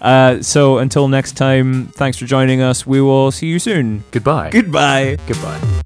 Uh, 0.00 0.40
so 0.40 0.78
until 0.78 1.08
next 1.08 1.32
time, 1.36 1.86
thanks 1.88 2.16
for 2.16 2.24
joining 2.24 2.60
us. 2.60 2.86
We 2.86 3.00
will 3.00 3.32
see 3.32 3.48
you 3.48 3.58
soon. 3.58 4.04
Goodbye. 4.12 4.50
Goodbye. 4.50 5.16
Goodbye. 5.26 5.82